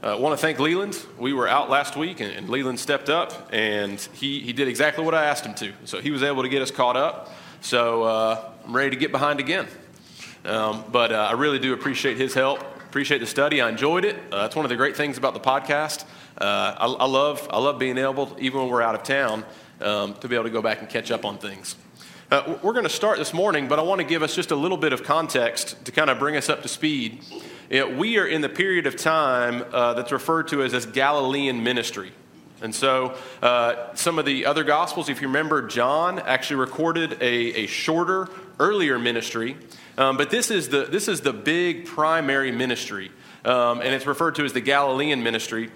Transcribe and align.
I 0.00 0.10
uh, 0.10 0.16
want 0.16 0.38
to 0.38 0.40
thank 0.40 0.60
Leland. 0.60 0.96
We 1.18 1.32
were 1.32 1.48
out 1.48 1.70
last 1.70 1.96
week, 1.96 2.20
and, 2.20 2.30
and 2.30 2.48
Leland 2.48 2.78
stepped 2.78 3.10
up, 3.10 3.48
and 3.52 3.98
he, 4.12 4.38
he 4.38 4.52
did 4.52 4.68
exactly 4.68 5.04
what 5.04 5.12
I 5.12 5.24
asked 5.24 5.44
him 5.44 5.54
to. 5.54 5.72
So 5.86 6.00
he 6.00 6.12
was 6.12 6.22
able 6.22 6.44
to 6.44 6.48
get 6.48 6.62
us 6.62 6.70
caught 6.70 6.96
up. 6.96 7.32
So 7.62 8.04
uh, 8.04 8.52
I'm 8.64 8.76
ready 8.76 8.90
to 8.90 8.96
get 8.96 9.10
behind 9.10 9.40
again. 9.40 9.66
Um, 10.44 10.84
but 10.92 11.10
uh, 11.10 11.26
I 11.28 11.32
really 11.32 11.58
do 11.58 11.72
appreciate 11.72 12.16
his 12.16 12.32
help. 12.32 12.60
Appreciate 12.76 13.18
the 13.18 13.26
study. 13.26 13.60
I 13.60 13.68
enjoyed 13.68 14.04
it. 14.04 14.14
Uh, 14.30 14.42
that's 14.42 14.54
one 14.54 14.64
of 14.64 14.68
the 14.68 14.76
great 14.76 14.96
things 14.96 15.18
about 15.18 15.34
the 15.34 15.40
podcast. 15.40 16.04
Uh, 16.40 16.76
I, 16.78 16.86
I, 16.86 17.06
love 17.06 17.48
I 17.50 17.58
love 17.58 17.80
being 17.80 17.98
able, 17.98 18.36
even 18.38 18.60
when 18.60 18.68
we're 18.68 18.82
out 18.82 18.94
of 18.94 19.02
town, 19.02 19.44
um, 19.80 20.14
to 20.14 20.28
be 20.28 20.36
able 20.36 20.44
to 20.44 20.50
go 20.50 20.62
back 20.62 20.78
and 20.80 20.88
catch 20.88 21.10
up 21.10 21.24
on 21.24 21.38
things. 21.38 21.74
Uh, 22.30 22.56
we're 22.62 22.72
going 22.72 22.84
to 22.84 22.88
start 22.88 23.18
this 23.18 23.34
morning, 23.34 23.66
but 23.66 23.80
I 23.80 23.82
want 23.82 24.00
to 24.00 24.06
give 24.06 24.22
us 24.22 24.36
just 24.36 24.52
a 24.52 24.56
little 24.56 24.76
bit 24.76 24.92
of 24.92 25.02
context 25.02 25.84
to 25.86 25.90
kind 25.90 26.08
of 26.08 26.20
bring 26.20 26.36
us 26.36 26.48
up 26.48 26.62
to 26.62 26.68
speed 26.68 27.24
we 27.70 28.18
are 28.18 28.26
in 28.26 28.40
the 28.40 28.48
period 28.48 28.86
of 28.86 28.96
time 28.96 29.64
uh, 29.72 29.94
that's 29.94 30.12
referred 30.12 30.48
to 30.48 30.62
as 30.62 30.72
this 30.72 30.86
Galilean 30.86 31.62
ministry. 31.62 32.12
And 32.60 32.74
so, 32.74 33.16
uh, 33.40 33.94
some 33.94 34.18
of 34.18 34.24
the 34.24 34.46
other 34.46 34.64
gospels, 34.64 35.08
if 35.08 35.20
you 35.20 35.28
remember, 35.28 35.66
John 35.68 36.18
actually 36.18 36.56
recorded 36.56 37.12
a, 37.20 37.62
a 37.62 37.66
shorter, 37.66 38.28
earlier 38.58 38.98
ministry. 38.98 39.56
Um, 39.96 40.16
but 40.16 40.30
this 40.30 40.50
is, 40.50 40.68
the, 40.68 40.84
this 40.84 41.06
is 41.06 41.20
the 41.20 41.32
big 41.32 41.86
primary 41.86 42.50
ministry, 42.50 43.12
um, 43.44 43.80
and 43.80 43.94
it's 43.94 44.06
referred 44.06 44.34
to 44.36 44.44
as 44.44 44.52
the 44.52 44.60
Galilean 44.60 45.22
ministry. 45.22 45.70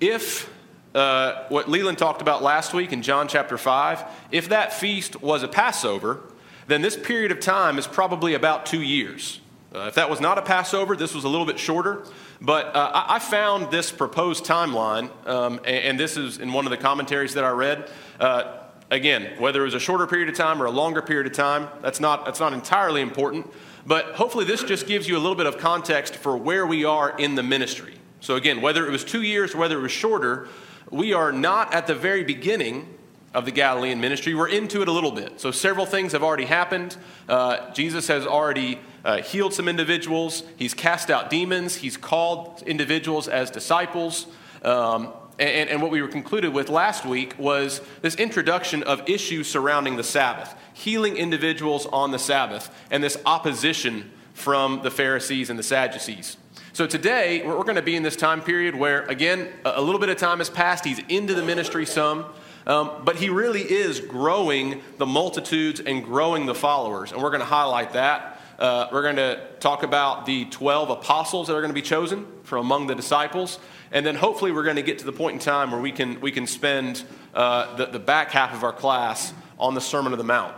If 0.00 0.52
uh, 0.94 1.44
what 1.48 1.68
Leland 1.68 1.98
talked 1.98 2.20
about 2.20 2.42
last 2.42 2.74
week 2.74 2.92
in 2.92 3.02
John 3.02 3.28
chapter 3.28 3.56
5, 3.56 4.04
if 4.30 4.50
that 4.50 4.72
feast 4.72 5.22
was 5.22 5.42
a 5.42 5.48
Passover, 5.48 6.20
then 6.66 6.82
this 6.82 6.96
period 6.96 7.32
of 7.32 7.40
time 7.40 7.78
is 7.78 7.86
probably 7.86 8.34
about 8.34 8.66
two 8.66 8.82
years. 8.82 9.40
Uh, 9.74 9.80
if 9.80 9.94
that 9.94 10.08
was 10.08 10.20
not 10.20 10.38
a 10.38 10.42
Passover, 10.42 10.96
this 10.96 11.14
was 11.14 11.24
a 11.24 11.28
little 11.28 11.44
bit 11.44 11.58
shorter. 11.58 12.04
But 12.40 12.74
uh, 12.74 13.04
I, 13.08 13.18
found 13.18 13.70
this 13.70 13.92
proposed 13.92 14.44
timeline, 14.44 15.10
um, 15.26 15.58
and, 15.58 15.66
and, 15.66 16.00
this 16.00 16.16
is 16.16 16.38
in 16.38 16.52
one 16.52 16.64
of 16.64 16.70
the 16.70 16.76
commentaries 16.76 17.34
that 17.34 17.44
I 17.44 17.50
read. 17.50 17.90
Uh, 18.18 18.62
again, 18.90 19.38
whether 19.38 19.60
it 19.60 19.64
was 19.64 19.74
a 19.74 19.80
shorter 19.80 20.06
period 20.06 20.30
of 20.30 20.36
time 20.36 20.62
or 20.62 20.66
a 20.66 20.70
longer 20.70 21.02
period 21.02 21.26
of 21.26 21.34
time, 21.34 21.68
that's 21.82 22.00
not, 22.00 22.24
that's 22.24 22.40
not 22.40 22.54
entirely 22.54 23.02
important. 23.02 23.52
But 23.86 24.14
hopefully, 24.14 24.46
this 24.46 24.62
just 24.62 24.86
gives 24.86 25.06
you 25.06 25.16
a 25.16 25.20
little 25.20 25.34
bit 25.34 25.46
of 25.46 25.58
context 25.58 26.16
for 26.16 26.36
where 26.36 26.66
we 26.66 26.84
are 26.84 27.16
in 27.18 27.34
the 27.34 27.42
ministry. 27.42 27.94
So, 28.20 28.36
again, 28.36 28.62
whether 28.62 28.86
it 28.86 28.90
was 28.90 29.04
two 29.04 29.22
years 29.22 29.54
or 29.54 29.58
whether 29.58 29.78
it 29.78 29.82
was 29.82 29.92
shorter, 29.92 30.48
we 30.90 31.12
are 31.12 31.32
not 31.32 31.74
at 31.74 31.86
the 31.86 31.94
very 31.94 32.24
beginning 32.24 32.97
of 33.34 33.44
the 33.44 33.50
Galilean 33.50 34.00
ministry. 34.00 34.34
We're 34.34 34.48
into 34.48 34.82
it 34.82 34.88
a 34.88 34.92
little 34.92 35.12
bit. 35.12 35.40
So, 35.40 35.50
several 35.50 35.86
things 35.86 36.12
have 36.12 36.22
already 36.22 36.46
happened. 36.46 36.96
Uh, 37.28 37.70
Jesus 37.72 38.08
has 38.08 38.26
already 38.26 38.80
uh, 39.04 39.22
healed 39.22 39.54
some 39.54 39.68
individuals, 39.68 40.42
he's 40.56 40.74
cast 40.74 41.10
out 41.10 41.30
demons, 41.30 41.76
he's 41.76 41.96
called 41.96 42.62
individuals 42.66 43.28
as 43.28 43.50
disciples. 43.50 44.26
Um, 44.62 45.12
and, 45.38 45.70
and, 45.70 45.80
what 45.80 45.92
we 45.92 46.02
were 46.02 46.08
concluded 46.08 46.52
with 46.52 46.68
last 46.68 47.06
week 47.06 47.38
was 47.38 47.80
this 48.02 48.16
introduction 48.16 48.82
of 48.82 49.08
issues 49.08 49.48
surrounding 49.48 49.96
the 49.96 50.02
Sabbath, 50.02 50.52
healing 50.74 51.16
individuals 51.16 51.86
on 51.86 52.10
the 52.10 52.18
Sabbath, 52.18 52.74
and 52.90 53.04
this 53.04 53.16
opposition 53.24 54.10
from 54.34 54.82
the 54.82 54.90
Pharisees 54.90 55.48
and 55.48 55.56
the 55.56 55.62
Sadducees. 55.62 56.36
So 56.72 56.86
today, 56.86 57.42
we're 57.46 57.62
going 57.62 57.76
to 57.76 57.82
be 57.82 57.96
in 57.96 58.02
this 58.02 58.16
time 58.16 58.40
period 58.40 58.74
where, 58.74 59.02
again, 59.06 59.48
a 59.64 59.80
little 59.80 60.00
bit 60.00 60.08
of 60.08 60.16
time 60.16 60.38
has 60.38 60.50
passed. 60.50 60.84
He's 60.84 61.00
into 61.08 61.34
the 61.34 61.42
ministry 61.42 61.86
some. 61.86 62.26
Um, 62.68 63.02
but 63.02 63.16
he 63.16 63.30
really 63.30 63.62
is 63.62 63.98
growing 63.98 64.82
the 64.98 65.06
multitudes 65.06 65.80
and 65.80 66.04
growing 66.04 66.44
the 66.44 66.54
followers. 66.54 67.12
And 67.12 67.22
we're 67.22 67.30
going 67.30 67.40
to 67.40 67.46
highlight 67.46 67.94
that. 67.94 68.40
Uh, 68.58 68.88
we're 68.92 69.02
going 69.02 69.16
to 69.16 69.40
talk 69.58 69.82
about 69.84 70.26
the 70.26 70.44
12 70.46 70.90
apostles 70.90 71.46
that 71.46 71.54
are 71.54 71.60
going 71.60 71.70
to 71.70 71.74
be 71.74 71.82
chosen 71.82 72.26
from 72.42 72.60
among 72.60 72.86
the 72.86 72.94
disciples. 72.94 73.58
And 73.90 74.04
then 74.04 74.14
hopefully 74.14 74.52
we're 74.52 74.64
going 74.64 74.76
to 74.76 74.82
get 74.82 74.98
to 74.98 75.06
the 75.06 75.12
point 75.12 75.34
in 75.34 75.38
time 75.40 75.70
where 75.70 75.80
we 75.80 75.92
can, 75.92 76.20
we 76.20 76.30
can 76.30 76.46
spend 76.46 77.04
uh, 77.34 77.74
the, 77.76 77.86
the 77.86 77.98
back 77.98 78.30
half 78.32 78.52
of 78.52 78.62
our 78.62 78.72
class 78.72 79.32
on 79.58 79.74
the 79.74 79.80
Sermon 79.80 80.12
of 80.12 80.18
the 80.18 80.24
Mount. 80.24 80.54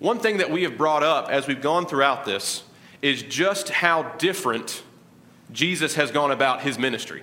One 0.00 0.18
thing 0.18 0.38
that 0.38 0.50
we 0.50 0.64
have 0.64 0.76
brought 0.76 1.04
up 1.04 1.28
as 1.30 1.46
we've 1.46 1.62
gone 1.62 1.86
throughout 1.86 2.24
this 2.24 2.64
is 3.00 3.22
just 3.22 3.68
how 3.68 4.02
different 4.16 4.82
Jesus 5.52 5.94
has 5.94 6.10
gone 6.10 6.32
about 6.32 6.62
his 6.62 6.78
ministry. 6.78 7.22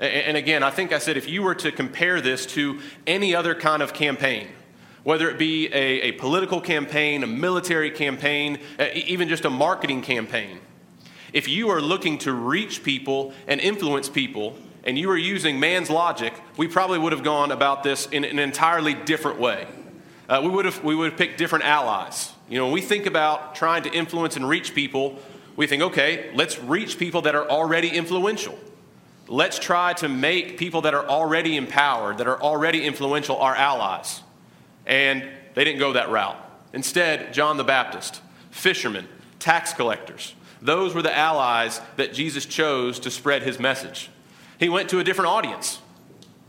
And 0.00 0.36
again, 0.36 0.62
I 0.62 0.70
think 0.70 0.92
I 0.92 0.98
said 0.98 1.16
if 1.16 1.28
you 1.28 1.42
were 1.42 1.54
to 1.56 1.70
compare 1.70 2.20
this 2.20 2.46
to 2.46 2.80
any 3.06 3.34
other 3.34 3.54
kind 3.54 3.82
of 3.82 3.92
campaign, 3.94 4.48
whether 5.04 5.30
it 5.30 5.38
be 5.38 5.68
a, 5.68 6.00
a 6.02 6.12
political 6.12 6.60
campaign, 6.60 7.22
a 7.22 7.26
military 7.26 7.90
campaign, 7.90 8.58
even 8.94 9.28
just 9.28 9.44
a 9.44 9.50
marketing 9.50 10.02
campaign, 10.02 10.58
if 11.32 11.48
you 11.48 11.68
are 11.70 11.80
looking 11.80 12.18
to 12.18 12.32
reach 12.32 12.82
people 12.82 13.32
and 13.46 13.60
influence 13.60 14.08
people, 14.08 14.56
and 14.84 14.98
you 14.98 15.10
are 15.10 15.16
using 15.16 15.58
man's 15.58 15.90
logic, 15.90 16.34
we 16.56 16.68
probably 16.68 16.98
would 16.98 17.12
have 17.12 17.24
gone 17.24 17.50
about 17.50 17.82
this 17.82 18.06
in 18.06 18.24
an 18.24 18.38
entirely 18.38 18.94
different 18.94 19.40
way. 19.40 19.66
Uh, 20.28 20.40
we, 20.42 20.48
would 20.48 20.64
have, 20.64 20.82
we 20.84 20.94
would 20.94 21.10
have 21.10 21.18
picked 21.18 21.38
different 21.38 21.64
allies. 21.64 22.32
You 22.48 22.58
know, 22.58 22.66
when 22.66 22.74
we 22.74 22.80
think 22.82 23.06
about 23.06 23.54
trying 23.54 23.82
to 23.84 23.92
influence 23.92 24.36
and 24.36 24.48
reach 24.48 24.74
people, 24.74 25.18
we 25.56 25.66
think, 25.66 25.82
okay, 25.82 26.30
let's 26.34 26.58
reach 26.58 26.98
people 26.98 27.22
that 27.22 27.34
are 27.34 27.48
already 27.48 27.88
influential. 27.88 28.58
Let's 29.26 29.58
try 29.58 29.94
to 29.94 30.08
make 30.08 30.58
people 30.58 30.82
that 30.82 30.94
are 30.94 31.06
already 31.06 31.56
empowered, 31.56 32.18
that 32.18 32.26
are 32.26 32.40
already 32.40 32.84
influential, 32.84 33.36
our 33.38 33.54
allies. 33.54 34.22
And 34.86 35.26
they 35.54 35.64
didn't 35.64 35.78
go 35.78 35.94
that 35.94 36.10
route. 36.10 36.36
Instead, 36.72 37.32
John 37.32 37.56
the 37.56 37.64
Baptist, 37.64 38.20
fishermen, 38.50 39.08
tax 39.38 39.72
collectors, 39.72 40.34
those 40.60 40.94
were 40.94 41.02
the 41.02 41.16
allies 41.16 41.80
that 41.96 42.12
Jesus 42.12 42.44
chose 42.46 42.98
to 43.00 43.10
spread 43.10 43.42
his 43.42 43.58
message. 43.58 44.10
He 44.58 44.68
went 44.68 44.90
to 44.90 44.98
a 44.98 45.04
different 45.04 45.30
audience. 45.30 45.80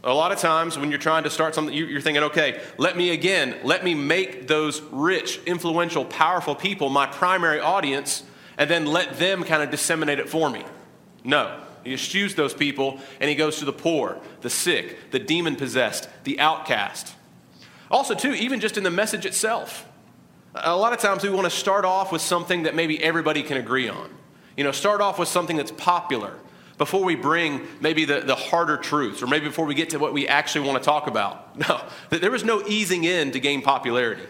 A 0.03 0.13
lot 0.13 0.31
of 0.31 0.37
times 0.37 0.77
when 0.77 0.89
you're 0.89 0.99
trying 0.99 1.23
to 1.23 1.29
start 1.29 1.55
something, 1.55 1.73
you're 1.73 1.99
thinking, 1.99 2.23
okay, 2.23 2.61
let 2.77 2.95
me 2.95 3.09
again, 3.09 3.57
let 3.63 3.83
me 3.83 3.95
make 3.95 4.47
those 4.47 4.81
rich, 4.91 5.39
influential, 5.45 6.05
powerful 6.05 6.55
people 6.55 6.89
my 6.89 7.07
primary 7.07 7.59
audience, 7.59 8.23
and 8.57 8.69
then 8.69 8.85
let 8.85 9.17
them 9.17 9.43
kind 9.43 9.63
of 9.63 9.71
disseminate 9.71 10.19
it 10.19 10.29
for 10.29 10.49
me. 10.49 10.63
No. 11.23 11.64
He 11.85 11.93
eschews 11.93 12.33
those 12.33 12.53
people 12.53 12.99
and 13.21 13.29
he 13.29 13.35
goes 13.35 13.59
to 13.59 13.65
the 13.65 13.71
poor, 13.71 14.19
the 14.41 14.49
sick, 14.49 15.11
the 15.11 15.19
demon 15.19 15.55
possessed, 15.55 16.09
the 16.23 16.39
outcast. 16.39 17.13
Also, 17.89 18.15
too, 18.15 18.33
even 18.33 18.59
just 18.59 18.75
in 18.75 18.83
the 18.83 18.91
message 18.91 19.25
itself. 19.25 19.87
A 20.55 20.75
lot 20.75 20.93
of 20.93 20.99
times 20.99 21.21
we 21.21 21.29
want 21.29 21.45
to 21.45 21.55
start 21.55 21.85
off 21.85 22.11
with 22.11 22.21
something 22.21 22.63
that 22.63 22.73
maybe 22.75 23.01
everybody 23.01 23.43
can 23.43 23.57
agree 23.57 23.87
on. 23.87 24.09
You 24.57 24.63
know, 24.63 24.71
start 24.71 24.99
off 24.99 25.19
with 25.19 25.27
something 25.27 25.55
that's 25.55 25.71
popular 25.71 26.33
before 26.79 27.03
we 27.03 27.15
bring 27.15 27.61
maybe 27.81 28.03
the, 28.03 28.21
the 28.21 28.35
harder 28.35 28.77
truths 28.77 29.21
or 29.21 29.27
maybe 29.27 29.45
before 29.45 29.65
we 29.65 29.75
get 29.75 29.91
to 29.91 29.99
what 29.99 30.11
we 30.11 30.27
actually 30.27 30.65
want 30.67 30.81
to 30.81 30.85
talk 30.85 31.07
about. 31.07 31.43
No, 31.69 31.81
there 32.09 32.31
was 32.31 32.43
no 32.43 32.63
easing 32.67 33.03
in 33.05 33.31
to 33.31 33.39
gain 33.39 33.61
popularity. 33.61 34.23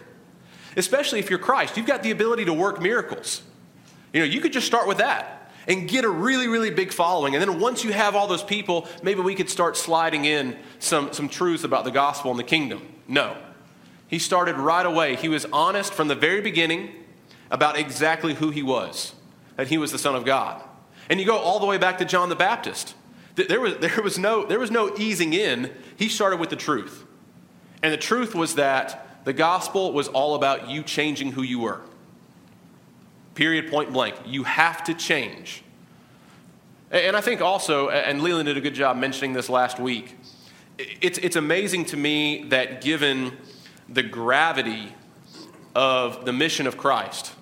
Especially 0.77 1.19
if 1.19 1.29
you're 1.29 1.39
Christ, 1.39 1.77
you've 1.77 1.87
got 1.87 2.03
the 2.03 2.11
ability 2.11 2.45
to 2.45 2.53
work 2.53 2.81
miracles. 2.81 3.41
You 4.13 4.19
know, 4.19 4.25
you 4.25 4.41
could 4.41 4.53
just 4.53 4.67
start 4.67 4.87
with 4.87 4.97
that 4.97 5.34
and 5.67 5.87
get 5.87 6.05
a 6.05 6.09
really, 6.09 6.47
really 6.47 6.69
big 6.69 6.91
following. 6.91 7.35
And 7.35 7.41
then 7.41 7.59
once 7.59 7.83
you 7.83 7.91
have 7.91 8.15
all 8.15 8.27
those 8.27 8.43
people, 8.43 8.87
maybe 9.03 9.21
we 9.21 9.35
could 9.35 9.49
start 9.49 9.77
sliding 9.77 10.25
in 10.25 10.57
some, 10.79 11.13
some 11.13 11.29
truths 11.29 11.63
about 11.63 11.83
the 11.83 11.91
gospel 11.91 12.31
and 12.31 12.39
the 12.39 12.43
kingdom. 12.43 12.81
No. 13.07 13.37
He 14.07 14.19
started 14.19 14.57
right 14.57 14.85
away. 14.85 15.15
He 15.15 15.29
was 15.29 15.45
honest 15.51 15.93
from 15.93 16.07
the 16.07 16.15
very 16.15 16.41
beginning 16.41 16.91
about 17.49 17.77
exactly 17.77 18.35
who 18.35 18.51
he 18.51 18.63
was, 18.63 19.13
that 19.55 19.67
he 19.67 19.77
was 19.77 19.91
the 19.91 19.97
Son 19.97 20.15
of 20.15 20.25
God. 20.25 20.61
And 21.09 21.19
you 21.19 21.25
go 21.25 21.37
all 21.37 21.59
the 21.59 21.65
way 21.65 21.77
back 21.77 21.97
to 21.99 22.05
John 22.05 22.29
the 22.29 22.35
Baptist. 22.35 22.95
There 23.35 23.59
was, 23.59 23.77
there 23.79 24.01
was, 24.01 24.17
no, 24.17 24.45
there 24.45 24.59
was 24.59 24.71
no 24.71 24.95
easing 24.97 25.33
in. 25.33 25.71
He 25.95 26.09
started 26.09 26.39
with 26.39 26.49
the 26.49 26.55
truth. 26.55 27.03
And 27.81 27.91
the 27.93 27.97
truth 27.97 28.33
was 28.33 28.55
that 28.55 29.23
the 29.25 29.33
gospel 29.33 29.91
was 29.91 30.07
all 30.07 30.35
about 30.35 30.69
you 30.69 30.83
changing 30.83 31.31
who 31.31 31.41
you 31.41 31.59
were. 31.59 31.81
Period, 33.35 33.69
point 33.69 33.91
blank. 33.91 34.15
You 34.25 34.43
have 34.43 34.83
to 34.85 34.93
change. 34.93 35.61
And 36.89 37.15
I 37.15 37.21
think 37.21 37.41
also, 37.41 37.89
and 37.89 38.21
Leland 38.21 38.47
did 38.47 38.55
a 38.55 38.61
good 38.61 38.73
job 38.73 38.95
mentioning 38.95 39.33
this 39.33 39.49
last 39.49 39.79
week, 39.79 40.17
it's, 40.77 41.17
it's 41.17 41.35
amazing 41.35 41.85
to 41.85 41.97
me 41.97 42.45
that 42.45 42.81
given 42.81 43.37
the 43.89 44.03
gravity 44.03 44.93
of 45.75 46.25
the 46.25 46.31
mission 46.31 46.65
of 46.67 46.77
Christ, 46.77 47.33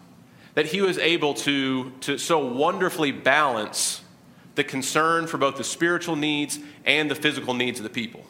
that 0.55 0.67
he 0.67 0.81
was 0.81 0.97
able 0.97 1.35
to, 1.35 1.91
to 2.01 2.17
so 2.17 2.39
wonderfully 2.45 3.11
balance 3.11 4.01
the 4.55 4.63
concern 4.63 5.27
for 5.27 5.37
both 5.37 5.57
the 5.57 5.63
spiritual 5.63 6.15
needs 6.15 6.59
and 6.85 7.09
the 7.09 7.15
physical 7.15 7.53
needs 7.53 7.79
of 7.79 7.83
the 7.83 7.89
people. 7.89 8.23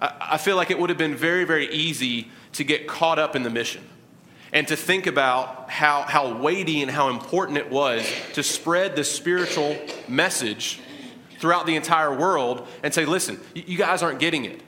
I, 0.00 0.12
I 0.32 0.38
feel 0.38 0.56
like 0.56 0.70
it 0.70 0.78
would 0.78 0.90
have 0.90 0.98
been 0.98 1.16
very, 1.16 1.44
very 1.44 1.72
easy 1.72 2.28
to 2.52 2.64
get 2.64 2.88
caught 2.88 3.18
up 3.18 3.36
in 3.36 3.42
the 3.42 3.50
mission 3.50 3.84
and 4.52 4.66
to 4.68 4.76
think 4.76 5.06
about 5.06 5.70
how, 5.70 6.02
how 6.02 6.34
weighty 6.36 6.82
and 6.82 6.90
how 6.90 7.10
important 7.10 7.58
it 7.58 7.70
was 7.70 8.10
to 8.32 8.42
spread 8.42 8.96
the 8.96 9.04
spiritual 9.04 9.76
message 10.08 10.80
throughout 11.38 11.66
the 11.66 11.76
entire 11.76 12.14
world 12.14 12.66
and 12.82 12.92
say, 12.94 13.04
listen, 13.04 13.38
you 13.54 13.76
guys 13.78 14.02
aren't 14.02 14.18
getting 14.18 14.44
it. 14.44 14.60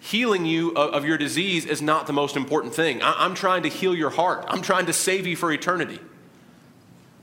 Healing 0.00 0.46
you 0.46 0.70
of, 0.76 1.04
your 1.04 1.18
disease 1.18 1.66
is 1.66 1.82
not 1.82 2.06
the 2.06 2.12
most 2.12 2.36
important 2.36 2.74
thing. 2.74 3.00
I'm 3.02 3.34
trying 3.34 3.64
to 3.64 3.68
heal 3.68 3.94
your 3.94 4.10
heart, 4.10 4.44
I'm 4.48 4.62
trying 4.62 4.86
to 4.86 4.92
save 4.92 5.26
you 5.26 5.36
for 5.36 5.52
eternity. 5.52 5.98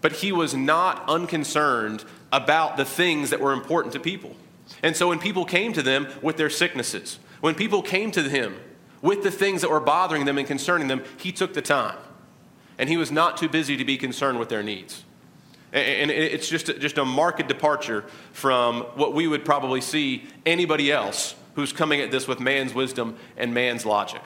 but 0.05 0.11
he 0.11 0.31
was 0.31 0.53
not 0.53 1.03
unconcerned 1.09 2.03
about 2.31 2.77
the 2.77 2.85
things 2.85 3.31
that 3.31 3.39
were 3.39 3.53
important 3.53 3.91
to 3.91 3.99
people. 3.99 4.35
And 4.83 4.95
so 4.95 5.07
when 5.07 5.17
people 5.17 5.45
came 5.45 5.73
to 5.73 5.81
them 5.81 6.07
with 6.21 6.37
their 6.37 6.51
sicknesses, 6.51 7.17
when 7.41 7.55
people 7.55 7.81
came 7.81 8.11
to 8.11 8.21
him 8.21 8.55
with 9.05 9.23
the 9.23 9.31
things 9.31 9.61
that 9.61 9.69
were 9.69 9.79
bothering 9.79 10.25
them 10.25 10.37
and 10.37 10.47
concerning 10.47 10.87
them, 10.87 11.03
he 11.17 11.31
took 11.31 11.53
the 11.53 11.61
time. 11.61 11.97
And 12.77 12.89
he 12.89 12.97
was 12.97 13.11
not 13.11 13.37
too 13.37 13.47
busy 13.47 13.77
to 13.77 13.85
be 13.85 13.97
concerned 13.97 14.39
with 14.39 14.49
their 14.49 14.63
needs. 14.63 15.03
And 15.71 16.09
it's 16.09 16.47
just 16.47 16.69
a, 16.69 16.73
just 16.73 16.97
a 16.97 17.05
marked 17.05 17.47
departure 17.47 18.05
from 18.31 18.81
what 18.95 19.13
we 19.13 19.27
would 19.27 19.45
probably 19.45 19.81
see 19.81 20.23
anybody 20.45 20.91
else 20.91 21.35
who's 21.55 21.71
coming 21.71 22.01
at 22.01 22.11
this 22.11 22.27
with 22.27 22.39
man's 22.39 22.73
wisdom 22.73 23.17
and 23.37 23.53
man's 23.53 23.85
logic. 23.85 24.21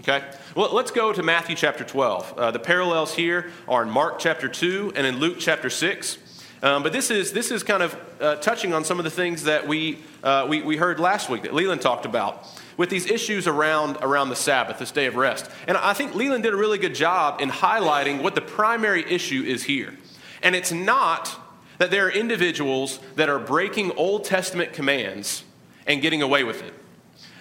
Okay? 0.00 0.24
Well, 0.54 0.72
let's 0.74 0.90
go 0.90 1.12
to 1.12 1.22
Matthew 1.22 1.56
chapter 1.56 1.84
12. 1.84 2.32
Uh, 2.38 2.50
the 2.50 2.58
parallels 2.58 3.14
here 3.14 3.50
are 3.68 3.82
in 3.82 3.90
Mark 3.90 4.18
chapter 4.18 4.48
2 4.48 4.94
and 4.96 5.06
in 5.06 5.18
Luke 5.18 5.36
chapter 5.38 5.70
6. 5.70 6.18
Um, 6.62 6.82
but 6.82 6.92
this 6.92 7.10
is, 7.10 7.32
this 7.32 7.50
is 7.50 7.62
kind 7.62 7.82
of 7.82 7.96
uh, 8.20 8.36
touching 8.36 8.72
on 8.72 8.84
some 8.84 8.98
of 8.98 9.04
the 9.04 9.10
things 9.10 9.44
that 9.44 9.68
we, 9.68 9.98
uh, 10.22 10.46
we, 10.48 10.62
we 10.62 10.76
heard 10.76 10.98
last 10.98 11.28
week 11.30 11.42
that 11.42 11.54
Leland 11.54 11.80
talked 11.80 12.06
about 12.06 12.46
with 12.76 12.90
these 12.90 13.10
issues 13.10 13.46
around, 13.46 13.98
around 14.02 14.28
the 14.28 14.36
Sabbath, 14.36 14.78
this 14.78 14.92
day 14.92 15.06
of 15.06 15.16
rest. 15.16 15.50
And 15.66 15.76
I 15.76 15.92
think 15.92 16.14
Leland 16.14 16.44
did 16.44 16.54
a 16.54 16.56
really 16.56 16.78
good 16.78 16.94
job 16.94 17.40
in 17.40 17.50
highlighting 17.50 18.22
what 18.22 18.34
the 18.34 18.40
primary 18.40 19.04
issue 19.10 19.42
is 19.42 19.64
here. 19.64 19.96
And 20.42 20.54
it's 20.54 20.72
not 20.72 21.36
that 21.78 21.90
there 21.90 22.06
are 22.06 22.10
individuals 22.10 23.00
that 23.16 23.28
are 23.28 23.38
breaking 23.38 23.92
Old 23.92 24.24
Testament 24.24 24.72
commands 24.72 25.44
and 25.86 26.02
getting 26.02 26.22
away 26.22 26.44
with 26.44 26.62
it. 26.62 26.74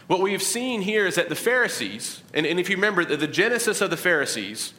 What 0.07 0.21
we've 0.21 0.41
seen 0.41 0.81
here 0.81 1.05
is 1.05 1.15
that 1.15 1.29
the 1.29 1.35
Pharisees, 1.35 2.23
and, 2.33 2.45
and 2.45 2.59
if 2.59 2.69
you 2.69 2.75
remember 2.75 3.03
the, 3.03 3.17
the 3.17 3.27
genesis 3.27 3.81
of 3.81 3.89
the 3.89 3.97
Pharisees, 3.97 4.73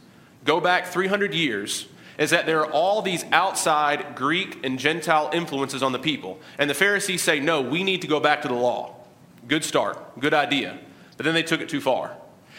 go 0.44 0.60
back 0.60 0.86
300 0.86 1.34
years, 1.34 1.86
is 2.18 2.30
that 2.30 2.46
there 2.46 2.60
are 2.60 2.70
all 2.70 3.00
these 3.00 3.24
outside 3.30 4.16
Greek 4.16 4.58
and 4.64 4.78
Gentile 4.78 5.30
influences 5.32 5.82
on 5.82 5.92
the 5.92 5.98
people. 5.98 6.40
And 6.58 6.68
the 6.68 6.74
Pharisees 6.74 7.22
say, 7.22 7.38
no, 7.38 7.62
we 7.62 7.84
need 7.84 8.02
to 8.02 8.08
go 8.08 8.18
back 8.18 8.42
to 8.42 8.48
the 8.48 8.54
law. 8.54 8.96
Good 9.46 9.64
start, 9.64 10.20
good 10.20 10.34
idea. 10.34 10.78
But 11.16 11.24
then 11.24 11.34
they 11.34 11.44
took 11.44 11.60
it 11.60 11.68
too 11.68 11.80
far. 11.80 12.16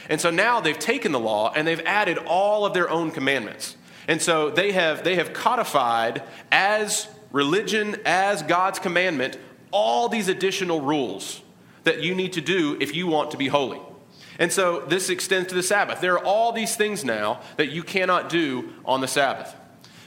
And 0.09 0.19
so 0.19 0.31
now 0.31 0.61
they've 0.61 0.79
taken 0.79 1.11
the 1.11 1.19
law 1.19 1.51
and 1.53 1.67
they've 1.67 1.81
added 1.85 2.17
all 2.19 2.65
of 2.65 2.73
their 2.73 2.89
own 2.89 3.11
commandments. 3.11 3.75
And 4.07 4.21
so 4.21 4.49
they 4.49 4.71
have, 4.71 5.03
they 5.03 5.15
have 5.15 5.33
codified 5.33 6.23
as 6.51 7.07
religion, 7.31 7.97
as 8.05 8.41
God's 8.41 8.79
commandment, 8.79 9.37
all 9.71 10.09
these 10.09 10.29
additional 10.29 10.81
rules 10.81 11.41
that 11.83 12.01
you 12.01 12.15
need 12.15 12.33
to 12.33 12.41
do 12.41 12.77
if 12.79 12.95
you 12.95 13.07
want 13.07 13.31
to 13.31 13.37
be 13.37 13.47
holy. 13.47 13.79
And 14.39 14.51
so 14.51 14.79
this 14.79 15.09
extends 15.09 15.49
to 15.49 15.55
the 15.55 15.61
Sabbath. 15.61 15.99
There 15.99 16.13
are 16.13 16.25
all 16.25 16.53
these 16.53 16.75
things 16.75 17.03
now 17.03 17.41
that 17.57 17.69
you 17.69 17.83
cannot 17.83 18.29
do 18.29 18.73
on 18.85 19.01
the 19.01 19.07
Sabbath. 19.07 19.53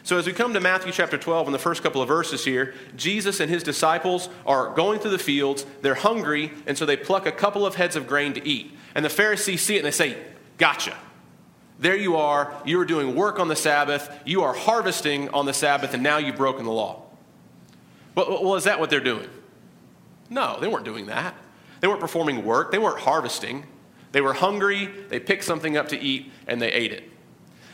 So, 0.05 0.19
as 0.19 0.27
we 0.27 0.33
come 0.33 0.53
to 0.55 0.61
Matthew 0.61 0.91
chapter 0.91 1.17
12, 1.17 1.47
in 1.47 1.53
the 1.53 1.61
first 1.61 1.85
couple 1.85 2.03
of 2.03 2.09
verses 2.09 2.45
here, 2.45 2.75
Jesus 2.97 3.39
and 3.39 3.49
his 3.49 3.63
disciples 3.63 4.29
are 4.45 4.75
going 4.75 4.99
through 4.99 5.13
the 5.13 5.19
fields. 5.19 5.65
They're 5.83 5.95
hungry, 5.95 6.51
and 6.67 6.77
so 6.77 6.85
they 6.85 6.97
pluck 6.97 7.25
a 7.25 7.31
couple 7.31 7.65
of 7.65 7.77
heads 7.77 7.95
of 7.95 8.09
grain 8.09 8.33
to 8.33 8.45
eat. 8.45 8.77
And 8.97 9.05
the 9.05 9.11
Pharisees 9.11 9.63
see 9.63 9.77
it 9.77 9.79
and 9.79 9.87
they 9.87 9.93
say, 9.93 10.17
Gotcha. 10.59 10.97
There 11.79 11.97
you 11.97 12.17
are. 12.17 12.53
You 12.65 12.81
are 12.81 12.85
doing 12.85 13.15
work 13.15 13.39
on 13.39 13.49
the 13.49 13.57
Sabbath. 13.57 14.11
You 14.25 14.43
are 14.43 14.53
harvesting 14.53 15.29
on 15.29 15.47
the 15.47 15.55
Sabbath, 15.55 15.95
and 15.95 16.03
now 16.03 16.19
you've 16.19 16.37
broken 16.37 16.65
the 16.65 16.73
law. 16.73 17.03
Well, 18.15 18.57
is 18.57 18.65
that 18.65 18.81
what 18.81 18.91
they're 18.91 19.01
doing? 19.01 19.29
No, 20.31 20.59
they 20.61 20.69
weren't 20.69 20.85
doing 20.85 21.07
that. 21.07 21.35
They 21.81 21.89
weren't 21.89 22.01
performing 22.01 22.45
work, 22.45 22.71
they 22.73 22.79
weren't 22.79 23.01
harvesting. 23.01 23.67
They 24.13 24.21
were 24.21 24.35
hungry, 24.35 24.91
they 25.09 25.19
picked 25.19 25.45
something 25.45 25.77
up 25.77 25.89
to 25.89 25.99
eat, 25.99 26.31
and 26.47 26.61
they 26.61 26.71
ate 26.71 26.93
it. 26.93 27.11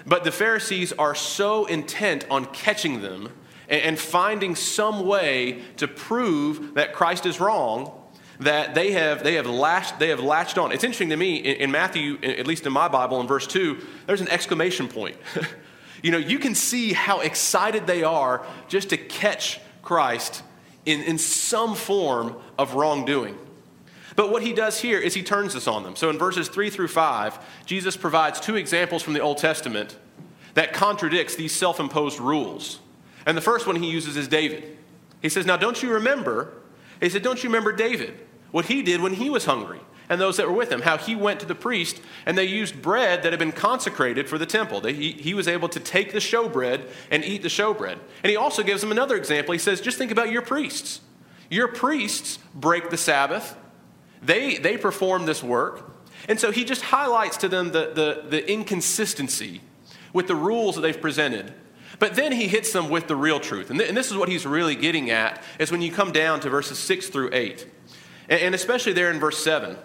But 0.06 0.24
the 0.24 0.32
Pharisees 0.32 0.92
are 0.92 1.14
so 1.14 1.66
intent 1.66 2.24
on 2.30 2.46
catching 2.46 3.02
them 3.02 3.30
and 3.68 3.98
finding 3.98 4.54
some 4.54 5.06
way 5.06 5.62
to 5.76 5.86
prove 5.86 6.74
that 6.74 6.94
Christ 6.94 7.26
is 7.26 7.38
wrong 7.38 7.92
that 8.40 8.74
they 8.74 8.92
have, 8.92 9.24
they 9.24 9.34
have, 9.34 9.46
latched, 9.46 9.98
they 9.98 10.08
have 10.08 10.20
latched 10.20 10.58
on. 10.58 10.72
It's 10.72 10.84
interesting 10.84 11.10
to 11.10 11.16
me, 11.16 11.36
in, 11.36 11.70
Matthew, 11.70 12.18
at 12.22 12.46
least 12.46 12.66
in 12.66 12.72
my 12.72 12.88
Bible, 12.88 13.20
in 13.20 13.26
verse 13.26 13.46
2, 13.46 13.78
there's 14.06 14.20
an 14.20 14.28
exclamation 14.28 14.88
point. 14.88 15.16
you 16.02 16.12
know, 16.12 16.18
you 16.18 16.38
can 16.38 16.54
see 16.54 16.92
how 16.92 17.20
excited 17.20 17.86
they 17.86 18.04
are 18.04 18.46
just 18.68 18.90
to 18.90 18.96
catch 18.96 19.60
Christ 19.82 20.42
in, 20.86 21.02
in 21.02 21.18
some 21.18 21.74
form 21.74 22.36
of 22.56 22.74
wrongdoing. 22.74 23.36
But 24.18 24.32
what 24.32 24.42
he 24.42 24.52
does 24.52 24.80
here 24.80 24.98
is 24.98 25.14
he 25.14 25.22
turns 25.22 25.54
this 25.54 25.68
on 25.68 25.84
them. 25.84 25.94
So 25.94 26.10
in 26.10 26.18
verses 26.18 26.48
3 26.48 26.70
through 26.70 26.88
5, 26.88 27.38
Jesus 27.66 27.96
provides 27.96 28.40
two 28.40 28.56
examples 28.56 29.00
from 29.00 29.12
the 29.12 29.20
Old 29.20 29.38
Testament 29.38 29.96
that 30.54 30.72
contradicts 30.72 31.36
these 31.36 31.54
self-imposed 31.54 32.18
rules. 32.18 32.80
And 33.26 33.36
the 33.36 33.40
first 33.40 33.68
one 33.68 33.76
he 33.76 33.88
uses 33.88 34.16
is 34.16 34.26
David. 34.26 34.76
He 35.22 35.28
says, 35.28 35.46
"Now 35.46 35.56
don't 35.56 35.80
you 35.84 35.92
remember?" 35.92 36.52
He 36.98 37.08
said, 37.08 37.22
"Don't 37.22 37.44
you 37.44 37.48
remember 37.48 37.70
David? 37.70 38.18
What 38.50 38.64
he 38.64 38.82
did 38.82 39.00
when 39.00 39.14
he 39.14 39.30
was 39.30 39.44
hungry?" 39.44 39.78
and 40.08 40.20
those 40.20 40.38
that 40.38 40.48
were 40.48 40.54
with 40.54 40.72
him, 40.72 40.80
how 40.80 40.96
he 40.96 41.14
went 41.14 41.38
to 41.38 41.46
the 41.46 41.54
priest 41.54 42.00
and 42.26 42.36
they 42.36 42.44
used 42.44 42.82
bread 42.82 43.22
that 43.22 43.32
had 43.32 43.38
been 43.38 43.52
consecrated 43.52 44.28
for 44.28 44.36
the 44.36 44.46
temple. 44.46 44.80
He, 44.80 45.12
he 45.12 45.34
was 45.34 45.46
able 45.46 45.68
to 45.68 45.78
take 45.78 46.12
the 46.12 46.18
showbread 46.18 46.88
and 47.10 47.22
eat 47.22 47.42
the 47.42 47.48
showbread. 47.48 47.98
And 48.24 48.30
he 48.30 48.36
also 48.36 48.62
gives 48.62 48.80
them 48.80 48.90
another 48.90 49.16
example. 49.16 49.52
He 49.52 49.58
says, 49.58 49.82
just 49.82 49.98
think 49.98 50.10
about 50.10 50.32
your 50.32 50.40
priests. 50.40 51.02
Your 51.50 51.68
priests 51.68 52.38
break 52.54 52.88
the 52.88 52.96
Sabbath 52.96 53.54
they, 54.22 54.56
they 54.56 54.76
perform 54.76 55.26
this 55.26 55.42
work. 55.42 55.94
And 56.28 56.38
so 56.38 56.50
he 56.50 56.64
just 56.64 56.82
highlights 56.82 57.36
to 57.38 57.48
them 57.48 57.70
the, 57.72 57.92
the, 57.94 58.28
the 58.28 58.50
inconsistency 58.50 59.60
with 60.12 60.26
the 60.26 60.34
rules 60.34 60.74
that 60.74 60.82
they've 60.82 61.00
presented. 61.00 61.52
But 61.98 62.14
then 62.14 62.32
he 62.32 62.48
hits 62.48 62.72
them 62.72 62.90
with 62.90 63.08
the 63.08 63.16
real 63.16 63.40
truth. 63.40 63.70
And, 63.70 63.78
th- 63.78 63.88
and 63.88 63.96
this 63.96 64.10
is 64.10 64.16
what 64.16 64.28
he's 64.28 64.46
really 64.46 64.76
getting 64.76 65.10
at, 65.10 65.42
is 65.58 65.72
when 65.72 65.82
you 65.82 65.90
come 65.90 66.12
down 66.12 66.40
to 66.40 66.50
verses 66.50 66.78
6 66.78 67.08
through 67.08 67.30
8. 67.32 67.66
And, 68.28 68.40
and 68.40 68.54
especially 68.54 68.92
there 68.92 69.10
in 69.10 69.18
verse 69.18 69.42
7. 69.42 69.76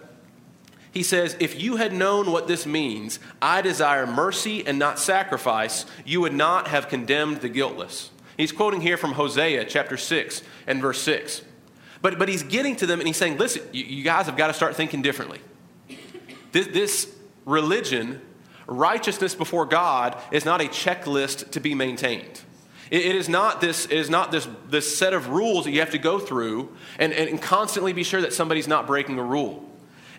He 0.91 1.01
says, 1.01 1.35
If 1.39 1.59
you 1.59 1.77
had 1.77 1.91
known 1.91 2.31
what 2.31 2.47
this 2.47 2.65
means, 2.65 3.19
I 3.41 3.62
desire 3.62 4.06
mercy 4.06 4.65
and 4.65 4.77
not 4.77 5.00
sacrifice, 5.00 5.85
you 6.06 6.21
would 6.21 6.33
not 6.33 6.68
have 6.68 6.88
condemned 6.88 7.41
the 7.41 7.50
guiltless. 7.50 8.12
He's 8.38 8.51
quoting 8.51 8.81
here 8.81 8.97
from 8.97 9.13
Hosea 9.13 9.65
chapter 9.65 9.97
6 9.97 10.44
and 10.68 10.81
verse 10.81 11.01
6. 11.01 11.41
But, 12.04 12.20
but 12.20 12.28
he's 12.28 12.44
getting 12.44 12.76
to 12.76 12.86
them 12.86 13.00
and 13.00 13.08
he's 13.08 13.16
saying, 13.16 13.38
listen, 13.38 13.64
you, 13.72 13.86
you 13.86 14.04
guys 14.04 14.26
have 14.26 14.36
got 14.36 14.48
to 14.48 14.54
start 14.54 14.76
thinking 14.76 15.02
differently. 15.02 15.40
This, 16.52 16.68
this 16.68 17.16
religion, 17.46 18.22
righteousness 18.68 19.34
before 19.34 19.66
God, 19.66 20.22
is 20.30 20.44
not 20.44 20.60
a 20.60 20.66
checklist 20.66 21.52
to 21.52 21.62
be 21.62 21.74
maintained. 21.74 22.42
It, 22.92 23.06
it 23.06 23.16
is 23.16 23.30
not, 23.30 23.62
this, 23.62 23.86
it 23.86 23.94
is 23.94 24.10
not 24.10 24.34
this, 24.34 24.50
this 24.68 24.98
set 24.98 25.14
of 25.14 25.30
rules 25.30 25.64
that 25.64 25.72
you 25.72 25.80
have 25.80 25.92
to 25.92 25.98
go 25.98 26.20
through 26.20 26.76
and, 27.00 27.14
and 27.14 27.42
constantly 27.42 27.94
be 27.94 28.04
sure 28.04 28.19
that 28.19 28.33
somebody's 28.33 28.68
not 28.68 28.86
breaking 28.86 29.18
a 29.18 29.24
rule. 29.24 29.64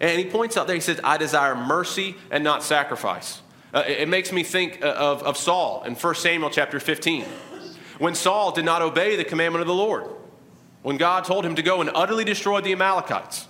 And 0.00 0.18
he 0.18 0.24
points 0.24 0.56
out 0.56 0.66
there, 0.66 0.74
he 0.74 0.80
says, 0.80 0.98
I 1.04 1.18
desire 1.18 1.54
mercy 1.54 2.16
and 2.30 2.42
not 2.42 2.62
sacrifice. 2.62 3.42
Uh, 3.74 3.84
it, 3.86 4.00
it 4.00 4.08
makes 4.08 4.32
me 4.32 4.42
think 4.42 4.82
uh, 4.82 4.88
of, 4.88 5.22
of 5.22 5.36
Saul 5.36 5.84
in 5.84 5.96
1 5.96 6.14
Samuel 6.14 6.48
chapter 6.48 6.80
15. 6.80 7.26
When 7.98 8.14
Saul 8.14 8.52
did 8.52 8.64
not 8.64 8.80
obey 8.80 9.16
the 9.16 9.24
commandment 9.24 9.60
of 9.60 9.68
the 9.68 9.74
Lord, 9.74 10.13
when 10.84 10.98
God 10.98 11.24
told 11.24 11.46
him 11.46 11.54
to 11.54 11.62
go 11.62 11.80
and 11.80 11.90
utterly 11.94 12.24
destroy 12.24 12.60
the 12.60 12.70
Amalekites. 12.70 13.48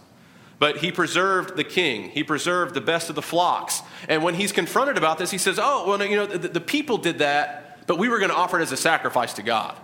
But 0.61 0.79
he 0.79 0.93
preserved 0.93 1.57
the 1.57 1.64
king. 1.64 2.11
He 2.11 2.23
preserved 2.23 2.75
the 2.75 2.81
best 2.81 3.11
of 3.11 3.17
the 3.17 3.23
flocks. 3.23 3.83
And 4.09 4.23
when 4.23 4.35
he's 4.35 4.53
confronted 4.53 4.97
about 4.97 5.19
this, 5.19 5.33
he 5.33 5.38
says, 5.38 5.59
Oh, 5.61 5.85
well, 5.85 6.03
you 6.03 6.14
know, 6.14 6.26
the, 6.26 6.47
the 6.47 6.61
people 6.61 6.97
did 6.97 7.19
that, 7.19 7.87
but 7.88 7.99
we 7.99 8.09
were 8.09 8.21
going 8.21 8.31
to 8.31 8.37
offer 8.37 8.61
it 8.61 8.62
as 8.62 8.71
a 8.71 8.76
sacrifice 8.76 9.33
to 9.35 9.43
God. 9.43 9.76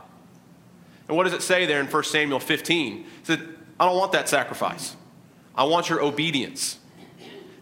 And 1.09 1.17
what 1.17 1.25
does 1.25 1.33
it 1.33 1.43
say 1.43 1.67
there 1.67 1.81
in 1.81 1.89
1 1.89 2.05
Samuel 2.05 2.39
15? 2.39 2.99
It 3.01 3.07
said, 3.25 3.49
I 3.81 3.85
don't 3.85 3.99
want 3.99 4.13
that 4.13 4.29
sacrifice. 4.29 4.95
I 5.57 5.65
want 5.65 5.89
your 5.89 6.01
obedience. 6.01 6.79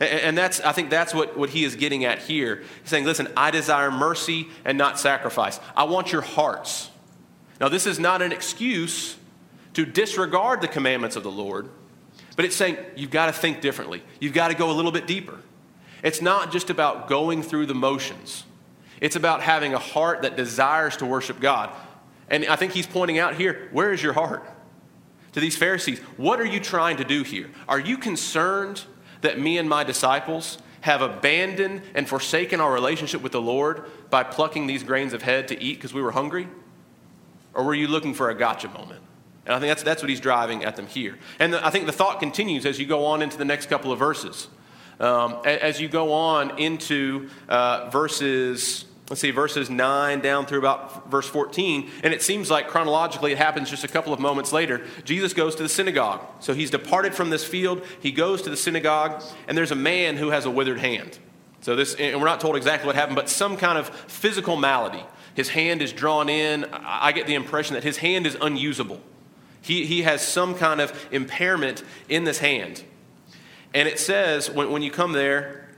And 0.00 0.36
that's, 0.36 0.60
I 0.60 0.72
think 0.72 0.90
that's 0.90 1.14
what, 1.14 1.38
what 1.38 1.48
he 1.48 1.64
is 1.64 1.76
getting 1.76 2.04
at 2.04 2.18
here. 2.18 2.62
He's 2.82 2.90
saying, 2.90 3.06
listen, 3.06 3.26
I 3.38 3.50
desire 3.50 3.90
mercy 3.90 4.48
and 4.66 4.76
not 4.76 5.00
sacrifice. 5.00 5.58
I 5.74 5.84
want 5.84 6.12
your 6.12 6.20
hearts. 6.20 6.90
Now, 7.58 7.70
this 7.70 7.86
is 7.86 7.98
not 7.98 8.20
an 8.20 8.32
excuse 8.32 9.16
to 9.74 9.84
disregard 9.86 10.60
the 10.60 10.68
commandments 10.68 11.16
of 11.16 11.22
the 11.22 11.30
Lord, 11.30 11.68
but 12.36 12.44
it's 12.44 12.56
saying 12.56 12.78
you've 12.96 13.10
got 13.10 13.26
to 13.26 13.32
think 13.32 13.60
differently. 13.60 14.02
You've 14.20 14.32
got 14.32 14.48
to 14.48 14.54
go 14.54 14.70
a 14.70 14.72
little 14.72 14.92
bit 14.92 15.06
deeper. 15.06 15.38
It's 16.02 16.22
not 16.22 16.52
just 16.52 16.70
about 16.70 17.08
going 17.08 17.42
through 17.42 17.66
the 17.66 17.74
motions, 17.74 18.44
it's 19.00 19.16
about 19.16 19.42
having 19.42 19.74
a 19.74 19.78
heart 19.78 20.22
that 20.22 20.36
desires 20.36 20.96
to 20.98 21.06
worship 21.06 21.40
God. 21.40 21.70
And 22.30 22.44
I 22.46 22.56
think 22.56 22.72
he's 22.72 22.86
pointing 22.86 23.18
out 23.18 23.36
here 23.36 23.68
where 23.72 23.92
is 23.92 24.02
your 24.02 24.12
heart? 24.12 24.46
To 25.32 25.40
these 25.40 25.56
Pharisees, 25.56 25.98
what 26.16 26.40
are 26.40 26.46
you 26.46 26.60
trying 26.60 26.96
to 26.98 27.04
do 27.04 27.22
here? 27.22 27.50
Are 27.68 27.78
you 27.78 27.96
concerned 27.96 28.84
that 29.20 29.38
me 29.38 29.58
and 29.58 29.68
my 29.68 29.84
disciples 29.84 30.58
have 30.80 31.02
abandoned 31.02 31.82
and 31.94 32.08
forsaken 32.08 32.60
our 32.60 32.72
relationship 32.72 33.22
with 33.22 33.32
the 33.32 33.40
Lord 33.40 33.84
by 34.10 34.22
plucking 34.22 34.66
these 34.66 34.82
grains 34.82 35.12
of 35.12 35.22
head 35.22 35.48
to 35.48 35.62
eat 35.62 35.74
because 35.74 35.92
we 35.92 36.02
were 36.02 36.12
hungry? 36.12 36.48
Or 37.54 37.64
were 37.64 37.74
you 37.74 37.88
looking 37.88 38.14
for 38.14 38.30
a 38.30 38.34
gotcha 38.34 38.68
moment? 38.68 39.02
And 39.48 39.56
I 39.56 39.60
think 39.60 39.70
that's, 39.70 39.82
that's 39.82 40.02
what 40.02 40.10
he's 40.10 40.20
driving 40.20 40.62
at 40.62 40.76
them 40.76 40.86
here. 40.86 41.18
And 41.38 41.54
the, 41.54 41.66
I 41.66 41.70
think 41.70 41.86
the 41.86 41.92
thought 41.92 42.20
continues 42.20 42.66
as 42.66 42.78
you 42.78 42.86
go 42.86 43.06
on 43.06 43.22
into 43.22 43.38
the 43.38 43.46
next 43.46 43.66
couple 43.66 43.90
of 43.90 43.98
verses. 43.98 44.46
Um, 45.00 45.38
as 45.44 45.80
you 45.80 45.88
go 45.88 46.12
on 46.12 46.58
into 46.58 47.30
uh, 47.48 47.88
verses 47.90 48.84
let's 49.08 49.22
see, 49.22 49.30
verses 49.30 49.70
9 49.70 50.20
down 50.20 50.44
through 50.44 50.58
about 50.58 51.10
verse 51.10 51.26
14. 51.26 51.90
And 52.02 52.12
it 52.12 52.22
seems 52.22 52.50
like 52.50 52.68
chronologically 52.68 53.32
it 53.32 53.38
happens 53.38 53.70
just 53.70 53.84
a 53.84 53.88
couple 53.88 54.12
of 54.12 54.20
moments 54.20 54.52
later. 54.52 54.82
Jesus 55.04 55.32
goes 55.32 55.54
to 55.56 55.62
the 55.62 55.68
synagogue. 55.68 56.20
So 56.40 56.52
he's 56.52 56.70
departed 56.70 57.14
from 57.14 57.30
this 57.30 57.42
field. 57.42 57.82
He 58.00 58.12
goes 58.12 58.42
to 58.42 58.50
the 58.50 58.56
synagogue, 58.56 59.22
and 59.46 59.56
there's 59.56 59.70
a 59.70 59.76
man 59.76 60.18
who 60.18 60.28
has 60.28 60.44
a 60.44 60.50
withered 60.50 60.78
hand. 60.78 61.18
So 61.62 61.74
this, 61.74 61.94
and 61.94 62.20
we're 62.20 62.26
not 62.26 62.40
told 62.40 62.56
exactly 62.56 62.86
what 62.86 62.96
happened, 62.96 63.16
but 63.16 63.28
some 63.30 63.56
kind 63.56 63.78
of 63.78 63.88
physical 63.88 64.56
malady. 64.56 65.04
His 65.34 65.48
hand 65.48 65.82
is 65.82 65.92
drawn 65.92 66.28
in. 66.28 66.66
I 66.72 67.12
get 67.12 67.26
the 67.26 67.34
impression 67.34 67.74
that 67.74 67.84
his 67.84 67.96
hand 67.96 68.26
is 68.26 68.36
unusable. 68.40 69.00
He, 69.68 69.84
he 69.84 70.00
has 70.00 70.26
some 70.26 70.54
kind 70.54 70.80
of 70.80 71.08
impairment 71.12 71.82
in 72.08 72.24
this 72.24 72.38
hand. 72.38 72.82
And 73.74 73.86
it 73.86 73.98
says, 73.98 74.50
when, 74.50 74.72
when 74.72 74.80
you 74.80 74.90
come 74.90 75.12
there 75.12 75.68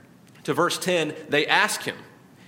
to 0.44 0.54
verse 0.54 0.78
10, 0.78 1.12
they 1.28 1.44
ask 1.44 1.82
him, 1.82 1.97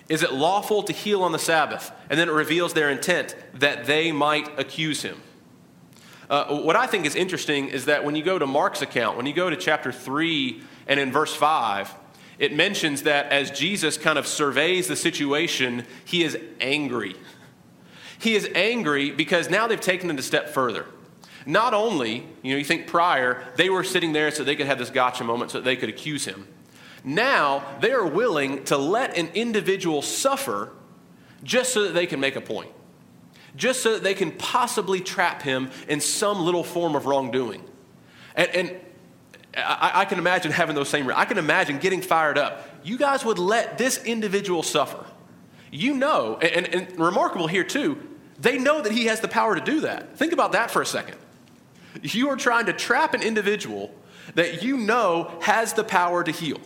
Is 0.08 0.22
it 0.22 0.32
lawful 0.32 0.84
to 0.84 0.92
heal 0.92 1.24
on 1.24 1.32
the 1.32 1.40
Sabbath? 1.40 1.90
And 2.08 2.20
then 2.20 2.28
it 2.28 2.32
reveals 2.32 2.74
their 2.74 2.90
intent 2.90 3.34
that 3.54 3.86
they 3.86 4.12
might 4.12 4.56
accuse 4.56 5.02
him. 5.02 5.20
Uh, 6.30 6.60
what 6.60 6.76
I 6.76 6.86
think 6.86 7.06
is 7.06 7.16
interesting 7.16 7.70
is 7.70 7.86
that 7.86 8.04
when 8.04 8.14
you 8.14 8.22
go 8.22 8.38
to 8.38 8.46
Mark's 8.46 8.80
account, 8.80 9.16
when 9.16 9.26
you 9.26 9.34
go 9.34 9.50
to 9.50 9.56
chapter 9.56 9.90
3 9.90 10.62
and 10.86 11.00
in 11.00 11.10
verse 11.10 11.34
5, 11.34 11.92
it 12.38 12.54
mentions 12.54 13.02
that 13.02 13.32
as 13.32 13.50
Jesus 13.50 13.98
kind 13.98 14.16
of 14.16 14.28
surveys 14.28 14.86
the 14.86 14.94
situation, 14.94 15.86
he 16.04 16.22
is 16.22 16.38
angry. 16.60 17.16
He 18.20 18.36
is 18.36 18.48
angry 18.54 19.10
because 19.10 19.50
now 19.50 19.66
they've 19.66 19.80
taken 19.80 20.08
it 20.08 20.20
a 20.20 20.22
step 20.22 20.48
further. 20.48 20.86
Not 21.46 21.74
only, 21.74 22.26
you 22.42 22.52
know, 22.52 22.58
you 22.58 22.64
think 22.64 22.86
prior, 22.86 23.44
they 23.56 23.70
were 23.70 23.84
sitting 23.84 24.12
there 24.12 24.30
so 24.30 24.44
they 24.44 24.56
could 24.56 24.66
have 24.66 24.78
this 24.78 24.90
gotcha 24.90 25.24
moment 25.24 25.50
so 25.50 25.60
they 25.60 25.76
could 25.76 25.88
accuse 25.88 26.24
him. 26.24 26.46
Now 27.04 27.64
they 27.80 27.92
are 27.92 28.06
willing 28.06 28.64
to 28.64 28.76
let 28.76 29.16
an 29.16 29.28
individual 29.34 30.02
suffer 30.02 30.70
just 31.42 31.72
so 31.72 31.84
that 31.84 31.94
they 31.94 32.06
can 32.06 32.20
make 32.20 32.36
a 32.36 32.40
point, 32.40 32.70
just 33.56 33.82
so 33.82 33.94
that 33.94 34.02
they 34.02 34.14
can 34.14 34.32
possibly 34.32 35.00
trap 35.00 35.42
him 35.42 35.70
in 35.88 36.00
some 36.00 36.40
little 36.40 36.62
form 36.62 36.94
of 36.94 37.06
wrongdoing. 37.06 37.64
And, 38.36 38.48
and 38.50 38.80
I, 39.56 39.90
I, 39.94 40.04
can 40.04 40.18
imagine 40.18 40.52
having 40.52 40.76
those 40.76 40.88
same, 40.88 41.10
I 41.10 41.24
can 41.24 41.38
imagine 41.38 41.78
getting 41.78 42.00
fired 42.00 42.38
up. 42.38 42.68
You 42.84 42.96
guys 42.96 43.24
would 43.24 43.38
let 43.38 43.78
this 43.78 44.02
individual 44.04 44.62
suffer. 44.62 45.04
You 45.70 45.94
know, 45.94 46.36
and, 46.36 46.68
and 46.68 47.00
remarkable 47.00 47.46
here 47.46 47.64
too, 47.64 47.98
they 48.38 48.58
know 48.58 48.82
that 48.82 48.92
he 48.92 49.06
has 49.06 49.20
the 49.20 49.28
power 49.28 49.54
to 49.54 49.60
do 49.60 49.80
that. 49.80 50.16
Think 50.16 50.32
about 50.32 50.52
that 50.52 50.70
for 50.70 50.82
a 50.82 50.86
second. 50.86 51.16
You 52.00 52.30
are 52.30 52.36
trying 52.36 52.66
to 52.66 52.72
trap 52.72 53.14
an 53.14 53.22
individual 53.22 53.94
that 54.34 54.62
you 54.62 54.76
know 54.76 55.32
has 55.42 55.72
the 55.72 55.84
power 55.84 56.24
to 56.24 56.30
heal. 56.30 56.60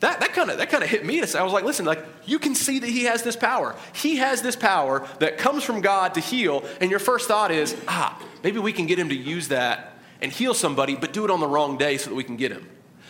That, 0.00 0.20
that 0.20 0.34
kind 0.34 0.50
of 0.50 0.58
that 0.58 0.68
kind 0.68 0.84
of 0.84 0.90
hit 0.90 1.06
me. 1.06 1.22
I 1.22 1.42
was 1.42 1.52
like, 1.52 1.64
listen, 1.64 1.86
like 1.86 2.04
you 2.26 2.38
can 2.38 2.54
see 2.54 2.78
that 2.78 2.88
he 2.88 3.04
has 3.04 3.22
this 3.22 3.36
power. 3.36 3.74
He 3.94 4.16
has 4.16 4.42
this 4.42 4.54
power 4.54 5.06
that 5.20 5.38
comes 5.38 5.64
from 5.64 5.80
God 5.80 6.14
to 6.14 6.20
heal, 6.20 6.64
and 6.80 6.90
your 6.90 7.00
first 7.00 7.28
thought 7.28 7.50
is, 7.50 7.74
ah, 7.88 8.20
maybe 8.42 8.58
we 8.58 8.72
can 8.72 8.86
get 8.86 8.98
him 8.98 9.08
to 9.08 9.14
use 9.14 9.48
that 9.48 9.96
and 10.20 10.30
heal 10.30 10.52
somebody, 10.52 10.96
but 10.96 11.12
do 11.12 11.24
it 11.24 11.30
on 11.30 11.40
the 11.40 11.46
wrong 11.46 11.78
day 11.78 11.96
so 11.96 12.10
that 12.10 12.16
we 12.16 12.24
can 12.24 12.36
get 12.36 12.52
him. 12.52 12.68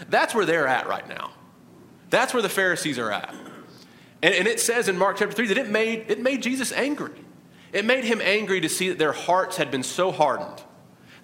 That's 0.08 0.34
where 0.34 0.44
they're 0.44 0.68
at 0.68 0.86
right 0.86 1.08
now. 1.08 1.32
That's 2.10 2.32
where 2.32 2.42
the 2.42 2.48
Pharisees 2.48 2.98
are 2.98 3.10
at. 3.10 3.34
And, 4.22 4.34
and 4.34 4.46
it 4.46 4.60
says 4.60 4.88
in 4.88 4.96
Mark 4.96 5.18
chapter 5.18 5.34
3 5.34 5.48
that 5.48 5.58
it 5.58 5.68
made, 5.68 6.06
it 6.08 6.20
made 6.20 6.42
Jesus 6.42 6.72
angry. 6.72 7.12
It 7.72 7.84
made 7.84 8.04
him 8.04 8.20
angry 8.22 8.60
to 8.60 8.68
see 8.68 8.88
that 8.88 8.98
their 8.98 9.12
hearts 9.12 9.56
had 9.56 9.70
been 9.70 9.82
so 9.82 10.12
hardened 10.12 10.62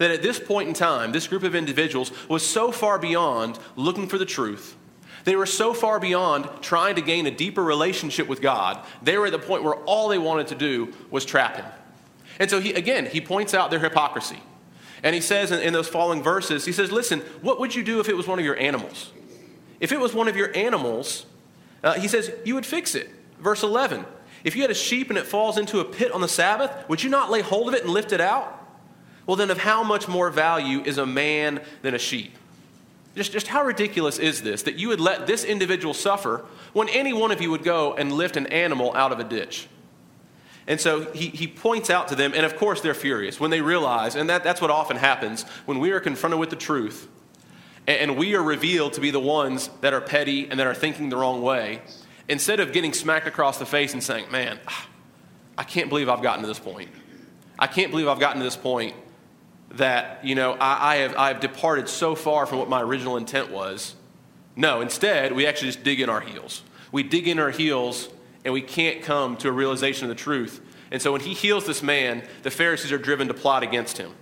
that 0.03 0.11
at 0.11 0.23
this 0.23 0.39
point 0.39 0.69
in 0.69 0.75
time, 0.75 1.13
this 1.13 1.27
group 1.27 1.43
of 1.43 1.55
individuals 1.55 2.13
was 2.29 2.47
so 2.47 2.73
far 2.73 2.99
beyond 2.99 3.59
looking 3.77 4.07
for 4.07 4.19
the 4.19 4.27
truth. 4.27 4.77
They 5.25 5.37
were 5.37 5.47
so 5.47 5.73
far 5.73 6.01
beyond 6.01 6.49
trying 6.63 6.97
to 6.97 7.03
gain 7.03 7.27
a 7.27 7.31
deeper 7.31 7.63
relationship 7.63 8.27
with 8.27 8.41
God. 8.41 8.85
They 9.03 9.17
were 9.17 9.27
at 9.27 9.33
the 9.33 9.39
point 9.39 9.63
where 9.63 9.75
all 9.75 10.09
they 10.09 10.19
wanted 10.19 10.49
to 10.49 10.55
do 10.55 10.93
was 11.11 11.25
trap 11.25 11.57
him. 11.57 11.67
And 12.39 12.51
so, 12.51 12.61
he, 12.61 12.73
again, 12.73 13.07
he 13.07 13.21
points 13.21 13.55
out 13.55 13.71
their 13.71 13.79
hypocrisy. 13.79 14.41
And 15.03 15.15
he 15.15 15.21
says 15.21 15.53
in, 15.53 15.61
in 15.61 15.73
those 15.73 15.89
following 15.89 16.23
verses, 16.23 16.65
he 16.65 16.73
says, 16.73 16.91
Listen, 16.91 17.21
what 17.41 17.61
would 17.61 17.75
you 17.75 17.85
do 17.85 18.01
if 18.01 18.09
it 18.09 18.17
was 18.17 18.27
one 18.27 18.39
of 18.39 18.45
your 18.45 18.59
animals? 18.59 19.13
If 19.81 19.93
it 19.93 19.99
was 20.01 20.15
one 20.15 20.29
of 20.29 20.37
your 20.37 20.57
animals, 20.57 21.27
uh, 21.83 21.95
he 21.95 22.09
says, 22.09 22.31
you 22.45 22.55
would 22.55 22.67
fix 22.67 22.95
it. 22.95 23.11
Verse 23.41 23.63
11 23.63 24.07
If 24.45 24.55
you 24.55 24.63
had 24.63 24.71
a 24.71 24.75
sheep 24.75 25.11
and 25.11 25.19
it 25.19 25.27
falls 25.27 25.59
into 25.59 25.81
a 25.81 25.85
pit 25.85 26.13
on 26.13 26.21
the 26.21 26.29
Sabbath, 26.29 26.89
would 26.89 27.03
you 27.03 27.11
not 27.11 27.31
lay 27.31 27.41
hold 27.41 27.69
of 27.69 27.75
it 27.75 27.83
and 27.83 27.93
lift 27.93 28.13
it 28.13 28.21
out? 28.21 28.62
Well, 29.27 29.37
then, 29.37 29.51
of 29.51 29.59
how 29.59 29.83
much 29.83 30.09
more 30.09 30.31
value 30.31 30.83
is 30.83 30.99
a 30.99 31.07
man 31.07 31.61
than 31.83 31.95
a 31.95 31.99
sheep? 31.99 32.37
Just, 33.15 33.33
just 33.33 33.47
how 33.47 33.65
ridiculous 33.65 34.19
is 34.19 34.43
this 34.43 34.63
that 34.63 34.77
you 34.77 34.89
would 34.89 35.01
let 35.01 35.27
this 35.27 35.45
individual 35.45 35.95
suffer 35.95 36.45
when 36.73 36.89
any 36.89 37.13
one 37.13 37.31
of 37.31 37.41
you 37.41 37.51
would 37.51 37.63
go 37.63 37.95
and 37.95 38.11
lift 38.11 38.37
an 38.37 38.47
animal 38.47 38.95
out 38.95 39.13
of 39.13 39.21
a 39.21 39.25
ditch? 39.25 39.69
And 40.67 40.81
so 40.81 41.13
he, 41.13 41.29
he 41.29 41.47
points 41.47 41.91
out 41.91 42.09
to 42.09 42.15
them, 42.15 42.33
and 42.35 42.47
of 42.47 42.57
course 42.57 42.81
they're 42.81 42.95
furious 42.95 43.41
when 43.41 43.51
they 43.51 43.61
realize, 43.61 44.15
and 44.15 44.31
that, 44.31 44.45
that's 44.45 44.61
what 44.61 44.71
often 44.71 44.97
happens 44.97 45.43
when 45.67 45.79
we 45.79 45.91
are 45.91 46.01
confronted 46.01 46.39
with 46.39 46.51
the 46.51 46.57
truth 46.57 47.09
and, 47.87 48.11
and 48.11 48.19
we 48.19 48.35
are 48.35 48.43
revealed 48.43 48.95
to 48.95 49.01
be 49.01 49.11
the 49.11 49.21
ones 49.21 49.71
that 49.81 49.93
are 49.93 50.01
petty 50.01 50.49
and 50.49 50.59
that 50.61 50.67
are 50.67 50.75
thinking 50.75 51.09
the 51.09 51.17
wrong 51.17 51.43
way. 51.43 51.83
Instead 52.29 52.61
of 52.61 52.73
getting 52.73 52.93
smacked 52.93 53.27
across 53.27 53.59
the 53.59 53.67
face 53.67 53.93
and 53.93 54.03
saying, 54.03 54.31
Man, 54.31 54.59
I 55.59 55.65
can't 55.65 55.89
believe 55.89 56.09
I've 56.09 56.23
gotten 56.23 56.43
to 56.43 56.49
this 56.49 56.59
point. 56.59 56.91
I 57.59 57.67
can't 57.67 57.91
believe 57.91 58.09
I've 58.09 58.21
gotten 58.21 58.39
to 58.39 58.45
this 58.45 58.57
point 58.57 58.95
that, 59.73 60.25
you 60.25 60.35
know, 60.35 60.53
I, 60.53 60.93
I, 60.93 60.97
have, 60.97 61.17
I 61.17 61.29
have 61.29 61.41
departed 61.41 61.89
so 61.89 62.15
far 62.15 62.47
from 62.47 62.59
what 62.59 62.69
my 62.69 62.83
original 62.83 63.17
intent 63.17 63.51
was. 63.51 63.95
No, 64.55 64.81
instead, 64.81 65.33
we 65.33 65.47
actually 65.47 65.69
just 65.69 65.83
dig 65.83 66.01
in 66.01 66.09
our 66.09 66.21
heels. 66.21 66.63
We 66.91 67.03
dig 67.03 67.27
in 67.27 67.39
our 67.39 67.51
heels 67.51 68.09
and 68.45 68.53
we 68.53 68.61
can't 68.61 69.03
come 69.03 69.37
to 69.39 69.49
a 69.49 69.53
realization 69.53 70.05
of 70.05 70.09
the 70.11 70.23
truth. 70.23 70.61
And 70.91 71.01
so 71.01 71.13
when 71.13 71.23
he 71.23 71.33
heals 71.33 71.67
this 71.67 71.83
man, 71.83 72.23
the 72.43 72.51
Pharisees 72.51 72.93
are 72.93 72.99
driven 72.99 73.29
to 73.29 73.35
plot 73.35 73.63
against 73.63 73.97
him. 73.97 74.13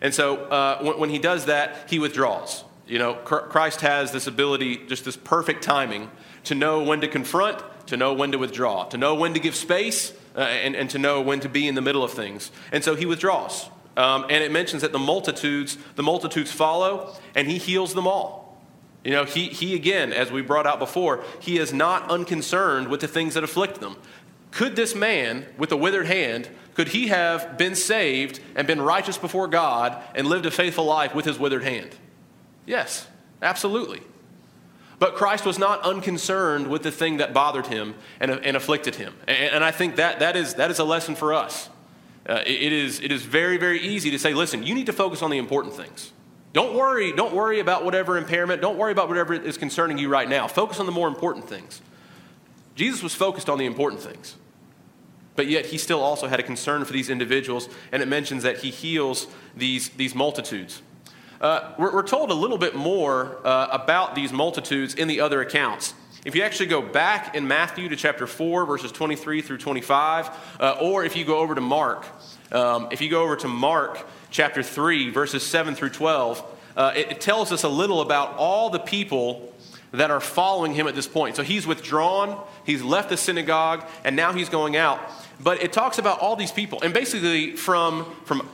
And 0.00 0.14
so 0.14 0.36
uh, 0.36 0.82
when, 0.82 0.98
when, 0.98 1.10
he 1.10 1.18
does 1.18 1.46
that, 1.46 1.90
he 1.90 1.98
withdraws. 1.98 2.64
You 2.86 2.98
know, 2.98 3.14
Christ 3.14 3.82
has 3.82 4.12
this 4.12 4.26
ability, 4.26 4.86
just 4.86 5.04
this 5.04 5.16
perfect 5.16 5.62
timing, 5.62 6.10
to 6.44 6.54
know 6.54 6.82
when 6.82 7.02
to 7.02 7.08
confront, 7.08 7.62
to 7.88 7.98
know 7.98 8.14
when 8.14 8.32
to 8.32 8.38
withdraw, 8.38 8.84
to 8.84 8.96
know 8.96 9.14
when 9.14 9.34
to 9.34 9.40
give 9.40 9.54
space, 9.54 10.14
uh, 10.34 10.40
and, 10.40 10.74
and 10.74 10.88
to 10.90 10.98
know 10.98 11.20
when 11.20 11.40
to 11.40 11.48
be 11.50 11.68
in 11.68 11.74
the 11.74 11.82
middle 11.82 12.02
of 12.02 12.12
things. 12.12 12.50
And 12.72 12.82
so 12.82 12.94
he 12.94 13.04
withdraws. 13.04 13.68
Um, 13.98 14.26
and 14.30 14.44
it 14.44 14.52
mentions 14.52 14.82
that 14.82 14.92
the 14.92 14.98
multitudes, 14.98 15.76
the 15.96 16.04
multitudes 16.04 16.52
follow, 16.52 17.16
and 17.34 17.48
he 17.48 17.58
heals 17.58 17.94
them 17.94 18.06
all. 18.06 18.56
You 19.02 19.10
know, 19.10 19.24
he, 19.24 19.48
he 19.48 19.74
again, 19.74 20.12
as 20.12 20.30
we 20.30 20.40
brought 20.40 20.68
out 20.68 20.78
before, 20.78 21.24
he 21.40 21.58
is 21.58 21.72
not 21.72 22.08
unconcerned 22.08 22.88
with 22.88 23.00
the 23.00 23.08
things 23.08 23.34
that 23.34 23.42
afflict 23.42 23.80
them. 23.80 23.96
Could 24.52 24.76
this 24.76 24.94
man 24.94 25.46
with 25.58 25.72
a 25.72 25.76
withered 25.76 26.06
hand, 26.06 26.48
could 26.74 26.88
he 26.88 27.08
have 27.08 27.58
been 27.58 27.74
saved 27.74 28.38
and 28.54 28.68
been 28.68 28.80
righteous 28.80 29.18
before 29.18 29.48
God 29.48 30.00
and 30.14 30.28
lived 30.28 30.46
a 30.46 30.50
faithful 30.52 30.84
life 30.84 31.12
with 31.12 31.24
his 31.24 31.36
withered 31.36 31.64
hand? 31.64 31.90
Yes, 32.66 33.08
absolutely. 33.42 34.00
But 35.00 35.16
Christ 35.16 35.44
was 35.44 35.58
not 35.58 35.82
unconcerned 35.82 36.68
with 36.68 36.84
the 36.84 36.92
thing 36.92 37.16
that 37.16 37.34
bothered 37.34 37.66
him 37.66 37.96
and, 38.20 38.30
and 38.30 38.56
afflicted 38.56 38.94
him. 38.94 39.14
And, 39.26 39.54
and, 39.54 39.64
I 39.64 39.72
think 39.72 39.96
that, 39.96 40.20
that, 40.20 40.36
is, 40.36 40.54
that 40.54 40.70
is 40.70 40.78
a 40.78 40.84
lesson 40.84 41.16
for 41.16 41.34
us. 41.34 41.68
Uh, 42.28 42.42
it, 42.46 42.72
is, 42.72 43.00
it 43.00 43.10
is 43.10 43.22
very, 43.22 43.56
very 43.56 43.80
easy 43.80 44.10
to 44.10 44.18
say, 44.18 44.34
listen, 44.34 44.62
you 44.62 44.74
need 44.74 44.86
to 44.86 44.92
focus 44.92 45.22
on 45.22 45.30
the 45.30 45.38
important 45.38 45.74
things. 45.74 46.12
Don't 46.52 46.74
worry, 46.74 47.12
don't 47.12 47.34
worry 47.34 47.60
about 47.60 47.84
whatever 47.84 48.18
impairment, 48.18 48.60
don't 48.60 48.76
worry 48.76 48.92
about 48.92 49.08
whatever 49.08 49.32
is 49.34 49.56
concerning 49.56 49.96
you 49.96 50.08
right 50.08 50.28
now. 50.28 50.46
Focus 50.46 50.80
on 50.80 50.86
the 50.86 50.92
more 50.92 51.08
important 51.08 51.48
things. 51.48 51.80
Jesus 52.74 53.02
was 53.02 53.14
focused 53.14 53.48
on 53.48 53.58
the 53.58 53.66
important 53.66 54.02
things. 54.02 54.36
But 55.36 55.46
yet 55.46 55.66
he 55.66 55.78
still 55.78 56.02
also 56.02 56.26
had 56.26 56.40
a 56.40 56.42
concern 56.42 56.84
for 56.84 56.92
these 56.92 57.10
individuals, 57.10 57.68
and 57.92 58.02
it 58.02 58.08
mentions 58.08 58.42
that 58.42 58.58
he 58.58 58.70
heals 58.70 59.28
these, 59.56 59.88
these 59.90 60.14
multitudes. 60.14 60.82
Uh, 61.40 61.72
we're, 61.78 61.94
we're, 61.94 62.02
told 62.02 62.30
a 62.30 62.34
little 62.34 62.58
bit 62.58 62.74
more 62.74 63.38
uh, 63.46 63.68
about 63.70 64.16
these 64.16 64.32
multitudes 64.32 64.94
in 64.94 65.06
the 65.06 65.20
other 65.20 65.40
accounts. 65.40 65.94
If 66.28 66.36
you 66.36 66.42
actually 66.42 66.66
go 66.66 66.82
back 66.82 67.34
in 67.34 67.48
Matthew 67.48 67.88
to 67.88 67.96
chapter 67.96 68.26
4, 68.26 68.66
verses 68.66 68.92
23 68.92 69.40
through 69.40 69.56
25, 69.56 70.28
uh, 70.60 70.76
or 70.78 71.02
if 71.02 71.16
you 71.16 71.24
go 71.24 71.38
over 71.38 71.54
to 71.54 71.62
Mark, 71.62 72.04
um, 72.52 72.88
if 72.90 73.00
you 73.00 73.08
go 73.08 73.22
over 73.22 73.34
to 73.36 73.48
Mark 73.48 74.06
chapter 74.30 74.62
3, 74.62 75.08
verses 75.08 75.42
7 75.42 75.74
through 75.74 75.88
12, 75.88 76.44
uh, 76.76 76.92
it, 76.94 77.12
it 77.12 77.20
tells 77.22 77.50
us 77.50 77.64
a 77.64 77.68
little 77.70 78.02
about 78.02 78.36
all 78.36 78.68
the 78.68 78.78
people 78.78 79.54
that 79.92 80.10
are 80.10 80.20
following 80.20 80.74
him 80.74 80.86
at 80.86 80.94
this 80.94 81.08
point. 81.08 81.34
So 81.34 81.42
he's 81.42 81.66
withdrawn, 81.66 82.38
he's 82.66 82.82
left 82.82 83.08
the 83.08 83.16
synagogue, 83.16 83.86
and 84.04 84.14
now 84.14 84.34
he's 84.34 84.50
going 84.50 84.76
out. 84.76 85.00
But 85.40 85.62
it 85.62 85.72
talks 85.72 85.96
about 85.96 86.18
all 86.18 86.36
these 86.36 86.52
people. 86.52 86.82
And 86.82 86.92
basically, 86.92 87.56
from, 87.56 88.04
from 88.26 88.46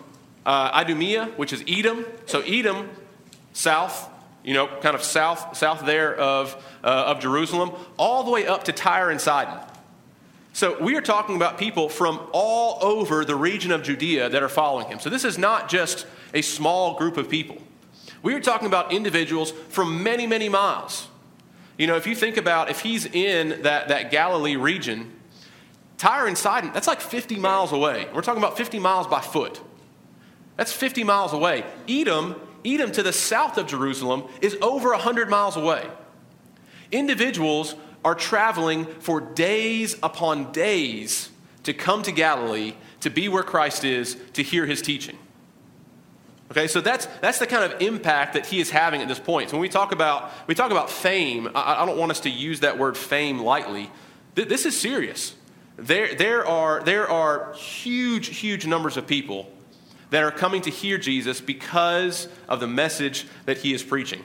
uh, 0.47 0.71
Idumea, 0.73 1.33
which 1.37 1.53
is 1.53 1.65
Edom, 1.67 2.07
so 2.27 2.41
Edom, 2.43 2.89
south, 3.53 4.09
you 4.45 4.55
know, 4.55 4.67
kind 4.67 4.95
of 4.95 5.03
south, 5.03 5.57
south 5.57 5.85
there 5.85 6.15
of, 6.15 6.55
uh, 6.85 6.87
of 6.87 7.21
Jerusalem, 7.21 7.73
all 7.97 8.25
the 8.25 8.31
way 8.31 8.47
up 8.47 8.65
to 8.65 8.73
Tyre 8.73 9.11
and 9.11 9.21
Sidon. 9.21 9.59
So 10.53 10.81
we 10.81 10.97
are 10.97 11.01
talking 11.01 11.35
about 11.35 11.59
people 11.59 11.89
from 11.89 12.21
all 12.33 12.79
over 12.81 13.25
the 13.25 13.35
region 13.35 13.73
of 13.73 13.83
Judea 13.83 14.29
that 14.29 14.43
are 14.43 14.49
following 14.49 14.87
him. 14.87 15.01
So 15.01 15.11
this 15.11 15.25
is 15.25 15.37
not 15.37 15.69
just 15.69 16.07
a 16.33 16.43
small 16.43 16.97
group 16.97 17.17
of 17.17 17.29
people. 17.29 17.59
We 18.23 18.35
are 18.35 18.41
talking 18.41 18.67
about 18.67 18.93
individuals 18.93 19.51
from 19.51 20.03
many, 20.03 20.27
many 20.27 20.49
miles. 20.49 21.09
You 21.77 21.89
know, 21.89 21.97
if 21.97 22.07
you 22.07 22.15
think 22.15 22.37
about 22.37 22.71
if 22.71 22.81
he's 22.81 23.05
in 23.05 23.63
that, 23.63 23.89
that 23.89 24.11
Galilee 24.11 24.57
region, 24.57 25.13
Tyre 25.99 26.27
and 26.27 26.39
Sidon, 26.39 26.71
that's 26.73 26.87
like 26.87 27.01
50 27.01 27.37
miles 27.37 27.73
away. 27.73 28.07
We're 28.15 28.23
talking 28.23 28.43
about 28.43 28.57
50 28.57 28.79
miles 28.79 29.07
by 29.07 29.21
foot. 29.21 29.61
That's 30.57 30.73
50 30.73 31.03
miles 31.03 31.33
away. 31.33 31.65
Edom, 31.89 32.41
Edom 32.65 32.93
to 32.93 33.03
the 33.03 33.13
south 33.13 33.59
of 33.59 33.67
Jerusalem, 33.67 34.25
is 34.41 34.57
over 34.63 34.91
100 34.91 35.29
miles 35.29 35.57
away. 35.57 35.87
Individuals 36.91 37.75
are 38.05 38.15
traveling 38.15 38.87
for 38.87 39.21
days 39.21 39.97
upon 40.03 40.53
days 40.53 41.31
to 41.65 41.73
come 41.73 42.03
to 42.03 42.13
Galilee 42.13 42.75
to 43.01 43.11
be 43.11 43.29
where 43.29 43.43
Christ 43.43 43.85
is 43.85 44.17
to 44.35 44.43
hear 44.43 44.67
his 44.67 44.83
teaching. 44.83 45.19
Okay, 46.51 46.67
so 46.69 46.81
that's, 46.81 47.07
that's 47.21 47.39
the 47.39 47.47
kind 47.47 47.65
of 47.65 47.81
impact 47.81 48.35
that 48.35 48.47
he 48.47 48.61
is 48.61 48.71
having 48.71 49.01
at 49.01 49.09
this 49.09 49.19
point. 49.19 49.51
So 49.51 49.57
when 49.57 49.63
we 49.63 49.69
talk 49.69 49.93
about, 49.93 50.31
we 50.47 50.55
talk 50.55 50.71
about 50.71 50.91
fame, 50.91 51.49
I, 51.55 51.83
I 51.83 51.87
don't 51.87 51.99
want 51.99 52.11
us 52.11 52.21
to 52.21 52.31
use 52.31 52.61
that 52.61 52.79
word 52.79 52.97
fame 52.97 53.41
lightly. 53.41 53.91
Th- 54.37 54.47
this 54.47 54.67
is 54.67 54.79
serious. 54.79 55.35
There, 55.77 56.15
there, 56.15 56.47
are, 56.47 56.83
there 56.83 57.11
are 57.11 57.55
huge, 57.55 58.37
huge 58.37 58.67
numbers 58.67 58.97
of 58.97 59.07
people 59.07 59.51
that 60.11 60.23
are 60.23 60.31
coming 60.31 60.63
to 60.63 60.71
hear 60.71 60.99
Jesus 60.99 61.41
because 61.41 62.29
of 62.49 62.61
the 62.61 62.67
message 62.67 63.27
that 63.47 63.59
he 63.59 63.73
is 63.73 63.83
preaching. 63.83 64.23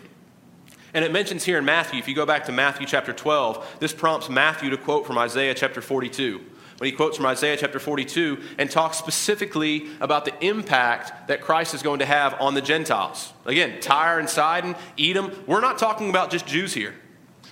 And 0.93 1.05
it 1.05 1.11
mentions 1.11 1.43
here 1.43 1.57
in 1.57 1.65
Matthew, 1.65 1.99
if 1.99 2.07
you 2.07 2.15
go 2.15 2.25
back 2.25 2.45
to 2.45 2.51
Matthew 2.51 2.87
chapter 2.87 3.13
12, 3.13 3.77
this 3.79 3.93
prompts 3.93 4.29
Matthew 4.29 4.69
to 4.71 4.77
quote 4.77 5.05
from 5.05 5.17
Isaiah 5.17 5.53
chapter 5.53 5.81
42. 5.81 6.41
When 6.77 6.89
he 6.89 6.95
quotes 6.95 7.17
from 7.17 7.25
Isaiah 7.25 7.57
chapter 7.57 7.77
42 7.77 8.41
and 8.57 8.71
talks 8.71 8.97
specifically 8.97 9.89
about 9.99 10.23
the 10.23 10.33
impact 10.43 11.27
that 11.27 11.41
Christ 11.41 11.73
is 11.73 11.83
going 11.83 11.99
to 11.99 12.05
have 12.05 12.35
on 12.39 12.53
the 12.53 12.61
Gentiles. 12.61 13.33
Again, 13.45 13.81
Tyre 13.81 14.17
and 14.17 14.29
Sidon, 14.29 14.75
Edom, 14.97 15.31
we're 15.45 15.59
not 15.59 15.77
talking 15.77 16.09
about 16.09 16.31
just 16.31 16.47
Jews 16.47 16.73
here. 16.73 16.95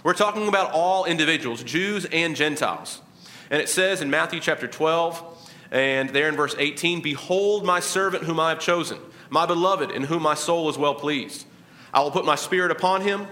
We're 0.04 0.14
talking 0.14 0.48
about 0.48 0.72
all 0.72 1.04
individuals, 1.04 1.62
Jews 1.62 2.06
and 2.06 2.38
Gentiles. 2.38 3.02
And 3.50 3.62
it 3.62 3.68
says 3.68 4.02
in 4.02 4.10
Matthew 4.10 4.40
chapter 4.40 4.68
12, 4.68 5.37
and 5.72 6.10
there 6.10 6.30
in 6.30 6.36
verse 6.36 6.56
18, 6.58 7.02
Behold 7.02 7.66
my 7.66 7.80
servant 7.80 8.24
whom 8.24 8.40
I 8.40 8.50
have 8.50 8.60
chosen, 8.60 9.00
my 9.30 9.46
beloved, 9.46 9.92
in 9.92 10.04
whom 10.04 10.24
my 10.24 10.34
soul 10.34 10.70
is 10.70 10.78
well 10.78 10.96
pleased. 10.96 11.46
I 11.94 12.02
will 12.02 12.12
put 12.12 12.26
my 12.26 12.36
spirit 12.36 12.72
upon 12.72 13.02
him, 13.02 13.28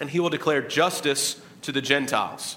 and 0.00 0.08
he 0.08 0.20
will 0.20 0.30
declare 0.30 0.62
justice 0.62 1.40
to 1.62 1.72
the 1.72 1.80
Gentiles. 1.82 2.56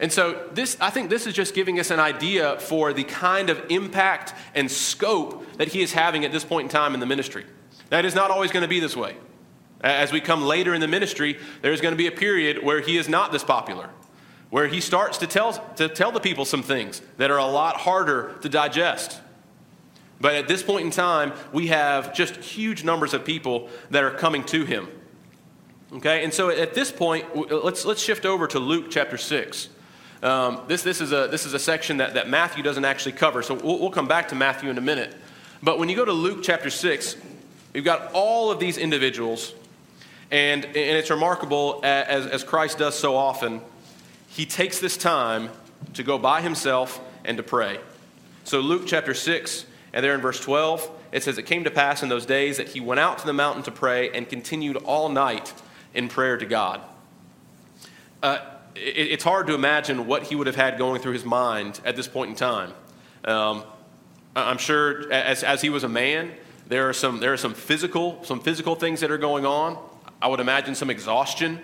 And 0.00 0.12
so, 0.12 0.48
this, 0.52 0.76
I 0.80 0.90
think 0.90 1.10
this 1.10 1.26
is 1.26 1.34
just 1.34 1.54
giving 1.54 1.80
us 1.80 1.90
an 1.90 1.98
idea 1.98 2.58
for 2.60 2.92
the 2.92 3.04
kind 3.04 3.50
of 3.50 3.60
impact 3.68 4.32
and 4.54 4.70
scope 4.70 5.44
that 5.56 5.68
he 5.68 5.82
is 5.82 5.92
having 5.92 6.24
at 6.24 6.30
this 6.30 6.44
point 6.44 6.66
in 6.66 6.68
time 6.68 6.94
in 6.94 7.00
the 7.00 7.06
ministry. 7.06 7.44
That 7.90 8.04
is 8.04 8.14
not 8.14 8.30
always 8.30 8.52
going 8.52 8.62
to 8.62 8.68
be 8.68 8.80
this 8.80 8.96
way. 8.96 9.16
As 9.80 10.12
we 10.12 10.20
come 10.20 10.42
later 10.42 10.74
in 10.74 10.80
the 10.80 10.88
ministry, 10.88 11.38
there's 11.62 11.80
going 11.80 11.92
to 11.92 11.98
be 11.98 12.06
a 12.06 12.12
period 12.12 12.62
where 12.62 12.80
he 12.80 12.96
is 12.96 13.08
not 13.08 13.32
this 13.32 13.44
popular 13.44 13.90
where 14.50 14.66
he 14.66 14.80
starts 14.80 15.18
to 15.18 15.26
tell, 15.26 15.52
to 15.76 15.88
tell 15.88 16.10
the 16.10 16.20
people 16.20 16.44
some 16.44 16.62
things 16.62 17.02
that 17.18 17.30
are 17.30 17.38
a 17.38 17.46
lot 17.46 17.76
harder 17.76 18.34
to 18.40 18.48
digest. 18.48 19.20
But 20.20 20.34
at 20.34 20.48
this 20.48 20.62
point 20.62 20.84
in 20.84 20.90
time, 20.90 21.32
we 21.52 21.68
have 21.68 22.14
just 22.14 22.36
huge 22.36 22.82
numbers 22.82 23.14
of 23.14 23.24
people 23.24 23.68
that 23.90 24.02
are 24.02 24.10
coming 24.10 24.42
to 24.44 24.64
him. 24.64 24.88
Okay, 25.92 26.24
and 26.24 26.34
so 26.34 26.50
at 26.50 26.74
this 26.74 26.90
point, 26.92 27.24
let's, 27.50 27.84
let's 27.84 28.02
shift 28.02 28.26
over 28.26 28.46
to 28.48 28.58
Luke 28.58 28.86
chapter 28.90 29.16
6. 29.16 29.68
Um, 30.22 30.62
this, 30.66 30.82
this, 30.82 31.00
is 31.00 31.12
a, 31.12 31.28
this 31.30 31.46
is 31.46 31.54
a 31.54 31.58
section 31.58 31.98
that, 31.98 32.14
that 32.14 32.28
Matthew 32.28 32.62
doesn't 32.62 32.84
actually 32.84 33.12
cover, 33.12 33.42
so 33.42 33.54
we'll, 33.54 33.78
we'll 33.78 33.90
come 33.90 34.08
back 34.08 34.28
to 34.28 34.34
Matthew 34.34 34.68
in 34.68 34.76
a 34.76 34.82
minute. 34.82 35.14
But 35.62 35.78
when 35.78 35.88
you 35.88 35.96
go 35.96 36.04
to 36.04 36.12
Luke 36.12 36.40
chapter 36.42 36.68
6, 36.68 37.16
you've 37.72 37.84
got 37.84 38.12
all 38.12 38.50
of 38.50 38.58
these 38.58 38.76
individuals, 38.76 39.54
and, 40.30 40.64
and 40.64 40.76
it's 40.76 41.10
remarkable, 41.10 41.80
as, 41.84 42.26
as 42.26 42.44
Christ 42.44 42.78
does 42.78 42.98
so 42.98 43.16
often, 43.16 43.60
he 44.38 44.46
takes 44.46 44.78
this 44.78 44.96
time 44.96 45.50
to 45.94 46.04
go 46.04 46.16
by 46.16 46.40
himself 46.40 47.00
and 47.24 47.36
to 47.38 47.42
pray. 47.42 47.80
So, 48.44 48.60
Luke 48.60 48.84
chapter 48.86 49.12
6, 49.12 49.66
and 49.92 50.04
there 50.04 50.14
in 50.14 50.20
verse 50.20 50.38
12, 50.38 50.88
it 51.10 51.24
says, 51.24 51.38
It 51.38 51.42
came 51.42 51.64
to 51.64 51.72
pass 51.72 52.04
in 52.04 52.08
those 52.08 52.24
days 52.24 52.58
that 52.58 52.68
he 52.68 52.78
went 52.78 53.00
out 53.00 53.18
to 53.18 53.26
the 53.26 53.32
mountain 53.32 53.64
to 53.64 53.72
pray 53.72 54.10
and 54.10 54.28
continued 54.28 54.76
all 54.76 55.08
night 55.08 55.52
in 55.92 56.06
prayer 56.06 56.36
to 56.36 56.46
God. 56.46 56.80
Uh, 58.22 58.38
it, 58.76 59.10
it's 59.10 59.24
hard 59.24 59.48
to 59.48 59.54
imagine 59.54 60.06
what 60.06 60.22
he 60.22 60.36
would 60.36 60.46
have 60.46 60.54
had 60.54 60.78
going 60.78 61.02
through 61.02 61.14
his 61.14 61.24
mind 61.24 61.80
at 61.84 61.96
this 61.96 62.06
point 62.06 62.30
in 62.30 62.36
time. 62.36 62.72
Um, 63.24 63.64
I'm 64.36 64.58
sure 64.58 65.12
as, 65.12 65.42
as 65.42 65.62
he 65.62 65.68
was 65.68 65.82
a 65.82 65.88
man, 65.88 66.30
there 66.68 66.88
are, 66.88 66.92
some, 66.92 67.18
there 67.18 67.32
are 67.32 67.38
some 67.38 67.54
physical, 67.54 68.22
some 68.22 68.38
physical 68.38 68.76
things 68.76 69.00
that 69.00 69.10
are 69.10 69.18
going 69.18 69.44
on. 69.44 69.76
I 70.22 70.28
would 70.28 70.38
imagine 70.38 70.76
some 70.76 70.90
exhaustion 70.90 71.60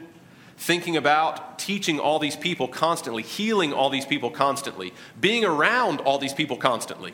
thinking 0.56 0.96
about 0.96 1.58
teaching 1.58 1.98
all 1.98 2.18
these 2.18 2.36
people 2.36 2.68
constantly, 2.68 3.22
healing 3.22 3.72
all 3.72 3.90
these 3.90 4.06
people 4.06 4.30
constantly, 4.30 4.92
being 5.20 5.44
around 5.44 6.00
all 6.00 6.18
these 6.18 6.34
people 6.34 6.56
constantly. 6.56 7.12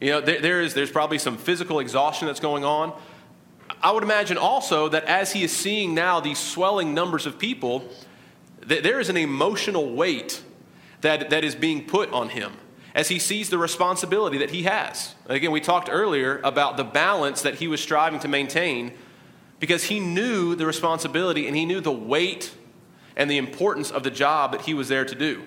You 0.00 0.10
know, 0.10 0.20
there, 0.20 0.40
there 0.40 0.60
is, 0.60 0.74
there's 0.74 0.90
probably 0.90 1.18
some 1.18 1.36
physical 1.36 1.78
exhaustion 1.80 2.26
that's 2.26 2.40
going 2.40 2.64
on. 2.64 2.92
I 3.82 3.92
would 3.92 4.02
imagine 4.02 4.36
also 4.36 4.88
that 4.88 5.04
as 5.04 5.32
he 5.32 5.44
is 5.44 5.54
seeing 5.54 5.94
now 5.94 6.20
these 6.20 6.38
swelling 6.38 6.94
numbers 6.94 7.26
of 7.26 7.38
people, 7.38 7.88
that 8.60 8.82
there 8.82 9.00
is 9.00 9.08
an 9.08 9.16
emotional 9.16 9.94
weight 9.94 10.42
that, 11.00 11.30
that 11.30 11.44
is 11.44 11.54
being 11.54 11.86
put 11.86 12.10
on 12.12 12.30
him 12.30 12.52
as 12.94 13.08
he 13.08 13.18
sees 13.18 13.50
the 13.50 13.58
responsibility 13.58 14.38
that 14.38 14.50
he 14.50 14.62
has. 14.62 15.14
Again, 15.26 15.50
we 15.50 15.60
talked 15.60 15.88
earlier 15.90 16.40
about 16.44 16.76
the 16.76 16.84
balance 16.84 17.42
that 17.42 17.56
he 17.56 17.66
was 17.66 17.80
striving 17.80 18.20
to 18.20 18.28
maintain 18.28 18.92
because 19.58 19.84
he 19.84 20.00
knew 20.00 20.54
the 20.54 20.66
responsibility 20.66 21.46
and 21.46 21.56
he 21.56 21.66
knew 21.66 21.80
the 21.80 21.92
weight 21.92 22.54
and 23.16 23.30
the 23.30 23.38
importance 23.38 23.90
of 23.90 24.02
the 24.02 24.10
job 24.10 24.52
that 24.52 24.62
he 24.62 24.74
was 24.74 24.88
there 24.88 25.04
to 25.04 25.14
do. 25.14 25.44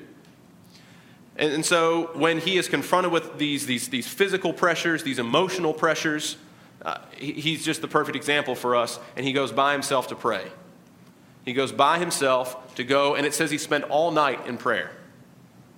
And, 1.36 1.54
and 1.54 1.66
so 1.66 2.12
when 2.14 2.40
he 2.40 2.58
is 2.58 2.68
confronted 2.68 3.12
with 3.12 3.38
these, 3.38 3.66
these, 3.66 3.90
these 3.90 4.08
physical 4.08 4.54
pressures, 4.54 5.04
these 5.04 5.20
emotional 5.20 5.74
pressures, 5.74 6.38
uh, 6.82 7.00
he, 7.18 7.34
he's 7.34 7.66
just 7.66 7.82
the 7.82 7.88
perfect 7.88 8.16
example 8.16 8.56
for 8.56 8.76
us, 8.76 9.00
and 9.16 9.26
he 9.26 9.34
goes 9.34 9.52
by 9.52 9.74
himself 9.74 10.08
to 10.08 10.16
pray. 10.16 10.46
He 11.46 11.54
goes 11.54 11.72
by 11.72 12.00
himself 12.00 12.76
to 12.76 12.84
go, 12.84 13.16
and 13.16 13.26
it 13.26 13.34
says 13.34 13.52
he 13.52 13.58
spent 13.58 13.86
all 13.86 14.12
night 14.12 14.48
in 14.48 14.58
prayer. 14.58 14.92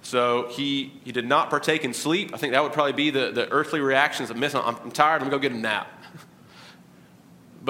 So 0.02 0.47
he, 0.49 0.93
he 1.04 1.12
did 1.12 1.28
not 1.28 1.49
partake 1.49 1.84
in 1.84 1.93
sleep. 1.93 2.34
I 2.34 2.38
think 2.38 2.54
that 2.54 2.63
would 2.63 2.73
probably 2.73 2.93
be 2.93 3.10
the, 3.10 3.32
the 3.32 3.49
earthly 3.52 3.80
reactions 3.80 4.30
of, 4.30 4.38
miss, 4.38 4.56
I'm, 4.56 4.78
I'm 4.78 4.91
tired, 4.91 5.21
I'm 5.21 5.30
going 5.30 5.32
to 5.32 5.38
go 5.38 5.41
get 5.49 5.52
a 5.52 5.62
nap. 5.62 5.99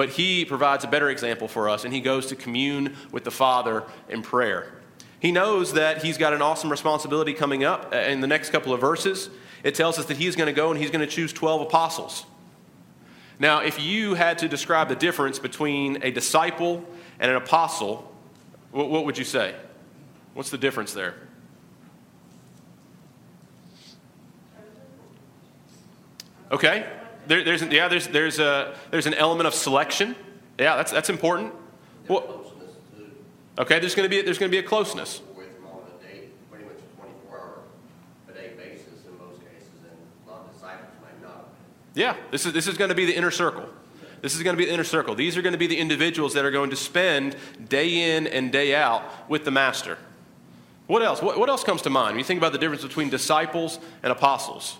But 0.00 0.08
he 0.08 0.46
provides 0.46 0.82
a 0.82 0.88
better 0.88 1.10
example 1.10 1.46
for 1.46 1.68
us, 1.68 1.84
and 1.84 1.92
he 1.92 2.00
goes 2.00 2.28
to 2.28 2.34
commune 2.34 2.96
with 3.12 3.22
the 3.24 3.30
Father 3.30 3.84
in 4.08 4.22
prayer. 4.22 4.72
He 5.18 5.30
knows 5.30 5.74
that 5.74 6.02
he's 6.02 6.16
got 6.16 6.32
an 6.32 6.40
awesome 6.40 6.70
responsibility 6.70 7.34
coming 7.34 7.64
up 7.64 7.92
uh, 7.92 7.98
in 7.98 8.22
the 8.22 8.26
next 8.26 8.48
couple 8.48 8.72
of 8.72 8.80
verses. 8.80 9.28
It 9.62 9.74
tells 9.74 9.98
us 9.98 10.06
that 10.06 10.16
he's 10.16 10.36
going 10.36 10.46
to 10.46 10.54
go 10.54 10.70
and 10.70 10.80
he's 10.80 10.90
going 10.90 11.06
to 11.06 11.06
choose 11.06 11.34
12 11.34 11.60
apostles. 11.60 12.24
Now, 13.38 13.60
if 13.60 13.78
you 13.78 14.14
had 14.14 14.38
to 14.38 14.48
describe 14.48 14.88
the 14.88 14.96
difference 14.96 15.38
between 15.38 16.02
a 16.02 16.10
disciple 16.10 16.82
and 17.18 17.30
an 17.30 17.36
apostle, 17.36 18.10
what, 18.70 18.88
what 18.88 19.04
would 19.04 19.18
you 19.18 19.24
say? 19.24 19.54
What's 20.32 20.48
the 20.48 20.56
difference 20.56 20.94
there? 20.94 21.14
Okay, 26.50 26.90
there, 27.30 27.44
there's, 27.44 27.62
yeah, 27.62 27.86
there's, 27.86 28.08
there's, 28.08 28.40
a, 28.40 28.74
there's 28.90 29.06
an 29.06 29.14
element 29.14 29.46
of 29.46 29.54
selection. 29.54 30.16
Yeah, 30.58 30.74
that's, 30.74 30.90
that's 30.90 31.10
important. 31.10 31.54
Well, 32.08 32.44
okay, 33.56 33.78
there's 33.78 33.94
going 33.94 34.04
to 34.04 34.10
be 34.10 34.20
there's 34.20 34.38
going 34.38 34.50
to 34.50 34.54
be 34.54 34.58
a 34.58 34.66
closeness. 34.66 35.22
Yeah, 41.92 42.16
this 42.30 42.46
is, 42.46 42.52
this 42.52 42.66
is 42.68 42.76
going 42.78 42.90
to 42.90 42.94
be 42.94 43.04
the 43.04 43.16
inner 43.16 43.32
circle. 43.32 43.68
This 44.22 44.36
is 44.36 44.42
going 44.42 44.56
to 44.56 44.58
be 44.58 44.64
the 44.64 44.72
inner 44.72 44.84
circle. 44.84 45.14
These 45.14 45.36
are 45.36 45.42
going 45.42 45.52
to 45.52 45.58
be 45.58 45.66
the 45.66 45.78
individuals 45.78 46.34
that 46.34 46.44
are 46.44 46.50
going 46.50 46.70
to 46.70 46.76
spend 46.76 47.36
day 47.68 48.16
in 48.16 48.26
and 48.26 48.52
day 48.52 48.74
out 48.74 49.02
with 49.28 49.44
the 49.44 49.50
master. 49.50 49.98
What 50.86 51.02
else? 51.02 51.20
What, 51.20 51.38
what 51.38 51.48
else 51.48 51.64
comes 51.64 51.82
to 51.82 51.90
mind 51.90 52.12
when 52.12 52.18
you 52.18 52.24
think 52.24 52.38
about 52.38 52.52
the 52.52 52.58
difference 52.58 52.82
between 52.82 53.10
disciples 53.10 53.78
and 54.02 54.12
apostles? 54.12 54.76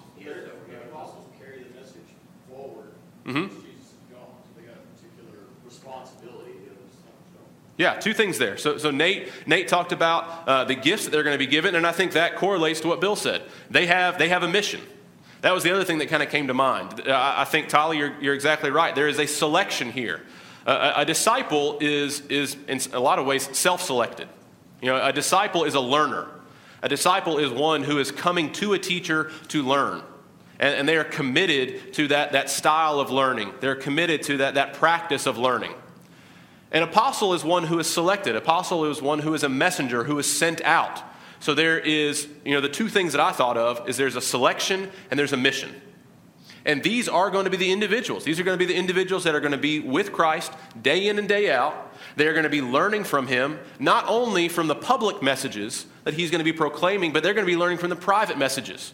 Mm-hmm. 3.25 3.61
Yeah, 7.81 7.95
two 7.95 8.13
things 8.13 8.37
there. 8.37 8.59
So, 8.59 8.77
so 8.77 8.91
Nate, 8.91 9.31
Nate 9.47 9.67
talked 9.67 9.93
about 9.93 10.47
uh, 10.47 10.65
the 10.65 10.75
gifts 10.75 11.05
that 11.05 11.13
they're 11.13 11.23
going 11.23 11.33
to 11.33 11.39
be 11.39 11.51
given, 11.51 11.75
and 11.75 11.87
I 11.87 11.93
think 11.93 12.13
that 12.13 12.37
correlates 12.37 12.81
to 12.81 12.89
what 12.89 13.01
Bill 13.01 13.17
said. 13.17 13.41
They 13.71 13.87
have, 13.87 14.19
they 14.19 14.29
have 14.29 14.43
a 14.43 14.49
mission. 14.49 14.83
That 15.41 15.55
was 15.55 15.63
the 15.63 15.73
other 15.75 15.83
thing 15.83 15.97
that 16.01 16.11
kind 16.11 16.23
of 16.23 16.29
came 16.29 16.49
to 16.49 16.53
mind. 16.53 17.01
I, 17.07 17.41
I 17.41 17.45
think, 17.47 17.71
Tolly, 17.71 17.97
you're, 17.97 18.13
you're 18.21 18.35
exactly 18.35 18.71
right. 18.71 18.95
There 18.95 19.09
is 19.09 19.19
a 19.19 19.25
selection 19.25 19.91
here. 19.93 20.21
Uh, 20.67 20.93
a, 20.95 21.01
a 21.01 21.05
disciple 21.07 21.79
is, 21.81 22.21
is, 22.27 22.59
in 22.69 22.83
a 22.93 23.01
lot 23.01 23.19
of 23.19 23.25
ways, 23.25 23.49
self 23.57 23.81
selected. 23.81 24.29
You 24.83 24.91
know, 24.91 25.03
a 25.03 25.15
disciple 25.15 25.65
is 25.65 25.75
a 25.75 25.81
learner. 25.81 26.29
A 26.83 26.89
disciple 26.91 27.39
is 27.39 27.51
one 27.51 27.83
who 27.83 27.99
is 27.99 28.13
coming 28.13 28.53
to 28.53 28.75
a 28.75 28.79
teacher 28.79 29.31
to 29.49 29.63
learn 29.63 30.03
and, 30.61 30.75
and 30.75 30.89
they 30.89 30.97
are 30.97 31.05
committed 31.05 31.93
to 31.95 32.07
that, 32.09 32.33
that 32.33 32.49
style 32.49 33.01
of 33.01 33.11
learning. 33.11 33.53
They're 33.61 33.75
committed 33.75 34.23
to 34.25 34.37
that, 34.37 34.55
that 34.55 34.75
practice 34.75 35.27
of 35.27 35.39
learning. 35.39 35.73
An 36.71 36.85
apostle 36.85 37.35
is 37.35 37.43
one 37.43 37.65
who 37.65 37.81
is 37.81 37.89
selected. 37.89 38.37
Apostle 38.37 38.85
is 38.85 39.03
one 39.03 39.19
who 39.19 39.35
is 39.35 39.43
a 39.43 39.49
messenger, 39.49 40.05
who 40.05 40.19
is 40.19 40.31
sent 40.31 40.63
out. 40.63 41.03
So 41.41 41.55
there 41.55 41.79
is, 41.79 42.29
you 42.45 42.53
know, 42.53 42.61
the 42.61 42.69
two 42.69 42.89
things 42.89 43.13
that 43.13 43.21
I 43.21 43.33
thought 43.33 43.57
of 43.57 43.89
is 43.89 43.97
there's 43.97 44.15
a 44.15 44.21
selection 44.21 44.91
and 45.11 45.19
there's 45.19 45.33
a 45.33 45.39
mission. 45.39 45.75
And 46.67 46.83
these 46.83 47.09
are 47.09 47.31
going 47.31 47.45
to 47.45 47.51
be 47.51 47.57
the 47.57 47.73
individuals. 47.73 48.25
These 48.25 48.39
are 48.39 48.43
going 48.43 48.59
to 48.59 48.65
be 48.65 48.71
the 48.71 48.79
individuals 48.79 49.25
that 49.25 49.35
are 49.35 49.41
going 49.41 49.53
to 49.53 49.59
be 49.59 49.81
with 49.81 50.13
Christ 50.13 50.53
day 50.81 51.09
in 51.09 51.19
and 51.19 51.27
day 51.27 51.51
out. 51.51 51.97
They 52.17 52.27
are 52.27 52.33
going 52.33 52.45
to 52.45 52.51
be 52.51 52.61
learning 52.61 53.05
from 53.05 53.27
him, 53.29 53.59
not 53.79 54.05
only 54.07 54.49
from 54.51 54.67
the 54.67 54.75
public 54.75 55.23
messages 55.23 55.87
that 56.05 56.13
he's 56.13 56.31
going 56.31 56.41
to 56.41 56.45
be 56.45 56.53
proclaiming, 56.53 57.15
but 57.15 57.23
they're 57.23 57.33
going 57.33 57.47
to 57.47 57.51
be 57.51 57.57
learning 57.57 57.79
from 57.79 57.89
the 57.89 57.97
private 57.97 58.37
messages. 58.37 58.93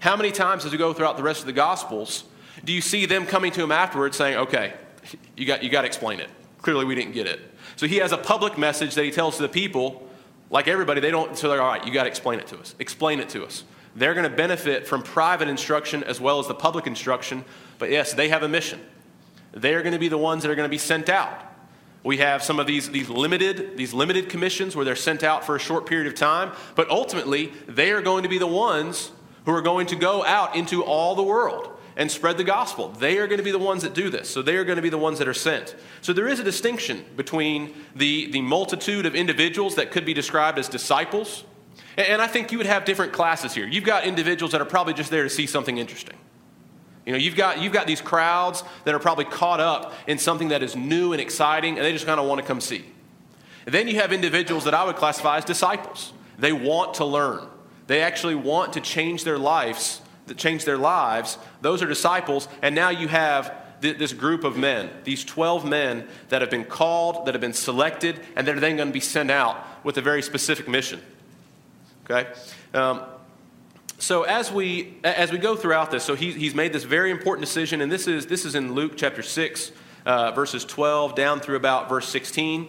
How 0.00 0.16
many 0.16 0.30
times 0.30 0.64
as 0.64 0.72
we 0.72 0.78
go 0.78 0.92
throughout 0.92 1.16
the 1.16 1.22
rest 1.22 1.40
of 1.40 1.46
the 1.46 1.52
Gospels 1.52 2.24
do 2.64 2.72
you 2.72 2.80
see 2.80 3.06
them 3.06 3.26
coming 3.26 3.52
to 3.52 3.62
him 3.62 3.72
afterwards 3.72 4.16
saying, 4.16 4.36
okay, 4.36 4.74
you 5.36 5.46
got, 5.46 5.62
you 5.62 5.70
got 5.70 5.82
to 5.82 5.86
explain 5.86 6.20
it? 6.20 6.28
Clearly, 6.62 6.84
we 6.84 6.94
didn't 6.94 7.12
get 7.12 7.26
it. 7.26 7.40
So 7.76 7.86
he 7.86 7.96
has 7.96 8.12
a 8.12 8.18
public 8.18 8.58
message 8.58 8.94
that 8.94 9.04
he 9.04 9.10
tells 9.10 9.36
to 9.36 9.42
the 9.42 9.48
people. 9.48 10.08
Like 10.50 10.66
everybody, 10.66 11.00
they 11.00 11.10
don't, 11.10 11.36
so 11.36 11.48
they're 11.48 11.62
all 11.62 11.68
right, 11.68 11.86
you 11.86 11.92
got 11.92 12.04
to 12.04 12.08
explain 12.08 12.40
it 12.40 12.46
to 12.48 12.58
us. 12.58 12.74
Explain 12.78 13.20
it 13.20 13.28
to 13.30 13.44
us. 13.44 13.64
They're 13.94 14.14
going 14.14 14.28
to 14.28 14.36
benefit 14.36 14.86
from 14.86 15.02
private 15.02 15.48
instruction 15.48 16.02
as 16.04 16.20
well 16.20 16.38
as 16.38 16.48
the 16.48 16.54
public 16.54 16.86
instruction. 16.86 17.44
But 17.78 17.90
yes, 17.90 18.12
they 18.14 18.28
have 18.28 18.42
a 18.42 18.48
mission. 18.48 18.80
They're 19.52 19.82
going 19.82 19.92
to 19.92 19.98
be 19.98 20.08
the 20.08 20.18
ones 20.18 20.42
that 20.42 20.50
are 20.50 20.54
going 20.54 20.68
to 20.68 20.70
be 20.70 20.78
sent 20.78 21.08
out. 21.08 21.44
We 22.04 22.18
have 22.18 22.42
some 22.42 22.58
of 22.58 22.66
these, 22.66 22.90
these, 22.90 23.08
limited, 23.08 23.76
these 23.76 23.92
limited 23.92 24.28
commissions 24.28 24.74
where 24.74 24.84
they're 24.84 24.96
sent 24.96 25.22
out 25.22 25.44
for 25.44 25.56
a 25.56 25.58
short 25.58 25.86
period 25.86 26.06
of 26.06 26.14
time, 26.14 26.52
but 26.74 26.88
ultimately, 26.90 27.52
they 27.66 27.90
are 27.90 28.00
going 28.00 28.22
to 28.22 28.28
be 28.28 28.38
the 28.38 28.46
ones 28.46 29.10
who 29.48 29.54
are 29.54 29.62
going 29.62 29.86
to 29.86 29.96
go 29.96 30.22
out 30.26 30.54
into 30.56 30.84
all 30.84 31.14
the 31.14 31.22
world 31.22 31.70
and 31.96 32.10
spread 32.10 32.36
the 32.36 32.44
gospel. 32.44 32.90
They 32.90 33.16
are 33.16 33.26
going 33.26 33.38
to 33.38 33.42
be 33.42 33.50
the 33.50 33.58
ones 33.58 33.82
that 33.82 33.94
do 33.94 34.10
this. 34.10 34.28
So 34.28 34.42
they 34.42 34.56
are 34.56 34.64
going 34.64 34.76
to 34.76 34.82
be 34.82 34.90
the 34.90 34.98
ones 34.98 35.18
that 35.20 35.26
are 35.26 35.32
sent. 35.32 35.74
So 36.02 36.12
there 36.12 36.28
is 36.28 36.38
a 36.38 36.44
distinction 36.44 37.02
between 37.16 37.74
the, 37.96 38.30
the 38.30 38.42
multitude 38.42 39.06
of 39.06 39.14
individuals 39.14 39.76
that 39.76 39.90
could 39.90 40.04
be 40.04 40.12
described 40.12 40.58
as 40.58 40.68
disciples. 40.68 41.44
And 41.96 42.20
I 42.20 42.26
think 42.26 42.52
you 42.52 42.58
would 42.58 42.66
have 42.66 42.84
different 42.84 43.14
classes 43.14 43.54
here. 43.54 43.66
You've 43.66 43.84
got 43.84 44.04
individuals 44.04 44.52
that 44.52 44.60
are 44.60 44.66
probably 44.66 44.92
just 44.92 45.10
there 45.10 45.22
to 45.22 45.30
see 45.30 45.46
something 45.46 45.78
interesting. 45.78 46.18
You 47.06 47.12
know, 47.12 47.18
you've 47.18 47.34
got, 47.34 47.58
you've 47.58 47.72
got 47.72 47.86
these 47.86 48.02
crowds 48.02 48.62
that 48.84 48.94
are 48.94 48.98
probably 48.98 49.24
caught 49.24 49.60
up 49.60 49.94
in 50.06 50.18
something 50.18 50.48
that 50.48 50.62
is 50.62 50.76
new 50.76 51.14
and 51.14 51.22
exciting, 51.22 51.78
and 51.78 51.86
they 51.86 51.92
just 51.94 52.04
kind 52.04 52.20
of 52.20 52.26
want 52.26 52.38
to 52.38 52.46
come 52.46 52.60
see. 52.60 52.84
And 53.64 53.74
then 53.74 53.88
you 53.88 53.94
have 53.94 54.12
individuals 54.12 54.64
that 54.64 54.74
I 54.74 54.84
would 54.84 54.96
classify 54.96 55.38
as 55.38 55.46
disciples. 55.46 56.12
They 56.38 56.52
want 56.52 56.92
to 56.94 57.06
learn. 57.06 57.48
They 57.88 58.00
actually 58.02 58.36
want 58.36 58.74
to 58.74 58.80
change 58.80 59.24
their 59.24 59.38
lives 59.38 60.00
that 60.28 60.36
changed 60.36 60.64
their 60.66 60.78
lives, 60.78 61.38
those 61.60 61.82
are 61.82 61.86
disciples. 61.86 62.48
And 62.62 62.74
now 62.74 62.90
you 62.90 63.08
have 63.08 63.52
th- 63.82 63.98
this 63.98 64.12
group 64.12 64.44
of 64.44 64.56
men, 64.56 64.90
these 65.04 65.24
12 65.24 65.64
men 65.64 66.06
that 66.28 66.40
have 66.40 66.50
been 66.50 66.64
called, 66.64 67.26
that 67.26 67.34
have 67.34 67.40
been 67.40 67.52
selected, 67.52 68.20
and 68.36 68.46
that 68.46 68.56
are 68.56 68.60
then 68.60 68.76
going 68.76 68.88
to 68.88 68.92
be 68.92 69.00
sent 69.00 69.30
out 69.30 69.64
with 69.84 69.98
a 69.98 70.02
very 70.02 70.22
specific 70.22 70.68
mission. 70.68 71.02
Okay? 72.04 72.30
Um, 72.72 73.02
so 73.98 74.22
as 74.22 74.52
we 74.52 74.96
as 75.02 75.32
we 75.32 75.38
go 75.38 75.56
throughout 75.56 75.90
this, 75.90 76.04
so 76.04 76.14
he, 76.14 76.30
he's 76.30 76.54
made 76.54 76.72
this 76.72 76.84
very 76.84 77.10
important 77.10 77.44
decision, 77.44 77.80
and 77.80 77.90
this 77.90 78.06
is 78.06 78.26
this 78.26 78.44
is 78.44 78.54
in 78.54 78.72
Luke 78.72 78.92
chapter 78.94 79.22
six, 79.22 79.72
uh, 80.06 80.30
verses 80.30 80.64
twelve 80.64 81.16
down 81.16 81.40
through 81.40 81.56
about 81.56 81.88
verse 81.88 82.08
sixteen. 82.08 82.68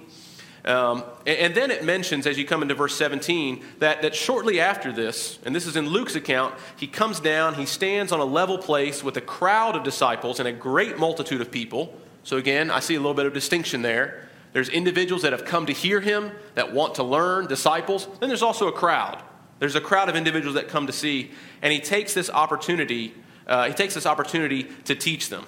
Um, 0.70 1.04
and 1.26 1.56
then 1.56 1.72
it 1.72 1.84
mentions, 1.84 2.28
as 2.28 2.38
you 2.38 2.46
come 2.46 2.62
into 2.62 2.76
verse 2.76 2.96
17, 2.96 3.66
that, 3.80 4.04
that 4.04 4.14
shortly 4.14 4.60
after 4.60 4.92
this, 4.92 5.40
and 5.44 5.56
this 5.56 5.66
is 5.66 5.76
in 5.76 5.90
Luke's 5.90 6.14
account, 6.14 6.54
he 6.78 6.86
comes 6.86 7.20
down, 7.20 7.56
he 7.56 7.66
stands 7.66 8.12
on 8.12 8.20
a 8.20 8.26
level 8.26 8.60
place 8.60 9.04
with 9.04 9.18
a 9.18 9.22
crowd 9.22 9.76
of 9.76 9.84
disciples 9.84 10.38
and 10.40 10.48
a 10.48 10.52
great 10.52 11.00
multitude 11.00 11.42
of 11.42 11.50
people. 11.50 12.00
So 12.24 12.38
again, 12.38 12.70
I 12.70 12.82
see 12.82 12.94
a 12.94 13.00
little 13.00 13.16
bit 13.16 13.26
of 13.26 13.34
distinction 13.34 13.82
there. 13.82 14.30
There's 14.54 14.70
individuals 14.70 15.24
that 15.24 15.32
have 15.32 15.44
come 15.44 15.66
to 15.66 15.74
hear 15.74 16.02
him, 16.02 16.32
that 16.54 16.72
want 16.72 16.94
to 16.96 17.04
learn, 17.04 17.48
disciples. 17.48 18.08
Then 18.20 18.30
there's 18.30 18.44
also 18.44 18.68
a 18.68 18.72
crowd. 18.72 19.24
There's 19.58 19.76
a 19.76 19.82
crowd 19.82 20.08
of 20.08 20.16
individuals 20.16 20.54
that 20.54 20.68
come 20.68 20.86
to 20.86 20.94
see, 20.94 21.32
and 21.64 21.74
he 21.74 21.80
takes 21.80 22.14
this 22.14 22.30
opportunity, 22.30 23.16
uh, 23.48 23.68
he 23.68 23.74
takes 23.74 23.96
this 23.96 24.06
opportunity 24.06 24.68
to 24.86 24.94
teach 24.94 25.30
them. 25.30 25.48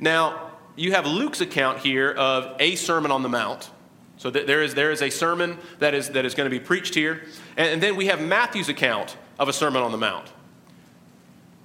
Now, 0.00 0.52
you 0.76 0.92
have 0.92 1.06
Luke's 1.06 1.40
account 1.40 1.78
here 1.78 2.10
of 2.12 2.56
a 2.60 2.76
Sermon 2.76 3.10
on 3.10 3.22
the 3.22 3.30
Mount. 3.30 3.70
So 4.18 4.30
there 4.30 4.62
is, 4.62 4.74
there 4.74 4.90
is 4.90 5.00
a 5.00 5.10
sermon 5.10 5.58
that 5.78 5.94
is, 5.94 6.10
that 6.10 6.24
is 6.24 6.34
going 6.34 6.50
to 6.50 6.56
be 6.56 6.62
preached 6.62 6.94
here. 6.94 7.22
And, 7.56 7.68
and 7.68 7.82
then 7.82 7.96
we 7.96 8.06
have 8.06 8.20
Matthew's 8.20 8.68
account 8.68 9.16
of 9.38 9.48
a 9.48 9.52
Sermon 9.52 9.80
on 9.82 9.92
the 9.92 9.98
Mount. 9.98 10.32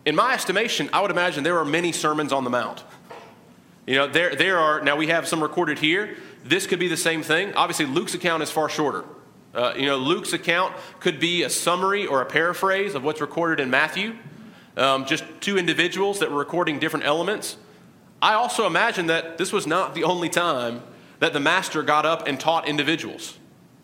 In 0.06 0.16
my 0.16 0.34
estimation, 0.34 0.89
I 0.94 1.02
would 1.02 1.12
imagine 1.12 1.44
there 1.44 1.58
are 1.58 1.66
many 1.66 1.92
sermons 1.92 2.32
on 2.32 2.44
the 2.44 2.52
Mount. 2.52 2.84
You 3.88 3.96
know, 3.96 4.08
there, 4.08 4.36
there 4.36 4.60
are, 4.60 4.82
now 4.82 4.96
we 4.96 5.08
have 5.08 5.28
some 5.28 5.42
recorded 5.42 5.80
here. 5.80 6.16
This 6.46 6.68
could 6.68 6.80
be 6.80 6.88
the 6.88 6.98
same 6.98 7.24
thing. 7.24 7.54
Obviously, 7.56 7.86
Luke's 7.86 8.13
account 8.13 8.44
is 8.44 8.52
far 8.52 8.70
shorter. 8.70 9.04
Uh, 9.54 9.74
you 9.76 9.86
know, 9.86 9.98
Luke's 9.98 10.34
account 10.34 10.74
could 11.00 11.20
be 11.20 11.44
a 11.44 11.50
summary 11.50 12.06
or 12.06 12.22
a 12.22 12.26
paraphrase 12.26 12.96
of 12.96 13.04
what's 13.04 13.22
recorded 13.22 13.62
in 13.62 13.70
Matthew, 13.70 14.16
um, 14.78 15.06
just 15.06 15.24
two 15.42 15.58
individuals 15.58 16.20
that 16.20 16.32
were 16.32 16.38
recording 16.38 16.80
different 16.80 17.06
elements. 17.06 17.58
I 18.22 18.34
also 18.34 18.68
imagine 18.68 19.08
that 19.08 19.38
this 19.38 19.52
was 19.52 19.68
not 19.68 19.96
the 19.96 20.04
only 20.04 20.30
time 20.30 20.82
that 21.23 21.31
the 21.31 21.39
master 21.39 21.83
got 21.83 22.05
up 22.05 22.27
and 22.27 22.38
taught 22.38 22.67
individuals. 22.67 23.38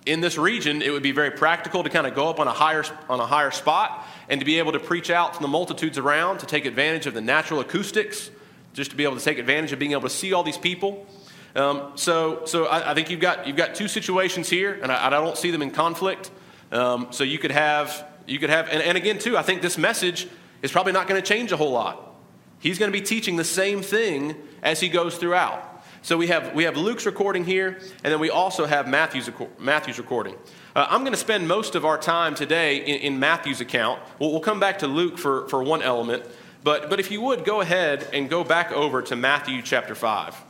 In 0.06 0.20
this 0.20 0.38
region, 0.38 0.82
it 0.82 0.92
would 0.92 1.04
be 1.04 1.14
very 1.14 1.32
practical 1.32 1.84
to 1.84 1.90
kind 1.90 2.06
of 2.06 2.14
go 2.14 2.28
up 2.28 2.38
on 2.38 2.50
a 2.50 2.52
higher, 2.52 2.84
on 3.08 3.22
a 3.22 3.26
higher 3.26 3.50
spot 3.50 4.06
and 4.28 4.42
to 4.42 4.46
be 4.46 4.60
able 4.60 4.74
to 4.74 4.80
preach 4.80 5.10
out 5.10 5.36
to 5.36 5.42
the 5.42 5.48
multitudes 5.48 5.98
around, 5.98 6.40
to 6.40 6.46
take 6.46 6.66
advantage 6.66 7.06
of 7.06 7.14
the 7.14 7.22
natural 7.22 7.62
acoustics, 7.62 8.30
just 8.74 8.92
to 8.92 8.98
be 8.98 9.06
able 9.06 9.16
to 9.16 9.24
take 9.24 9.38
advantage 9.38 9.72
of 9.72 9.80
being 9.80 9.94
able 9.94 10.02
to 10.02 10.10
see 10.10 10.34
all 10.34 10.44
these 10.44 10.58
people. 10.58 11.08
Um, 11.56 11.94
so 11.96 12.42
so 12.44 12.66
I, 12.66 12.92
I, 12.92 12.94
think 12.94 13.10
you've 13.10 13.22
got, 13.22 13.48
you've 13.48 13.56
got 13.56 13.74
two 13.74 13.88
situations 13.88 14.50
here, 14.50 14.78
and 14.84 14.92
I, 14.92 15.08
I 15.08 15.10
don't 15.10 15.38
see 15.38 15.50
them 15.50 15.62
in 15.62 15.72
conflict. 15.72 16.32
Um, 16.74 17.08
so 17.12 17.24
you 17.24 17.40
could 17.40 17.52
have, 17.52 18.06
you 18.28 18.38
could 18.38 18.50
have 18.50 18.68
and, 18.68 18.84
and 18.84 18.98
again, 18.98 19.18
too, 19.18 19.38
I 19.38 19.44
think 19.44 19.62
this 19.62 19.78
message 19.78 20.28
is 20.62 20.74
probably 20.74 20.92
not 20.92 21.08
going 21.08 21.22
to 21.22 21.26
change 21.26 21.54
a 21.54 21.58
whole 21.58 21.72
lot. 21.72 22.16
He's 22.60 22.78
going 22.78 22.92
to 22.92 23.00
be 23.00 23.06
teaching 23.06 23.38
the 23.38 23.46
same 23.46 23.82
thing 23.82 24.36
as 24.62 24.82
he 24.82 24.90
goes 24.90 25.16
throughout. 25.16 25.69
So 26.02 26.16
we 26.18 26.28
have, 26.28 26.54
we 26.56 26.64
have 26.64 26.78
Luke's 26.78 27.06
recording 27.06 27.44
here, 27.44 27.78
and 28.04 28.14
then 28.14 28.20
we 28.20 28.30
also 28.30 28.66
have 28.66 28.88
Matthew's, 28.88 29.30
Matthew's 29.60 29.98
recording. 29.98 30.36
Uh, 30.74 30.88
I'm 30.90 31.02
going 31.02 31.12
to 31.12 31.20
spend 31.20 31.48
most 31.48 31.76
of 31.76 31.84
our 31.84 31.98
time 31.98 32.36
today 32.36 32.78
in, 32.78 33.02
in 33.14 33.20
Matthew's 33.20 33.60
account. 33.60 34.02
We'll, 34.18 34.32
we'll, 34.32 34.40
come 34.40 34.62
back 34.62 34.80
to 34.80 34.88
Luke 34.88 35.18
for, 35.18 35.48
for 35.50 35.62
one 35.62 35.82
element, 35.82 36.24
but, 36.64 36.90
but 36.90 37.02
if 37.02 37.12
you 37.12 37.20
would, 37.22 37.44
go 37.44 37.60
ahead 37.60 38.08
and 38.14 38.30
go 38.30 38.46
back 38.46 38.72
over 38.72 39.02
to 39.04 39.16
Matthew 39.16 39.62
chapter 39.62 39.94
5. 39.94 40.42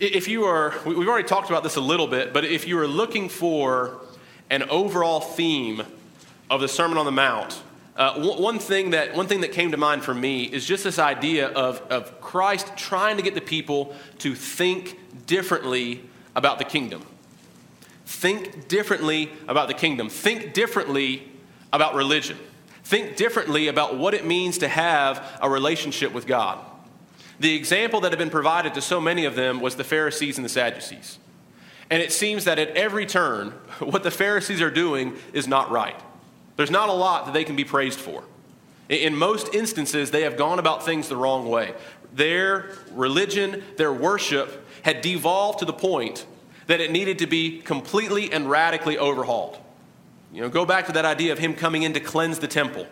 If 0.00 0.26
you 0.26 0.44
are, 0.44 0.74
we've 0.86 1.06
already 1.06 1.28
talked 1.28 1.50
about 1.50 1.62
this 1.62 1.76
a 1.76 1.80
little 1.80 2.06
bit, 2.06 2.32
but 2.32 2.44
if 2.44 2.66
you 2.66 2.78
are 2.78 2.86
looking 2.86 3.28
for 3.28 4.00
an 4.48 4.62
overall 4.64 5.20
theme 5.20 5.82
of 6.50 6.60
the 6.60 6.68
Sermon 6.68 6.96
on 6.96 7.04
the 7.04 7.12
Mount, 7.12 7.62
uh, 7.96 8.20
one, 8.20 8.58
thing 8.58 8.90
that, 8.90 9.14
one 9.14 9.28
thing 9.28 9.42
that 9.42 9.52
came 9.52 9.70
to 9.70 9.76
mind 9.76 10.02
for 10.02 10.14
me 10.14 10.44
is 10.44 10.66
just 10.66 10.82
this 10.82 10.98
idea 10.98 11.48
of, 11.48 11.80
of 11.90 12.20
Christ 12.20 12.76
trying 12.76 13.16
to 13.18 13.22
get 13.22 13.34
the 13.34 13.40
people 13.40 13.94
to 14.18 14.34
think 14.34 14.98
differently 15.26 16.02
about 16.34 16.58
the 16.58 16.64
kingdom. 16.64 17.06
Think 18.04 18.66
differently 18.66 19.30
about 19.46 19.68
the 19.68 19.74
kingdom. 19.74 20.08
Think 20.08 20.52
differently 20.52 21.30
about 21.72 21.94
religion. 21.94 22.36
Think 22.82 23.16
differently 23.16 23.68
about 23.68 23.96
what 23.96 24.12
it 24.12 24.26
means 24.26 24.58
to 24.58 24.68
have 24.68 25.38
a 25.40 25.48
relationship 25.48 26.12
with 26.12 26.26
God. 26.26 26.58
The 27.40 27.54
example 27.54 28.00
that 28.00 28.12
had 28.12 28.18
been 28.18 28.30
provided 28.30 28.74
to 28.74 28.80
so 28.80 29.00
many 29.00 29.24
of 29.24 29.36
them 29.36 29.60
was 29.60 29.76
the 29.76 29.84
Pharisees 29.84 30.36
and 30.36 30.44
the 30.44 30.50
Sadducees. 30.50 31.18
And 31.90 32.02
it 32.02 32.12
seems 32.12 32.44
that 32.44 32.58
at 32.58 32.70
every 32.70 33.06
turn, 33.06 33.50
what 33.78 34.02
the 34.02 34.10
Pharisees 34.10 34.60
are 34.60 34.70
doing 34.70 35.16
is 35.32 35.46
not 35.46 35.70
right. 35.70 36.00
There's 36.56 36.70
not 36.70 36.88
a 36.88 36.92
lot 36.92 37.26
that 37.26 37.34
they 37.34 37.44
can 37.44 37.56
be 37.56 37.64
praised 37.64 37.98
for. 37.98 38.24
In 38.88 39.16
most 39.16 39.54
instances, 39.54 40.10
they 40.10 40.22
have 40.22 40.36
gone 40.36 40.58
about 40.58 40.84
things 40.84 41.08
the 41.08 41.16
wrong 41.16 41.48
way. 41.48 41.74
Their 42.12 42.70
religion, 42.92 43.62
their 43.76 43.92
worship 43.92 44.66
had 44.82 45.00
devolved 45.00 45.60
to 45.60 45.64
the 45.64 45.72
point 45.72 46.26
that 46.66 46.80
it 46.80 46.90
needed 46.90 47.18
to 47.18 47.26
be 47.26 47.60
completely 47.60 48.32
and 48.32 48.48
radically 48.48 48.98
overhauled. 48.98 49.58
You 50.32 50.42
know, 50.42 50.48
go 50.48 50.66
back 50.66 50.86
to 50.86 50.92
that 50.92 51.04
idea 51.04 51.32
of 51.32 51.38
him 51.38 51.54
coming 51.54 51.82
in 51.82 51.94
to 51.94 52.00
cleanse 52.00 52.40
the 52.40 52.48
temple. 52.48 52.86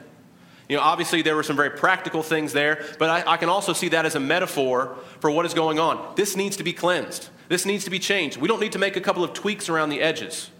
You 0.68 0.76
know, 0.76 0.82
obviously 0.82 1.22
there 1.22 1.34
were 1.34 1.42
some 1.42 1.56
very 1.56 1.70
practical 1.70 2.22
things 2.22 2.52
there, 2.52 2.84
but 2.98 3.10
I, 3.10 3.32
I, 3.32 3.36
can 3.36 3.48
also 3.48 3.72
see 3.72 3.88
that 3.88 4.06
as 4.06 4.14
a 4.14 4.20
metaphor 4.20 4.96
for 5.20 5.30
what 5.30 5.44
is 5.44 5.52
going 5.52 5.78
on. 5.78 6.14
This 6.14 6.36
needs 6.36 6.56
to 6.58 6.62
be 6.62 6.72
cleansed. 6.72 7.28
This 7.48 7.66
needs 7.66 7.84
to 7.84 7.90
be 7.90 7.98
changed. 7.98 8.38
We 8.38 8.48
don't 8.48 8.60
need 8.60 8.72
to 8.72 8.78
make 8.78 8.96
a 8.96 9.00
couple 9.00 9.24
of 9.24 9.32
tweaks 9.32 9.68
around 9.68 9.90
the 9.90 10.00
edges. 10.00 10.50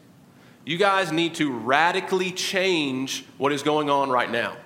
You 0.65 0.77
guys 0.77 1.11
need 1.11 1.35
to 1.37 1.53
radically 1.53 2.31
change 2.31 3.25
what 3.39 3.53
is 3.53 3.63
going 3.63 3.91
on 3.91 4.11
right 4.11 4.31
now. 4.31 4.57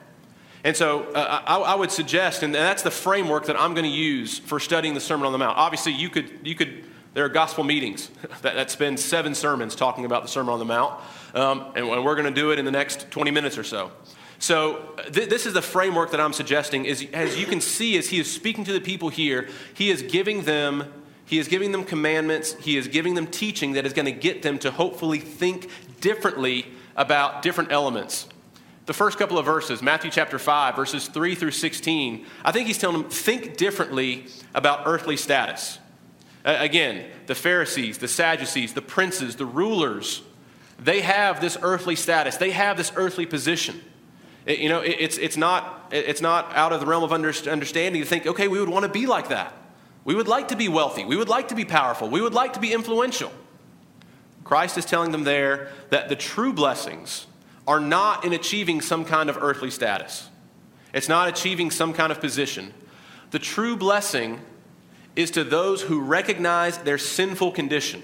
And 0.62 0.76
so 0.76 1.04
uh, 1.12 1.42
I, 1.46 1.58
I, 1.58 1.74
would 1.74 1.92
suggest, 1.92 2.42
and 2.42 2.54
that's 2.54 2.82
the 2.82 2.90
framework 2.90 3.46
that 3.46 3.58
I'm 3.58 3.72
going 3.72 3.84
to 3.84 3.88
use 3.88 4.40
for 4.40 4.58
studying 4.58 4.94
the 4.94 5.00
Sermon 5.00 5.24
on 5.26 5.32
the 5.32 5.38
Mount. 5.38 5.56
Obviously, 5.56 5.92
you 5.92 6.10
could, 6.10 6.40
you 6.42 6.56
could 6.56 6.84
there 7.14 7.24
are 7.24 7.28
gospel 7.28 7.64
meetings 7.64 8.10
that, 8.42 8.56
that 8.56 8.70
spend 8.70 8.98
seven 9.00 9.34
sermons 9.34 9.74
talking 9.74 10.04
about 10.04 10.22
the 10.22 10.28
Sermon 10.28 10.52
on 10.52 10.58
the 10.58 10.64
Mount, 10.64 11.00
um, 11.34 11.72
and, 11.76 11.88
we're 11.88 12.14
going 12.14 12.26
to 12.26 12.30
do 12.30 12.50
it 12.50 12.58
in 12.58 12.64
the 12.64 12.70
next 12.70 13.10
20 13.10 13.30
minutes 13.30 13.56
or 13.56 13.64
so. 13.64 13.90
So 14.38 14.94
th- 15.12 15.28
this 15.30 15.46
is 15.46 15.54
the 15.54 15.62
framework 15.62 16.10
that 16.10 16.20
I'm 16.20 16.32
suggesting. 16.32 16.84
Is 16.84 17.06
as 17.14 17.38
you 17.38 17.46
can 17.46 17.60
see, 17.60 17.96
as 17.96 18.08
he 18.10 18.18
is 18.18 18.30
speaking 18.30 18.64
to 18.64 18.72
the 18.72 18.80
people 18.80 19.08
here, 19.08 19.48
he 19.72 19.90
is 19.90 20.02
giving 20.02 20.42
them 20.42 20.92
he 21.26 21.40
is 21.40 21.48
giving 21.48 21.72
them 21.72 21.84
commandments. 21.84 22.54
He 22.54 22.76
is 22.76 22.86
giving 22.86 23.14
them 23.14 23.26
teaching 23.26 23.72
that 23.72 23.84
is 23.84 23.92
going 23.92 24.06
to 24.06 24.12
get 24.12 24.42
them 24.42 24.58
to 24.60 24.70
hopefully 24.70 25.18
think 25.18 25.68
differently 26.00 26.66
about 26.96 27.42
different 27.42 27.72
elements. 27.72 28.26
The 28.86 28.94
first 28.94 29.18
couple 29.18 29.36
of 29.36 29.44
verses, 29.44 29.82
Matthew 29.82 30.10
chapter 30.10 30.38
5, 30.38 30.76
verses 30.76 31.08
3 31.08 31.34
through 31.34 31.50
16, 31.50 32.24
I 32.44 32.52
think 32.52 32.68
he's 32.68 32.78
telling 32.78 33.02
them 33.02 33.10
think 33.10 33.56
differently 33.56 34.26
about 34.54 34.82
earthly 34.86 35.16
status. 35.16 35.78
Uh, 36.44 36.56
again, 36.60 37.04
the 37.26 37.34
Pharisees, 37.34 37.98
the 37.98 38.06
Sadducees, 38.06 38.74
the 38.74 38.82
princes, 38.82 39.34
the 39.34 39.44
rulers, 39.44 40.22
they 40.78 41.00
have 41.00 41.40
this 41.40 41.58
earthly 41.62 41.96
status, 41.96 42.36
they 42.36 42.50
have 42.50 42.76
this 42.76 42.92
earthly 42.94 43.26
position. 43.26 43.80
It, 44.44 44.60
you 44.60 44.68
know, 44.68 44.80
it, 44.82 44.96
it's, 45.00 45.18
it's, 45.18 45.36
not, 45.36 45.88
it's 45.90 46.20
not 46.20 46.54
out 46.54 46.72
of 46.72 46.78
the 46.78 46.86
realm 46.86 47.02
of 47.02 47.12
understanding 47.12 48.00
to 48.00 48.06
think, 48.06 48.26
okay, 48.26 48.46
we 48.46 48.60
would 48.60 48.68
want 48.68 48.84
to 48.84 48.88
be 48.88 49.06
like 49.06 49.30
that. 49.30 49.52
We 50.04 50.14
would 50.14 50.28
like 50.28 50.48
to 50.48 50.56
be 50.56 50.68
wealthy. 50.68 51.04
We 51.04 51.16
would 51.16 51.28
like 51.28 51.48
to 51.48 51.56
be 51.56 51.64
powerful. 51.64 52.08
We 52.08 52.20
would 52.20 52.34
like 52.34 52.52
to 52.52 52.60
be 52.60 52.72
influential. 52.72 53.32
Christ 54.46 54.78
is 54.78 54.84
telling 54.84 55.10
them 55.10 55.24
there 55.24 55.72
that 55.90 56.08
the 56.08 56.16
true 56.16 56.52
blessings 56.52 57.26
are 57.66 57.80
not 57.80 58.24
in 58.24 58.32
achieving 58.32 58.80
some 58.80 59.04
kind 59.04 59.28
of 59.28 59.36
earthly 59.40 59.70
status, 59.70 60.28
it's 60.94 61.08
not 61.08 61.28
achieving 61.28 61.70
some 61.70 61.92
kind 61.92 62.12
of 62.12 62.20
position. 62.20 62.72
The 63.32 63.40
true 63.40 63.76
blessing 63.76 64.40
is 65.16 65.32
to 65.32 65.42
those 65.42 65.82
who 65.82 66.00
recognize 66.00 66.78
their 66.78 66.96
sinful 66.96 67.52
condition. 67.52 68.02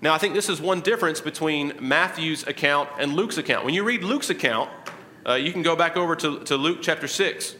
Now, 0.00 0.14
I 0.14 0.18
think 0.18 0.34
this 0.34 0.48
is 0.48 0.60
one 0.60 0.80
difference 0.80 1.20
between 1.20 1.74
Matthew's 1.80 2.46
account 2.46 2.88
and 2.98 3.14
Luke's 3.14 3.36
account. 3.36 3.64
When 3.64 3.74
you 3.74 3.82
read 3.82 4.04
Luke's 4.04 4.30
account, 4.30 4.70
uh, 5.26 5.34
you 5.34 5.52
can 5.52 5.62
go 5.62 5.74
back 5.74 5.96
over 5.96 6.14
to, 6.16 6.40
to 6.44 6.56
Luke 6.56 6.78
chapter 6.82 7.08
6. 7.08 7.56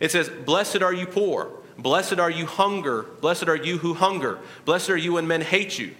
It 0.00 0.10
says, 0.10 0.28
Blessed 0.28 0.82
are 0.82 0.92
you 0.92 1.06
poor. 1.06 1.50
Blessed 1.78 2.18
are 2.18 2.30
you 2.30 2.46
hunger. 2.46 3.04
Blessed 3.20 3.48
are 3.48 3.56
you 3.56 3.78
who 3.78 3.94
hunger. 3.94 4.38
Blessed 4.64 4.90
are 4.90 4.96
you 4.96 5.14
when 5.14 5.26
men 5.26 5.40
hate 5.40 5.78
you. 5.78 5.94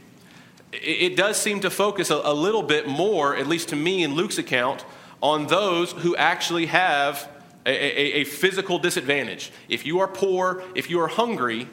It, 0.72 1.16
does 1.16 1.36
seem 1.36 1.60
to 1.60 1.70
focus 1.70 2.10
a, 2.10 2.16
a 2.16 2.34
little 2.34 2.62
bit 2.62 2.86
more, 2.86 3.36
at 3.36 3.46
least 3.46 3.68
to 3.70 3.76
me 3.76 4.02
in 4.02 4.14
Luke's 4.14 4.38
account, 4.38 4.84
on 5.22 5.46
those 5.46 5.92
who 5.92 6.14
actually 6.16 6.66
have 6.66 7.28
a, 7.64 7.70
a, 7.70 8.20
a, 8.20 8.24
physical 8.24 8.78
disadvantage. 8.78 9.50
If 9.68 9.86
you 9.86 10.00
are 10.00 10.08
poor, 10.08 10.62
if 10.74 10.90
you 10.90 11.00
are 11.00 11.08
hungry, 11.08 11.68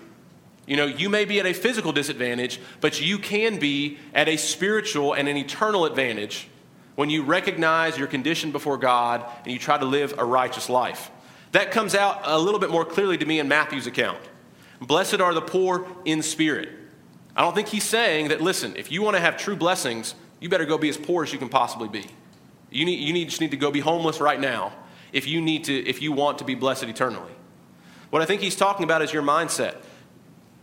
you 0.66 0.78
know, 0.78 0.86
you 0.86 1.10
may 1.10 1.26
be 1.26 1.40
at 1.40 1.46
a 1.46 1.54
physical 1.54 1.92
disadvantage, 1.92 2.60
but 2.82 3.02
you 3.02 3.20
can 3.20 3.60
be 3.60 3.98
at 4.14 4.30
a 4.30 4.38
spiritual 4.38 5.14
and 5.14 5.28
an 5.28 5.38
eternal 5.38 5.86
advantage 5.86 6.48
when 6.96 7.10
you 7.10 7.24
recognize 7.24 7.98
your 7.98 8.08
condition 8.08 8.52
before 8.52 8.78
God 8.78 9.26
and 9.44 9.52
you 9.52 9.60
try 9.60 9.78
to 9.78 9.86
live 9.86 10.14
a 10.18 10.26
righteous 10.26 10.70
life. 10.70 11.12
That 11.52 11.72
comes 11.72 11.96
out 11.96 12.22
a 12.24 12.40
little 12.40 12.60
bit 12.60 12.70
more 12.72 12.86
clearly 12.86 13.18
to 13.18 13.26
me 13.26 13.40
in 13.40 13.48
Matthew's 13.48 13.88
account. 13.88 14.20
Blessed 14.82 15.20
are 15.20 15.34
the 15.34 15.42
poor 15.42 15.88
in 16.06 16.22
spirit. 16.22 16.70
I 17.36 17.42
don't 17.42 17.56
think 17.56 17.70
he's 17.70 17.84
saying 17.84 18.28
that, 18.28 18.42
listen, 18.42 18.76
if 18.76 18.92
you 18.92 19.02
want 19.02 19.16
to 19.16 19.22
have 19.22 19.38
true 19.38 19.56
blessings, 19.56 20.16
you 20.40 20.50
better 20.50 20.66
go 20.66 20.78
be 20.78 20.90
as 20.90 20.98
poor 20.98 21.24
as 21.24 21.34
you 21.34 21.40
can 21.40 21.50
possibly 21.50 21.88
be. 21.88 22.06
You, 22.70 22.86
need, 22.86 23.00
you 23.00 23.14
need, 23.14 23.30
just 23.30 23.42
need 23.42 23.52
to 23.52 23.58
go 23.58 23.72
be 23.72 23.80
homeless 23.80 24.20
right 24.20 24.40
now 24.40 24.74
if 25.12 25.28
you, 25.28 25.42
need 25.42 25.66
to, 25.66 25.74
if 25.74 26.02
you 26.02 26.12
want 26.12 26.40
to 26.40 26.46
be 26.46 26.56
blessed 26.56 26.84
eternally. 26.84 27.32
What 28.10 28.22
I 28.22 28.26
think 28.26 28.42
he's 28.42 28.56
talking 28.56 28.84
about 28.84 29.02
is 29.02 29.14
your 29.14 29.24
mindset. 29.24 29.78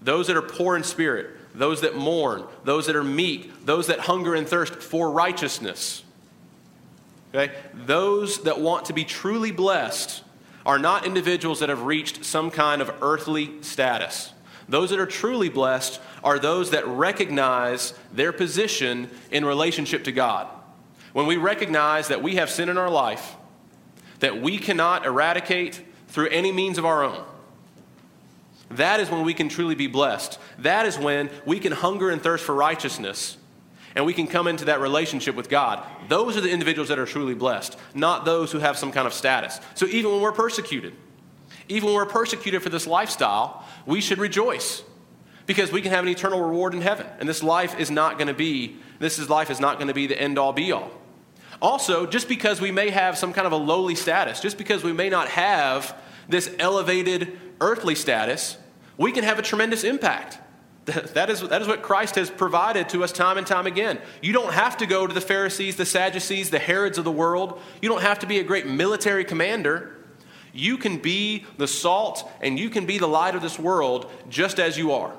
Those 0.03 0.29
that 0.29 0.37
are 0.37 0.43
poor 0.43 0.77
in 0.77 0.85
spirit, 0.85 1.31
those 1.55 1.81
that 1.81 1.97
mourn, 1.97 2.45
those 2.65 2.87
that 2.87 2.97
are 2.97 3.05
meek, 3.05 3.65
those 3.65 3.89
that 3.89 4.01
hunger 4.01 4.35
and 4.35 4.47
thirst 4.47 4.77
for 4.77 5.11
righteousness. 5.11 6.05
Okay? 7.35 7.55
Those 7.75 8.43
that 8.43 8.61
want 8.61 8.87
to 8.87 8.93
be 8.93 9.05
truly 9.05 9.51
blessed 9.51 10.23
are 10.65 10.79
not 10.79 11.07
individuals 11.07 11.61
that 11.61 11.69
have 11.69 11.83
reached 11.83 12.25
some 12.25 12.51
kind 12.51 12.83
of 12.83 12.93
earthly 13.03 13.63
status. 13.63 14.33
Those 14.71 14.91
that 14.91 15.01
are 15.01 15.07
truly 15.07 15.49
blessed 15.49 16.01
are 16.23 16.39
those 16.39 16.71
that 16.71 16.87
recognize 16.87 17.93
their 18.13 18.33
position 18.33 19.11
in 19.31 19.45
relationship 19.45 20.05
to 20.05 20.13
God. 20.13 20.47
When 21.13 21.27
we 21.27 21.37
recognize 21.37 22.09
that 22.09 22.23
we 22.23 22.37
have 22.37 22.49
sin 22.49 22.69
in 22.69 22.79
our 22.79 22.89
life, 22.89 23.37
that 24.21 24.41
we 24.41 24.59
cannot 24.59 25.05
eradicate 25.05 25.83
through 26.09 26.29
any 26.29 26.53
means 26.53 26.79
of 26.79 26.87
our 26.87 27.03
own, 27.03 27.25
that 28.71 29.01
is 29.01 29.11
when 29.11 29.25
we 29.25 29.35
can 29.35 29.49
truly 29.49 29.75
be 29.75 29.89
blessed. 29.89 30.39
That 30.59 30.87
is 30.87 30.97
when 30.97 31.31
we 31.45 31.59
can 31.59 31.73
hunger 31.73 32.11
and 32.11 32.23
thirst 32.23 32.45
for 32.45 32.55
righteousness 32.55 33.37
and 33.97 34.07
we 34.07 34.15
can 34.15 34.29
come 34.29 34.47
into 34.47 34.67
that 34.67 34.79
relationship 34.79 35.35
with 35.35 35.49
God. 35.49 35.85
Those 36.09 36.37
are 36.37 36.41
the 36.41 36.51
individuals 36.51 36.89
that 36.91 36.99
are 37.01 37.07
truly 37.07 37.35
blessed, 37.35 37.77
not 37.93 38.25
those 38.25 38.53
who 38.53 38.61
have 38.61 38.79
some 38.79 38.93
kind 38.93 39.09
of 39.09 39.13
status. 39.13 39.61
So 39.75 39.87
even 39.87 40.13
when 40.13 40.21
we're 40.21 40.31
persecuted, 40.31 40.95
even 41.71 41.87
when 41.87 41.97
we're 41.97 42.07
persecuted 42.07 42.63
for 42.63 42.69
this 42.69 42.87
lifestyle, 42.87 43.65
we 43.87 44.01
should 44.01 44.19
rejoice 44.19 44.83
because 45.47 45.73
we 45.73 45.83
can 45.83 45.91
have 45.91 46.05
an 46.05 46.11
eternal 46.11 46.41
reward 46.41 46.75
in 46.75 46.81
heaven. 46.81 47.07
And 47.19 47.29
this 47.29 47.43
life 47.43 47.79
is 47.79 47.91
not 47.91 48.19
going 48.19 48.29
to 48.29 48.35
be 48.35 48.77
this 49.01 49.19
is 49.19 49.31
life 49.31 49.51
is 49.51 49.59
not 49.59 49.77
going 49.79 49.89
to 49.89 49.95
be 49.95 50.07
the 50.07 50.21
end 50.21 50.39
all 50.39 50.53
be 50.53 50.73
all. 50.73 50.91
Also, 51.63 52.07
just 52.07 52.29
because 52.29 52.61
we 52.61 52.71
may 52.71 52.91
have 52.91 53.19
some 53.19 53.33
kind 53.33 53.47
of 53.47 53.53
a 53.53 53.57
lowly 53.57 53.95
status, 53.95 54.41
just 54.41 54.59
because 54.59 54.85
we 54.85 54.93
may 54.93 55.09
not 55.09 55.29
have 55.29 55.97
this 56.29 56.55
elevated 56.59 57.39
earthly 57.61 57.95
status, 57.95 58.57
we 58.97 59.11
can 59.11 59.25
have 59.25 59.39
a 59.39 59.43
tremendous 59.43 59.85
impact. 59.85 60.39
That 61.15 61.31
is, 61.31 61.41
that 61.41 61.63
is 61.63 61.69
what 61.69 61.83
Christ 61.83 62.17
has 62.17 62.31
provided 62.31 62.89
to 62.89 63.05
us 63.05 63.13
time 63.13 63.39
and 63.39 63.47
time 63.47 63.67
again. 63.67 64.01
You 64.23 64.33
don't 64.33 64.53
have 64.53 64.79
to 64.79 64.87
go 64.87 65.07
to 65.07 65.15
the 65.15 65.21
Pharisees, 65.21 65.77
the 65.77 65.85
Sadducees, 65.85 66.51
the 66.51 66.59
Herods 66.59 66.99
of 66.99 67.05
the 67.05 67.13
world. 67.13 67.61
You 67.81 67.89
don't 67.89 68.03
have 68.03 68.19
to 68.21 68.27
be 68.27 68.39
a 68.39 68.43
great 68.43 68.67
military 68.67 69.25
commander. 69.25 70.00
You 70.53 70.77
can 70.77 70.99
be 70.99 71.45
the 71.57 71.69
salt 71.69 72.31
and 72.41 72.59
you 72.59 72.71
can 72.71 72.87
be 72.87 72.99
the 72.99 73.07
light 73.07 73.35
of 73.35 73.43
this 73.43 73.59
world 73.59 74.11
just 74.29 74.59
as 74.59 74.77
you 74.77 74.93
are. 74.93 75.13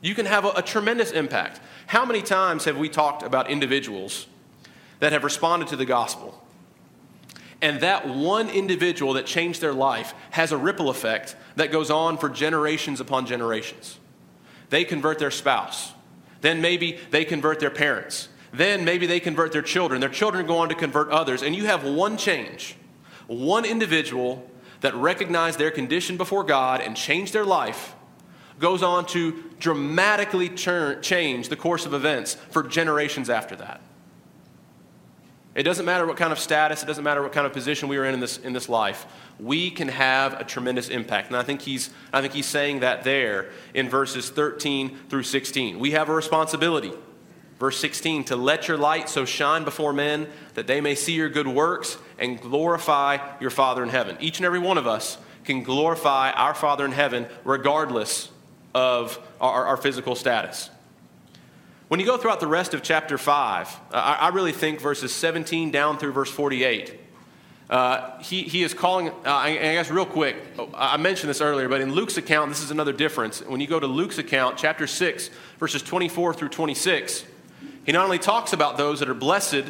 You 0.00 0.14
can 0.14 0.26
have 0.26 0.44
a, 0.44 0.50
a 0.56 0.62
tremendous 0.62 1.10
impact. 1.10 1.60
How 1.86 2.04
many 2.04 2.22
times 2.22 2.64
have 2.64 2.76
we 2.76 2.88
talked 2.88 3.22
about 3.22 3.50
individuals 3.50 4.26
that 5.00 5.12
have 5.12 5.24
responded 5.24 5.68
to 5.68 5.76
the 5.76 5.86
gospel? 5.86 6.42
And 7.62 7.80
that 7.80 8.06
one 8.06 8.50
individual 8.50 9.14
that 9.14 9.26
changed 9.26 9.60
their 9.60 9.72
life 9.72 10.14
has 10.30 10.52
a 10.52 10.56
ripple 10.56 10.90
effect 10.90 11.34
that 11.56 11.72
goes 11.72 11.90
on 11.90 12.18
for 12.18 12.28
generations 12.28 13.00
upon 13.00 13.26
generations 13.26 13.98
they 14.70 14.84
convert 14.84 15.18
their 15.18 15.30
spouse. 15.30 15.92
Then 16.40 16.60
maybe 16.60 16.98
they 17.10 17.24
convert 17.24 17.60
their 17.60 17.70
parents. 17.70 18.28
Then 18.52 18.84
maybe 18.84 19.06
they 19.06 19.20
convert 19.20 19.52
their 19.52 19.62
children. 19.62 20.00
Their 20.00 20.10
children 20.10 20.46
go 20.46 20.58
on 20.58 20.68
to 20.68 20.74
convert 20.74 21.08
others. 21.10 21.42
And 21.42 21.54
you 21.54 21.66
have 21.66 21.84
one 21.84 22.16
change, 22.16 22.76
one 23.26 23.64
individual 23.64 24.48
that 24.80 24.94
recognized 24.94 25.58
their 25.58 25.70
condition 25.70 26.16
before 26.16 26.44
God 26.44 26.80
and 26.80 26.96
changed 26.96 27.32
their 27.32 27.44
life 27.44 27.94
goes 28.58 28.82
on 28.82 29.06
to 29.06 29.44
dramatically 29.58 30.48
turn, 30.48 31.02
change 31.02 31.48
the 31.48 31.56
course 31.56 31.86
of 31.86 31.94
events 31.94 32.34
for 32.50 32.62
generations 32.62 33.28
after 33.28 33.56
that. 33.56 33.80
It 35.54 35.62
doesn't 35.62 35.86
matter 35.86 36.06
what 36.06 36.18
kind 36.18 36.32
of 36.32 36.38
status, 36.38 36.82
it 36.82 36.86
doesn't 36.86 37.04
matter 37.04 37.22
what 37.22 37.32
kind 37.32 37.46
of 37.46 37.52
position 37.54 37.88
we 37.88 37.96
are 37.96 38.04
in 38.04 38.12
in 38.12 38.20
this, 38.20 38.36
in 38.36 38.52
this 38.52 38.68
life. 38.68 39.06
We 39.40 39.70
can 39.70 39.88
have 39.88 40.34
a 40.34 40.44
tremendous 40.44 40.90
impact. 40.90 41.28
And 41.28 41.36
I 41.36 41.42
think, 41.42 41.62
he's, 41.62 41.90
I 42.12 42.20
think 42.20 42.34
he's 42.34 42.46
saying 42.46 42.80
that 42.80 43.04
there 43.04 43.50
in 43.72 43.88
verses 43.88 44.28
13 44.28 44.98
through 45.08 45.22
16. 45.22 45.78
We 45.78 45.92
have 45.92 46.10
a 46.10 46.14
responsibility. 46.14 46.92
Verse 47.58 47.78
16, 47.78 48.24
to 48.24 48.36
let 48.36 48.68
your 48.68 48.76
light 48.76 49.08
so 49.08 49.24
shine 49.24 49.64
before 49.64 49.94
men 49.94 50.28
that 50.52 50.66
they 50.66 50.82
may 50.82 50.94
see 50.94 51.14
your 51.14 51.30
good 51.30 51.48
works 51.48 51.96
and 52.18 52.40
glorify 52.40 53.18
your 53.40 53.50
Father 53.50 53.82
in 53.82 53.88
heaven. 53.88 54.16
Each 54.20 54.38
and 54.38 54.46
every 54.46 54.58
one 54.58 54.78
of 54.78 54.86
us 54.86 55.18
can 55.44 55.62
glorify 55.62 56.30
our 56.32 56.54
Father 56.54 56.84
in 56.84 56.92
heaven 56.92 57.26
regardless 57.44 58.30
of 58.74 59.18
our, 59.40 59.66
our 59.66 59.76
physical 59.76 60.14
status. 60.14 60.70
When 61.88 62.00
you 62.00 62.06
go 62.06 62.16
throughout 62.16 62.40
the 62.40 62.48
rest 62.48 62.74
of 62.74 62.82
chapter 62.82 63.16
5, 63.16 63.68
uh, 63.68 63.94
I, 63.94 64.26
I, 64.26 64.28
really 64.30 64.50
think 64.50 64.80
verses 64.80 65.14
17 65.14 65.70
down 65.70 65.98
through 65.98 66.12
verse 66.12 66.30
48, 66.30 66.98
uh, 67.70 68.18
he, 68.18 68.42
he 68.42 68.64
is 68.64 68.74
calling, 68.74 69.08
uh, 69.08 69.12
I, 69.24 69.50
I 69.50 69.74
guess 69.74 69.88
real 69.88 70.04
quick, 70.04 70.36
I 70.74 70.96
mentioned 70.96 71.30
this 71.30 71.40
earlier, 71.40 71.68
but 71.68 71.80
in 71.80 71.92
Luke's 71.92 72.16
account, 72.16 72.48
this 72.48 72.60
is 72.60 72.72
another 72.72 72.92
difference. 72.92 73.40
When 73.40 73.60
you 73.60 73.68
go 73.68 73.78
to 73.78 73.86
Luke's 73.86 74.18
account, 74.18 74.58
chapter 74.58 74.88
6, 74.88 75.30
verses 75.58 75.80
24 75.80 76.34
through 76.34 76.48
26, 76.48 77.24
he 77.84 77.92
not 77.92 78.04
only 78.04 78.18
talks 78.18 78.52
about 78.52 78.76
those 78.76 78.98
that 78.98 79.08
are 79.08 79.14
blessed 79.14 79.64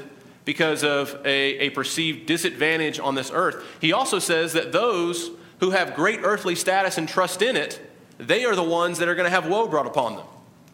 because 0.46 0.84
of 0.84 1.20
a, 1.26 1.58
a 1.58 1.70
perceived 1.70 2.24
disadvantage 2.24 2.98
on 2.98 3.14
this 3.14 3.30
earth, 3.34 3.62
he 3.80 3.92
also 3.92 4.18
says 4.18 4.54
that 4.54 4.72
those 4.72 5.30
who 5.60 5.70
have 5.72 5.94
great 5.94 6.20
earthly 6.22 6.54
status 6.54 6.96
and 6.96 7.06
trust 7.06 7.42
in 7.42 7.56
it, 7.56 7.80
they 8.16 8.46
are 8.46 8.54
the 8.54 8.62
ones 8.62 8.98
that 8.98 9.08
are 9.08 9.14
going 9.14 9.26
to 9.26 9.30
have 9.30 9.46
woe 9.46 9.66
brought 9.66 9.86
upon 9.86 10.16
them. 10.16 10.24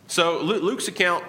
So 0.06 0.40
Luke's 0.42 0.88
account 0.88 1.24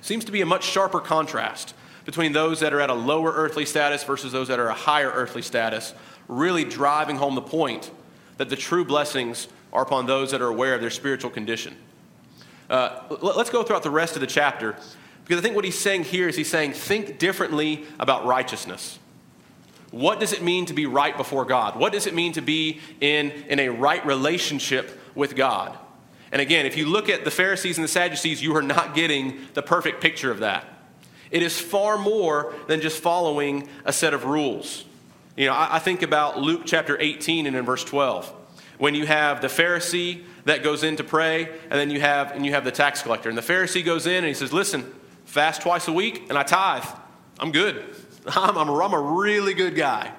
seems 0.00 0.24
to 0.24 0.32
be 0.32 0.40
a 0.40 0.46
much 0.46 0.64
sharper 0.64 1.00
contrast 1.00 1.74
between 2.06 2.32
those 2.32 2.60
that 2.60 2.72
are 2.72 2.80
at 2.80 2.88
a 2.88 2.94
lower 2.94 3.32
earthly 3.32 3.66
status 3.66 4.02
versus 4.04 4.32
those 4.32 4.48
that 4.48 4.58
are 4.58 4.68
a 4.68 4.74
higher 4.74 5.10
earthly 5.10 5.42
status, 5.42 5.92
really 6.28 6.64
driving 6.64 7.16
home 7.16 7.34
the 7.34 7.42
point 7.42 7.90
that 8.38 8.48
the 8.48 8.56
true 8.56 8.84
blessings 8.84 9.48
are 9.72 9.82
upon 9.82 10.06
those 10.06 10.30
that 10.30 10.40
are 10.40 10.48
aware 10.48 10.74
of 10.74 10.80
their 10.80 10.90
spiritual 10.90 11.30
condition. 11.30 11.76
Uh, 12.70 13.00
let's 13.20 13.50
go 13.50 13.62
throughout 13.62 13.82
the 13.82 13.90
rest 13.90 14.14
of 14.14 14.20
the 14.20 14.26
chapter 14.26 14.76
because 15.26 15.40
I 15.40 15.42
think 15.42 15.56
what 15.56 15.64
he's 15.64 15.78
saying 15.78 16.04
here 16.04 16.28
is 16.28 16.36
he's 16.36 16.48
saying, 16.48 16.74
think 16.74 17.18
differently 17.18 17.84
about 17.98 18.26
righteousness. 18.26 19.00
What 19.90 20.20
does 20.20 20.32
it 20.32 20.40
mean 20.40 20.66
to 20.66 20.72
be 20.72 20.86
right 20.86 21.16
before 21.16 21.44
God? 21.44 21.74
What 21.74 21.92
does 21.92 22.06
it 22.06 22.14
mean 22.14 22.32
to 22.34 22.40
be 22.40 22.80
in, 23.00 23.32
in 23.48 23.58
a 23.58 23.70
right 23.70 24.04
relationship 24.06 25.00
with 25.16 25.34
God? 25.34 25.76
And 26.30 26.40
again, 26.40 26.64
if 26.64 26.76
you 26.76 26.86
look 26.86 27.08
at 27.08 27.24
the 27.24 27.32
Pharisees 27.32 27.76
and 27.76 27.82
the 27.82 27.88
Sadducees, 27.88 28.40
you 28.40 28.54
are 28.54 28.62
not 28.62 28.94
getting 28.94 29.40
the 29.54 29.62
perfect 29.62 30.00
picture 30.00 30.30
of 30.30 30.40
that. 30.40 30.64
It 31.32 31.42
is 31.42 31.58
far 31.58 31.98
more 31.98 32.54
than 32.68 32.80
just 32.80 33.02
following 33.02 33.68
a 33.84 33.92
set 33.92 34.14
of 34.14 34.26
rules. 34.26 34.84
You 35.36 35.46
know, 35.46 35.54
I, 35.54 35.76
I 35.76 35.78
think 35.80 36.02
about 36.02 36.38
Luke 36.38 36.62
chapter 36.66 36.96
18 37.00 37.46
and 37.46 37.56
in 37.56 37.64
verse 37.64 37.82
12, 37.82 38.32
when 38.78 38.94
you 38.94 39.06
have 39.06 39.40
the 39.40 39.48
Pharisee 39.48 40.24
that 40.44 40.62
goes 40.62 40.84
in 40.84 40.96
to 40.96 41.04
pray, 41.04 41.48
and 41.64 41.72
then 41.72 41.90
you 41.90 42.00
have 42.00 42.30
and 42.30 42.46
you 42.46 42.52
have 42.52 42.64
the 42.64 42.70
tax 42.70 43.02
collector. 43.02 43.28
And 43.28 43.36
the 43.36 43.42
Pharisee 43.42 43.84
goes 43.84 44.06
in 44.06 44.18
and 44.18 44.26
he 44.26 44.34
says, 44.34 44.52
"Listen, 44.52 44.92
fast 45.26 45.62
twice 45.62 45.86
a 45.86 45.92
week, 45.92 46.24
and 46.28 46.38
I 46.38 46.42
tithe. 46.42 46.84
I'm 47.38 47.52
good. 47.52 47.84
I'm, 48.26 48.56
I'm, 48.56 48.68
a, 48.68 48.78
I'm 48.78 48.94
a 48.94 49.00
really 49.00 49.54
good 49.54 49.76
guy." 49.76 50.12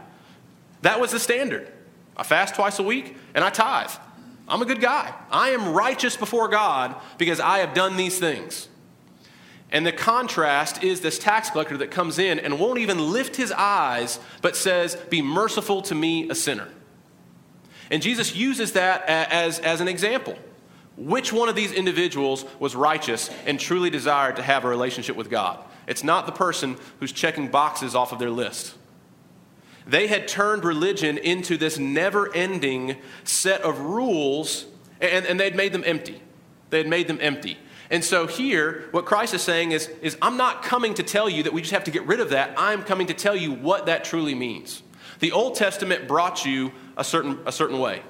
That 0.83 1.01
was 1.01 1.11
the 1.11 1.19
standard. 1.19 1.71
I 2.15 2.23
fast 2.23 2.55
twice 2.55 2.79
a 2.79 2.83
week, 2.83 3.17
and 3.33 3.43
I 3.43 3.49
tithe. 3.49 3.91
I'm 4.47 4.61
a 4.61 4.65
good 4.65 4.79
guy. 4.79 5.13
I 5.29 5.49
am 5.49 5.73
righteous 5.73 6.15
before 6.15 6.47
God 6.47 6.95
because 7.17 7.39
I 7.39 7.59
have 7.59 7.73
done 7.73 7.97
these 7.97 8.17
things. 8.17 8.69
And 9.71 9.85
the 9.85 9.91
contrast 9.91 10.83
is 10.83 11.01
this 11.01 11.19
tax 11.19 11.49
collector 11.49 11.77
that 11.77 11.91
comes 11.91 12.19
in 12.19 12.39
and 12.39 12.57
won't 12.57 12.79
even 12.79 13.11
lift 13.11 13.35
his 13.35 13.51
eyes, 13.51 14.19
but 14.41 14.55
says, 14.55 14.95
Be 15.09 15.21
merciful 15.21 15.81
to 15.83 15.95
me, 15.95 16.29
a 16.29 16.35
sinner. 16.35 16.69
And 17.91 18.01
Jesus 18.01 18.35
uses 18.35 18.73
that 18.73 19.03
as, 19.07 19.59
as 19.59 19.81
an 19.81 19.87
example. 19.87 20.37
Which 20.97 21.31
one 21.31 21.47
of 21.47 21.55
these 21.55 21.71
individuals 21.71 22.43
was 22.59 22.75
righteous 22.75 23.29
and 23.45 23.59
truly 23.59 23.91
desired 23.91 24.35
to 24.37 24.41
have 24.41 24.65
a 24.65 24.67
relationship 24.67 25.15
with 25.15 25.29
God? 25.29 25.63
It's 25.87 26.03
not 26.03 26.25
the 26.25 26.31
person 26.31 26.75
who's 26.99 27.11
checking 27.11 27.49
boxes 27.49 27.95
off 27.95 28.11
of 28.11 28.19
their 28.19 28.31
list. 28.31 28.75
They 29.85 30.07
had 30.07 30.27
turned 30.27 30.65
religion 30.65 31.17
into 31.17 31.55
this 31.55 31.77
never 31.77 32.33
ending 32.35 32.97
set 33.23 33.61
of 33.61 33.79
rules, 33.79 34.65
and, 34.99 35.25
and 35.25 35.39
they'd 35.39 35.55
made 35.55 35.71
them 35.71 35.83
empty. 35.85 36.21
They 36.71 36.79
had 36.79 36.87
made 36.87 37.07
them 37.07 37.19
empty. 37.21 37.57
And 37.89 38.03
so 38.03 38.27
here, 38.27 38.85
what 38.91 39.05
Christ 39.05 39.33
is 39.33 39.41
saying 39.41 39.71
is, 39.71 39.87
is, 40.01 40.17
I'm 40.21 40.35
not 40.35 40.61
coming 40.61 40.93
to 40.95 41.03
tell 41.03 41.29
you 41.29 41.43
that 41.43 41.53
we 41.53 41.61
just 41.61 41.73
have 41.73 41.85
to 41.85 41.91
get 41.91 42.05
rid 42.05 42.19
of 42.19 42.31
that. 42.31 42.53
I'm 42.57 42.83
coming 42.83 43.07
to 43.07 43.13
tell 43.13 43.35
you 43.35 43.53
what 43.53 43.85
that 43.85 44.03
truly 44.03 44.35
means. 44.35 44.83
The 45.19 45.31
Old 45.31 45.55
Testament 45.55 46.07
brought 46.07 46.43
you 46.45 46.73
a 46.97 47.03
certain, 47.03 47.39
a 47.45 47.51
certain 47.51 47.79
way. 47.79 48.01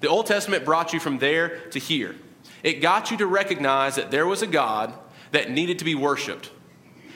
The 0.00 0.08
Old 0.08 0.26
Testament 0.26 0.64
brought 0.64 0.92
you 0.92 1.00
from 1.00 1.18
there 1.18 1.58
to 1.70 1.78
here. 1.78 2.16
It 2.62 2.80
got 2.80 3.10
you 3.10 3.16
to 3.18 3.26
recognize 3.26 3.96
that 3.96 4.10
there 4.10 4.26
was 4.26 4.42
a 4.42 4.46
God 4.46 4.92
that 5.32 5.50
needed 5.50 5.78
to 5.78 5.84
be 5.84 5.94
worshiped 5.94 6.50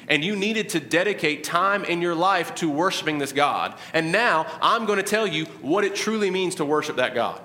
and 0.08 0.24
you 0.24 0.36
needed 0.36 0.68
to 0.70 0.80
dedicate 0.80 1.44
time 1.44 1.84
in 1.84 2.02
your 2.02 2.14
life 2.14 2.54
to 2.56 2.70
worshiping 2.70 3.18
this 3.18 3.32
God. 3.32 3.74
And 3.92 4.12
now 4.12 4.46
I'm 4.60 4.86
going 4.86 4.98
to 4.98 5.02
tell 5.02 5.26
you 5.26 5.46
what 5.62 5.84
it 5.84 5.94
truly 5.94 6.30
means 6.30 6.56
to 6.56 6.64
worship 6.64 6.96
that 6.96 7.14
God. 7.14 7.40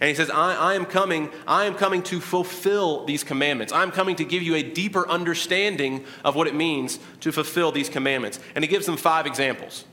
And 0.00 0.08
he 0.08 0.14
says, 0.14 0.30
I, 0.30 0.54
I, 0.54 0.74
am 0.74 0.86
coming, 0.86 1.30
I 1.46 1.66
am 1.66 1.74
coming 1.74 2.02
to 2.04 2.20
fulfill 2.20 3.04
these 3.04 3.22
commandments. 3.22 3.70
I'm 3.72 3.90
coming 3.90 4.16
to 4.16 4.24
give 4.24 4.42
you 4.42 4.54
a 4.54 4.62
deeper 4.62 5.06
understanding 5.08 6.04
of 6.24 6.34
what 6.34 6.46
it 6.46 6.54
means 6.54 6.98
to 7.20 7.32
fulfill 7.32 7.70
these 7.70 7.90
commandments. 7.90 8.40
And 8.54 8.64
he 8.64 8.68
gives 8.68 8.86
them 8.86 8.96
five 8.96 9.26
examples. 9.26 9.84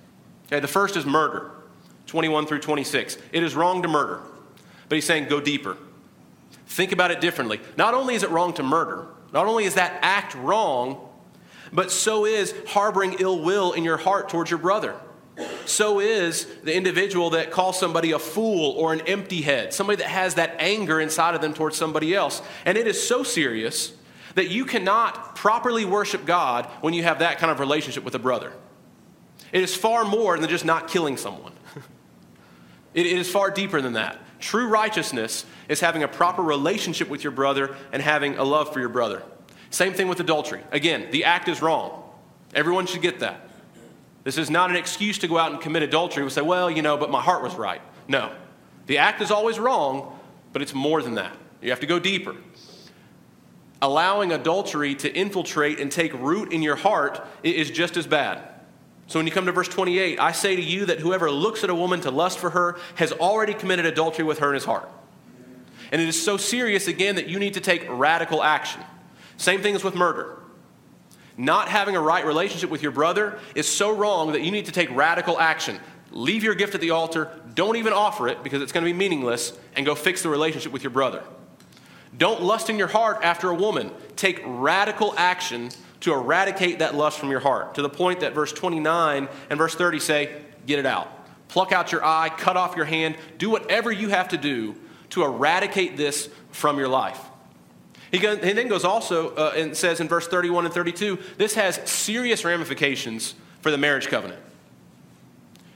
Okay, 0.46 0.62
the 0.62 0.68
first 0.68 0.96
is 0.96 1.06
murder, 1.06 1.52
21 2.08 2.48
through 2.48 2.60
26. 2.60 3.17
It 3.32 3.43
is 3.43 3.56
wrong 3.56 3.82
to 3.84 3.88
murder, 3.88 4.22
but 4.89 4.96
he's 4.96 5.06
saying 5.06 5.28
go 5.28 5.39
deeper. 5.39 5.78
Think 6.65 6.91
about 6.91 7.12
it 7.12 7.22
differently. 7.22 7.62
Not 7.78 7.93
only 7.93 8.15
is 8.15 8.24
it 8.24 8.30
wrong 8.30 8.54
to 8.54 8.63
murder, 8.63 9.08
not 9.34 9.46
only 9.46 9.65
is 9.65 9.76
that 9.76 10.00
act 10.02 10.36
wrong, 10.36 11.10
but 11.72 11.91
so 11.91 12.26
is 12.26 12.54
harboring 12.67 13.17
ill 13.20 13.39
will 13.43 13.74
in 13.74 13.84
your 13.84 13.98
heart 13.98 14.30
towards 14.30 14.50
your 14.50 14.60
brother. 14.60 14.96
So 15.65 16.00
is 16.00 16.46
the 16.63 16.76
individual 16.76 17.32
that 17.32 17.52
calls 17.52 17.80
somebody 17.80 18.12
a 18.12 18.20
fool 18.20 18.72
or 18.72 18.93
an 18.93 19.02
empty 19.02 19.41
head, 19.41 19.74
somebody 19.74 19.98
that 19.98 20.10
has 20.10 20.36
that 20.36 20.56
anger 20.60 21.00
inside 21.00 21.36
of 21.36 21.41
them 21.41 21.54
towards 21.54 21.78
somebody 21.78 22.15
else. 22.15 22.41
And 22.65 22.78
it 22.78 22.88
is 22.88 23.06
so 23.06 23.22
serious 23.24 23.93
that 24.36 24.50
you 24.50 24.65
cannot 24.65 25.36
properly 25.36 25.86
worship 25.86 26.26
God 26.26 26.65
when 26.82 26.93
you 26.93 27.04
have 27.04 27.20
that 27.20 27.38
kind 27.38 27.52
of 27.52 27.60
relationship 27.60 28.04
with 28.04 28.15
a 28.15 28.20
brother. 28.20 28.54
It 29.52 29.63
is 29.63 29.76
far 29.76 30.06
more 30.06 30.38
than 30.38 30.50
just 30.50 30.65
not 30.65 30.88
killing 30.88 31.17
someone, 31.17 31.54
it, 32.93 33.06
it 33.06 33.17
is 33.17 33.30
far 33.30 33.52
deeper 33.52 33.82
than 33.82 33.93
that. 33.93 34.19
True 34.39 34.67
righteousness 34.67 35.45
is 35.67 35.80
having 35.80 36.04
a 36.04 36.08
proper 36.08 36.41
relationship 36.41 37.10
with 37.10 37.23
your 37.23 37.32
brother 37.32 37.76
and 37.91 38.02
having 38.02 38.38
a 38.38 38.43
love 38.43 38.71
for 38.71 38.80
your 38.80 38.89
brother. 38.89 39.23
Same 39.69 39.93
thing 39.93 40.08
with 40.08 40.19
adultery. 40.19 40.62
Again, 40.71 41.08
the 41.12 41.26
act 41.26 41.47
is 41.50 41.62
wrong. 41.62 42.04
Everyone 42.54 42.86
should 42.86 43.02
get 43.02 43.19
that. 43.19 43.50
This 44.23 44.38
is 44.38 44.50
not 44.50 44.69
an 44.69 44.76
excuse 44.76 45.17
to 45.19 45.28
go 45.28 45.38
out 45.38 45.52
and 45.52 45.62
commit 45.62 45.84
adultery 45.84 46.23
and 46.23 46.32
say, 46.32 46.41
well, 46.41 46.69
you 46.69 46.82
know, 46.82 46.97
but 46.97 47.10
my 47.10 47.21
heart 47.21 47.43
was 47.43 47.56
right. 47.56 47.82
No. 48.08 48.32
The 48.86 48.97
act 49.00 49.21
is 49.21 49.32
always 49.32 49.60
wrong, 49.60 50.17
but 50.54 50.62
it's 50.62 50.73
more 50.73 51.02
than 51.02 51.15
that. 51.15 51.36
You 51.62 51.69
have 51.69 51.80
to 51.82 51.86
go 51.86 52.00
deeper. 52.00 52.36
Allowing 53.82 54.32
adultery 54.32 54.95
to 54.95 55.13
infiltrate 55.13 55.80
and 55.80 55.91
take 55.91 56.13
root 56.13 56.52
in 56.52 56.62
your 56.62 56.76
heart 56.76 57.26
is 57.43 57.69
just 57.69 57.95
as 57.95 58.08
bad. 58.08 58.41
So 59.08 59.20
when 59.20 59.26
you 59.26 59.32
come 59.32 59.46
to 59.46 59.52
verse 59.54 59.70
28, 59.70 60.20
I 60.20 60.34
say 60.34 60.56
to 60.56 60.62
you 60.62 60.86
that 60.86 61.00
whoever 61.00 61.32
looks 61.32 61.63
at 61.63 61.70
a 61.70 61.76
woman 61.76 62.02
to 62.02 62.12
lust 62.12 62.39
for 62.39 62.50
her 62.50 62.78
has 62.96 63.13
already 63.13 63.54
committed 63.54 63.86
adultery 63.86 64.26
with 64.26 64.39
her 64.39 64.50
in 64.50 64.54
his 64.54 64.65
heart. 64.65 64.89
And 65.91 66.02
it 66.02 66.08
is 66.10 66.22
so 66.22 66.36
serious, 66.36 66.88
again, 66.88 67.15
that 67.15 67.30
you 67.30 67.39
need 67.39 67.54
to 67.54 67.62
take 67.62 67.86
radical 67.89 68.43
action. 68.43 68.82
Same 69.38 69.62
thing 69.62 69.76
as 69.76 69.84
with 69.84 69.96
murder. 69.96 70.38
Not 71.38 71.70
having 71.70 71.96
a 71.96 72.02
right 72.02 72.26
relationship 72.26 72.70
with 72.70 72.82
your 72.82 72.91
brother 72.91 73.39
is 73.56 73.67
so 73.67 73.96
wrong 73.96 74.34
that 74.34 74.41
you 74.41 74.52
need 74.52 74.65
to 74.65 74.72
take 74.72 74.89
radical 74.91 75.39
action. 75.39 75.80
Leave 76.12 76.43
your 76.43 76.56
gift 76.56 76.76
at 76.76 76.82
the 76.82 76.91
altar, 76.91 77.32
don't 77.54 77.76
even 77.76 77.93
offer 77.93 78.28
it 78.28 78.43
because 78.43 78.62
it's 78.62 78.72
going 78.72 78.84
to 78.84 78.91
be 78.91 78.98
meaningless, 78.98 79.58
and 79.76 79.86
go 79.86 79.93
fix 79.93 80.24
the 80.24 80.30
relationship 80.30 80.72
with 80.72 80.84
your 80.84 80.91
brother. 80.91 81.24
Don't 82.17 82.41
lust 82.41 82.70
in 82.70 82.78
your 82.78 82.88
heart 82.88 83.20
after 83.24 83.50
a 83.50 83.56
woman. 83.56 83.91
Take 84.15 84.41
radical 84.46 85.13
action 85.17 85.70
to 86.02 86.14
eradicate 86.14 86.80
that 86.80 86.96
lust 86.96 87.20
from 87.20 87.32
your 87.32 87.40
heart 87.40 87.76
to 87.76 87.82
the 87.82 87.90
point 87.90 88.20
that 88.20 88.34
verse 88.34 88.54
29 88.54 89.28
and 89.50 89.58
verse 89.58 89.76
30 89.76 90.00
say, 90.00 90.42
Get 90.66 90.80
it 90.80 90.86
out. 90.86 91.10
Pluck 91.48 91.72
out 91.72 91.92
your 91.92 92.04
eye, 92.04 92.30
cut 92.30 92.58
off 92.58 92.76
your 92.76 92.86
hand, 92.86 93.16
do 93.38 93.50
whatever 93.50 93.92
you 93.92 94.10
have 94.10 94.28
to 94.30 94.38
do 94.38 94.76
to 95.12 95.24
eradicate 95.24 95.96
this 95.96 96.30
from 96.52 96.78
your 96.78 96.90
life. 96.90 97.20
He, 98.12 98.20
he 98.20 98.26
then 98.26 98.68
goes 98.68 98.84
also 98.84 99.34
uh, 99.36 99.54
and 99.56 99.76
says 99.76 100.00
in 100.00 100.08
verse 100.08 100.28
31 100.28 100.66
and 100.66 100.74
32 100.74 101.20
this 101.38 101.56
has 101.56 101.76
serious 101.90 102.46
ramifications 102.46 103.36
for 103.62 103.72
the 103.72 103.78
marriage 103.78 104.08
covenant. 104.08 104.42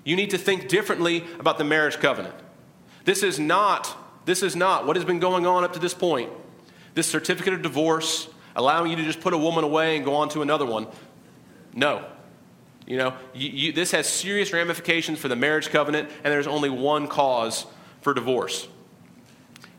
You 0.04 0.16
need 0.16 0.32
to 0.32 0.38
think 0.38 0.68
differently 0.68 1.26
about 1.40 1.58
the 1.58 1.64
marriage 1.64 2.00
covenant. 2.00 2.36
This 3.06 3.24
is 3.24 3.40
not, 3.40 4.26
this 4.26 4.44
is 4.44 4.56
not 4.56 4.88
what 4.88 4.96
has 4.96 5.06
been 5.06 5.20
going 5.20 5.46
on 5.46 5.64
up 5.64 5.74
to 5.74 5.80
this 5.80 5.94
point. 5.94 6.32
This 6.94 7.08
certificate 7.08 7.54
of 7.54 7.62
divorce, 7.62 8.28
allowing 8.56 8.92
you 8.92 8.98
to 8.98 9.04
just 9.04 9.22
put 9.22 9.34
a 9.34 9.38
woman 9.38 9.64
away 9.64 9.96
and 9.96 10.06
go 10.06 10.16
on 10.16 10.30
to 10.30 10.42
another 10.42 10.66
one. 10.66 10.88
No. 11.74 12.06
You 12.88 12.98
know, 12.98 13.14
you, 13.34 13.50
you, 13.50 13.72
this 13.72 13.92
has 13.92 14.08
serious 14.08 14.52
ramifications 14.52 15.20
for 15.20 15.28
the 15.28 15.36
marriage 15.36 15.70
covenant, 15.70 16.10
and 16.24 16.34
there's 16.34 16.48
only 16.48 16.70
one 16.70 17.08
cause 17.08 17.66
for 18.02 18.14
divorce. 18.14 18.68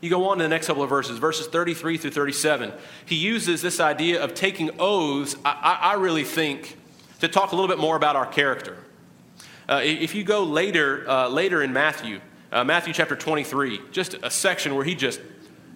You 0.01 0.09
go 0.09 0.25
on 0.29 0.37
to 0.37 0.43
the 0.43 0.49
next 0.49 0.67
couple 0.67 0.83
of 0.83 0.89
verses, 0.89 1.17
verses 1.17 1.47
33 1.47 1.97
through 1.97 2.11
37. 2.11 2.73
He 3.05 3.15
uses 3.15 3.61
this 3.61 3.79
idea 3.79 4.21
of 4.21 4.33
taking 4.33 4.71
oaths, 4.79 5.35
I, 5.45 5.79
I 5.81 5.93
really 5.93 6.23
think, 6.23 6.77
to 7.19 7.27
talk 7.27 7.51
a 7.51 7.55
little 7.55 7.69
bit 7.69 7.79
more 7.79 7.95
about 7.95 8.15
our 8.15 8.25
character. 8.25 8.77
Uh, 9.69 9.79
if 9.81 10.13
you 10.13 10.25
go 10.25 10.43
later, 10.43 11.09
uh, 11.09 11.29
later 11.29 11.63
in 11.63 11.71
Matthew, 11.71 12.19
uh, 12.51 12.63
Matthew 12.65 12.93
chapter 12.93 13.15
23, 13.15 13.79
just 13.91 14.15
a 14.21 14.29
section 14.29 14.75
where 14.75 14.83
he 14.83 14.93
just, 14.93 15.21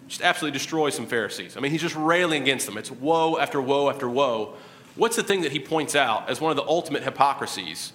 just 0.07 0.21
absolutely 0.21 0.57
destroys 0.57 0.95
some 0.95 1.05
Pharisees. 1.05 1.57
I 1.57 1.59
mean, 1.59 1.71
he's 1.71 1.81
just 1.81 1.95
railing 1.95 2.41
against 2.41 2.65
them. 2.65 2.77
It's 2.77 2.91
woe 2.91 3.37
after 3.37 3.61
woe 3.61 3.89
after 3.89 4.09
woe. 4.09 4.55
What's 4.95 5.15
the 5.15 5.23
thing 5.23 5.41
that 5.41 5.51
he 5.51 5.59
points 5.59 5.95
out 5.95 6.29
as 6.29 6.41
one 6.41 6.51
of 6.51 6.57
the 6.57 6.63
ultimate 6.63 7.03
hypocrisies? 7.03 7.93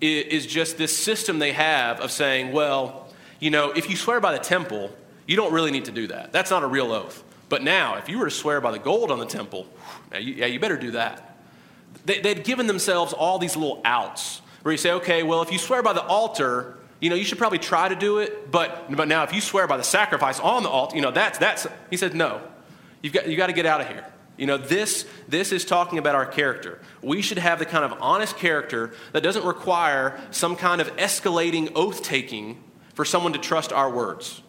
Is 0.00 0.44
just 0.46 0.76
this 0.76 0.96
system 0.96 1.38
they 1.38 1.52
have 1.52 2.00
of 2.00 2.10
saying, 2.10 2.52
well, 2.52 3.08
you 3.40 3.50
know, 3.50 3.70
if 3.70 3.88
you 3.88 3.96
swear 3.96 4.20
by 4.20 4.32
the 4.32 4.38
temple, 4.38 4.90
you 5.26 5.36
don't 5.36 5.52
really 5.52 5.70
need 5.70 5.86
to 5.86 5.92
do 5.92 6.08
that. 6.08 6.32
That's 6.32 6.50
not 6.50 6.62
a 6.62 6.66
real 6.66 6.92
oath. 6.92 7.22
But 7.48 7.62
now, 7.62 7.96
if 7.96 8.08
you 8.08 8.18
were 8.18 8.26
to 8.26 8.30
swear 8.30 8.60
by 8.60 8.72
the 8.72 8.78
gold 8.78 9.10
on 9.10 9.18
the 9.18 9.26
temple, 9.26 9.66
yeah, 10.12 10.18
you, 10.18 10.34
yeah, 10.34 10.46
you 10.46 10.58
better 10.58 10.76
do 10.76 10.90
that. 10.90 11.38
They, 12.04 12.20
they'd 12.20 12.44
given 12.44 12.66
themselves 12.66 13.12
all 13.12 13.38
these 13.38 13.56
little 13.56 13.80
outs 13.84 14.42
where 14.62 14.72
you 14.72 14.78
say, 14.78 14.92
okay, 14.92 15.22
well, 15.22 15.40
if 15.42 15.52
you 15.52 15.58
swear 15.58 15.82
by 15.82 15.92
the 15.92 16.02
altar, 16.02 16.76
you 17.04 17.10
know, 17.10 17.16
you 17.16 17.24
should 17.24 17.36
probably 17.36 17.58
try 17.58 17.86
to 17.86 17.94
do 17.94 18.16
it, 18.20 18.50
but, 18.50 18.90
but 18.96 19.08
now 19.08 19.24
if 19.24 19.34
you 19.34 19.42
swear 19.42 19.66
by 19.66 19.76
the 19.76 19.84
sacrifice 19.84 20.40
on 20.40 20.62
the 20.62 20.70
altar, 20.70 20.96
you 20.96 21.02
know, 21.02 21.10
that's, 21.10 21.36
that's, 21.36 21.66
he 21.90 21.98
said, 21.98 22.14
no, 22.14 22.40
you've 23.02 23.12
got, 23.12 23.28
you 23.28 23.36
got 23.36 23.48
to 23.48 23.52
get 23.52 23.66
out 23.66 23.82
of 23.82 23.88
here. 23.88 24.06
You 24.38 24.46
know, 24.46 24.56
this, 24.56 25.04
this 25.28 25.52
is 25.52 25.66
talking 25.66 25.98
about 25.98 26.14
our 26.14 26.24
character. 26.24 26.80
We 27.02 27.20
should 27.20 27.36
have 27.36 27.58
the 27.58 27.66
kind 27.66 27.84
of 27.84 27.92
honest 28.00 28.38
character 28.38 28.94
that 29.12 29.22
doesn't 29.22 29.44
require 29.44 30.18
some 30.30 30.56
kind 30.56 30.80
of 30.80 30.96
escalating 30.96 31.72
oath 31.74 32.02
taking 32.02 32.64
for 32.94 33.04
someone 33.04 33.34
to 33.34 33.38
trust 33.38 33.70
our 33.70 33.90
words 33.90 34.40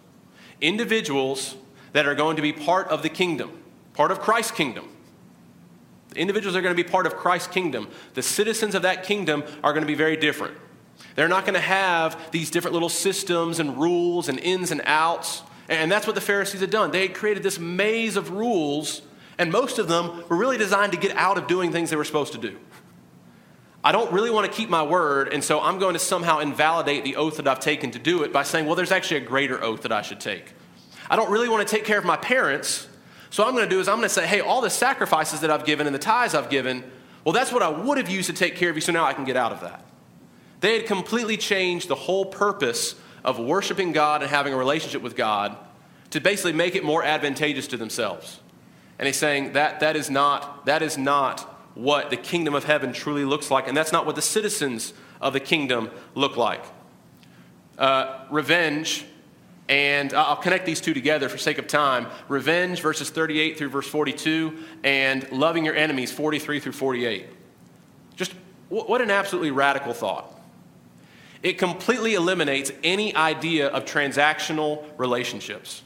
individuals 0.62 1.58
that 1.92 2.08
are 2.08 2.16
going 2.16 2.38
to 2.38 2.42
be 2.42 2.54
part 2.54 2.88
of 2.88 3.04
the 3.04 3.10
kingdom, 3.10 3.52
part 3.96 4.12
of 4.12 4.22
Christ's 4.22 4.52
kingdom. 4.52 4.88
The 6.12 6.20
individuals 6.20 6.54
that 6.54 6.60
are 6.60 6.64
going 6.64 6.76
to 6.76 6.82
be 6.82 6.90
part 6.90 7.06
of 7.06 7.18
Christ's 7.18 7.50
kingdom. 7.50 7.90
The 8.14 8.22
citizens 8.22 8.76
of 8.76 8.84
that 8.84 9.04
kingdom 9.04 9.44
are 9.62 9.74
going 9.74 9.84
to 9.84 9.88
be 9.88 9.96
very 9.96 10.16
different. 10.16 10.56
They're 11.16 11.28
not 11.28 11.46
going 11.46 11.56
to 11.56 11.60
have 11.60 12.32
these 12.32 12.52
different 12.52 12.74
little 12.74 12.90
systems 12.90 13.60
and 13.60 13.78
rules 13.78 14.30
and 14.30 14.40
ins 14.40 14.72
and 14.72 14.82
outs. 14.86 15.42
And 15.68 15.92
that's 15.92 16.06
what 16.06 16.14
the 16.14 16.22
Pharisees 16.22 16.62
had 16.62 16.70
done. 16.70 16.92
They 16.92 17.08
had 17.08 17.16
created 17.16 17.42
this 17.42 17.58
maze 17.58 18.18
of 18.18 18.30
rules, 18.30 19.02
and 19.38 19.52
most 19.52 19.80
of 19.80 19.88
them 19.88 20.24
were 20.30 20.38
really 20.38 20.58
designed 20.58 20.92
to 20.92 20.98
get 20.98 21.16
out 21.18 21.38
of 21.38 21.48
doing 21.48 21.72
things 21.72 21.90
they 21.90 21.96
were 21.96 22.04
supposed 22.04 22.34
to 22.34 22.38
do. 22.38 22.58
I 23.84 23.92
don't 23.92 24.12
really 24.12 24.30
want 24.30 24.52
to 24.52 24.56
keep 24.56 24.70
my 24.70 24.84
word, 24.84 25.32
and 25.32 25.44
so 25.44 25.62
I'm 25.62 25.80
going 25.80 25.94
to 25.94 26.00
somehow 26.00 26.40
invalidate 26.40 27.04
the 27.04 27.16
oath 27.16 27.38
that 27.38 27.48
I've 27.48 27.60
taken 27.60 27.92
to 27.92 28.00
do 28.00 28.24
it 28.24 28.34
by 28.34 28.44
saying, 28.44 28.66
well, 28.66 28.76
there's 28.76 28.92
actually 28.92 29.18
a 29.18 29.26
greater 29.26 29.64
oath 29.64 29.84
that 29.84 29.92
I 29.92 30.02
should 30.02 30.20
take. 30.20 30.54
I 31.10 31.16
don't 31.16 31.32
really 31.32 31.50
want 31.50 31.68
to 31.68 31.76
take 31.76 31.86
care 31.86 32.00
of 32.00 32.06
my 32.06 32.18
parents, 32.18 32.88
so 33.30 33.44
what 33.44 33.50
I'm 33.50 33.56
going 33.56 33.70
to 33.70 33.76
do 33.76 33.80
is 33.80 33.88
I'm 33.88 33.98
going 33.98 34.08
to 34.08 34.14
say, 34.14 34.26
hey, 34.26 34.40
all 34.40 34.62
the 34.62 34.72
sacrifices 34.72 35.42
that 35.42 35.52
I've 35.52 35.66
given 35.66 35.86
and 35.86 35.94
the 35.94 36.00
tithes 36.00 36.34
I've 36.34 36.50
given, 36.50 36.84
well, 37.24 37.34
that's 37.34 37.52
what 37.52 37.62
I 37.62 37.70
would 37.70 38.00
have 38.00 38.10
used 38.10 38.28
to 38.28 38.34
take 38.34 38.56
care 38.56 38.72
of 38.72 38.76
you, 38.76 38.82
so 38.82 38.92
now 38.92 39.06
I 39.06 39.14
can 39.14 39.24
get 39.24 39.36
out 39.36 39.52
of 39.52 39.62
that. 39.62 39.85
They 40.62 40.78
had 40.78 40.88
completely 40.88 41.38
changed 41.38 41.88
the 41.88 41.96
whole 41.96 42.26
purpose 42.26 42.96
of 43.24 43.40
worshiping 43.40 43.92
God 43.92 44.22
and 44.22 44.30
having 44.30 44.54
a 44.54 44.58
relationship 44.58 45.02
with 45.02 45.16
God 45.16 45.58
to 46.12 46.22
basically 46.22 46.54
make 46.54 46.76
it 46.76 46.84
more 46.84 47.04
advantageous 47.04 47.68
to 47.68 47.78
themselves. 47.78 48.40
And 49.00 49.08
he's 49.08 49.18
saying 49.18 49.54
that 49.54 49.82
that 49.82 49.96
is 49.96 50.10
not, 50.10 50.66
that 50.66 50.82
is 50.82 50.98
not 50.98 51.42
what 51.74 52.10
the 52.10 52.18
kingdom 52.18 52.54
of 52.54 52.64
heaven 52.64 52.94
truly 52.94 53.26
looks 53.26 53.52
like, 53.52 53.68
and 53.68 53.76
that's 53.76 53.92
not 53.92 54.06
what 54.06 54.16
the 54.16 54.22
citizens 54.22 54.94
of 55.20 55.34
the 55.34 55.40
kingdom 55.40 55.92
look 56.14 56.38
like. 56.38 56.64
Uh, 57.78 58.26
revenge, 58.30 59.06
and 59.68 60.14
I'll 60.14 60.38
connect 60.38 60.66
these 60.66 60.80
two 60.80 60.94
together 60.94 61.28
for 61.28 61.38
sake 61.38 61.58
of 61.58 61.68
time. 61.68 62.08
Revenge, 62.30 62.82
verses 62.82 63.10
38 63.10 63.58
through 63.58 63.70
verse 63.70 63.88
42, 63.88 64.58
and 64.84 65.30
loving 65.32 65.66
your 65.66 65.76
enemies, 65.76 66.12
43 66.12 66.60
through 66.60 66.72
48. 66.72 67.26
Just 68.16 68.34
what 68.70 69.02
an 69.02 69.12
absolutely 69.12 69.52
radical 69.52 69.94
thought. 69.94 70.35
It 71.46 71.60
completely 71.60 72.16
eliminates 72.16 72.72
any 72.84 73.16
idea 73.16 73.68
of 73.68 73.86
transactional 73.86 74.84
relationships. 74.98 75.84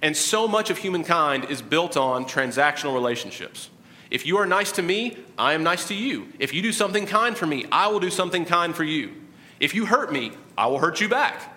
And 0.00 0.16
so 0.16 0.48
much 0.48 0.70
of 0.70 0.78
humankind 0.78 1.44
is 1.50 1.60
built 1.60 1.94
on 1.98 2.24
transactional 2.24 2.94
relationships. 2.94 3.68
If 4.10 4.24
you 4.24 4.38
are 4.38 4.46
nice 4.46 4.72
to 4.72 4.82
me, 4.82 5.18
I 5.36 5.52
am 5.52 5.62
nice 5.62 5.86
to 5.88 5.94
you. 5.94 6.28
If 6.38 6.54
you 6.54 6.62
do 6.62 6.72
something 6.72 7.04
kind 7.04 7.36
for 7.36 7.44
me, 7.44 7.66
I 7.70 7.88
will 7.88 8.00
do 8.00 8.08
something 8.08 8.46
kind 8.46 8.74
for 8.74 8.82
you. 8.82 9.12
If 9.60 9.74
you 9.74 9.84
hurt 9.84 10.10
me, 10.10 10.32
I 10.56 10.68
will 10.68 10.78
hurt 10.78 11.02
you 11.02 11.08
back. 11.10 11.54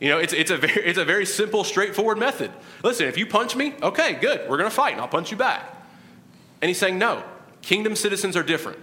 You 0.00 0.08
know, 0.08 0.18
it's, 0.18 0.32
it's, 0.32 0.50
a, 0.50 0.56
very, 0.56 0.82
it's 0.82 0.98
a 0.98 1.04
very 1.04 1.26
simple, 1.26 1.62
straightforward 1.62 2.16
method. 2.16 2.50
Listen, 2.82 3.06
if 3.06 3.18
you 3.18 3.26
punch 3.26 3.54
me, 3.54 3.74
okay, 3.82 4.14
good, 4.14 4.48
we're 4.48 4.56
to 4.56 4.70
fight 4.70 4.92
and 4.92 5.02
I'll 5.02 5.08
punch 5.08 5.30
you 5.30 5.36
back. 5.36 5.62
And 6.62 6.70
he's 6.70 6.78
saying, 6.78 6.96
no, 6.96 7.22
kingdom 7.60 7.94
citizens 7.96 8.34
are 8.34 8.42
different. 8.42 8.78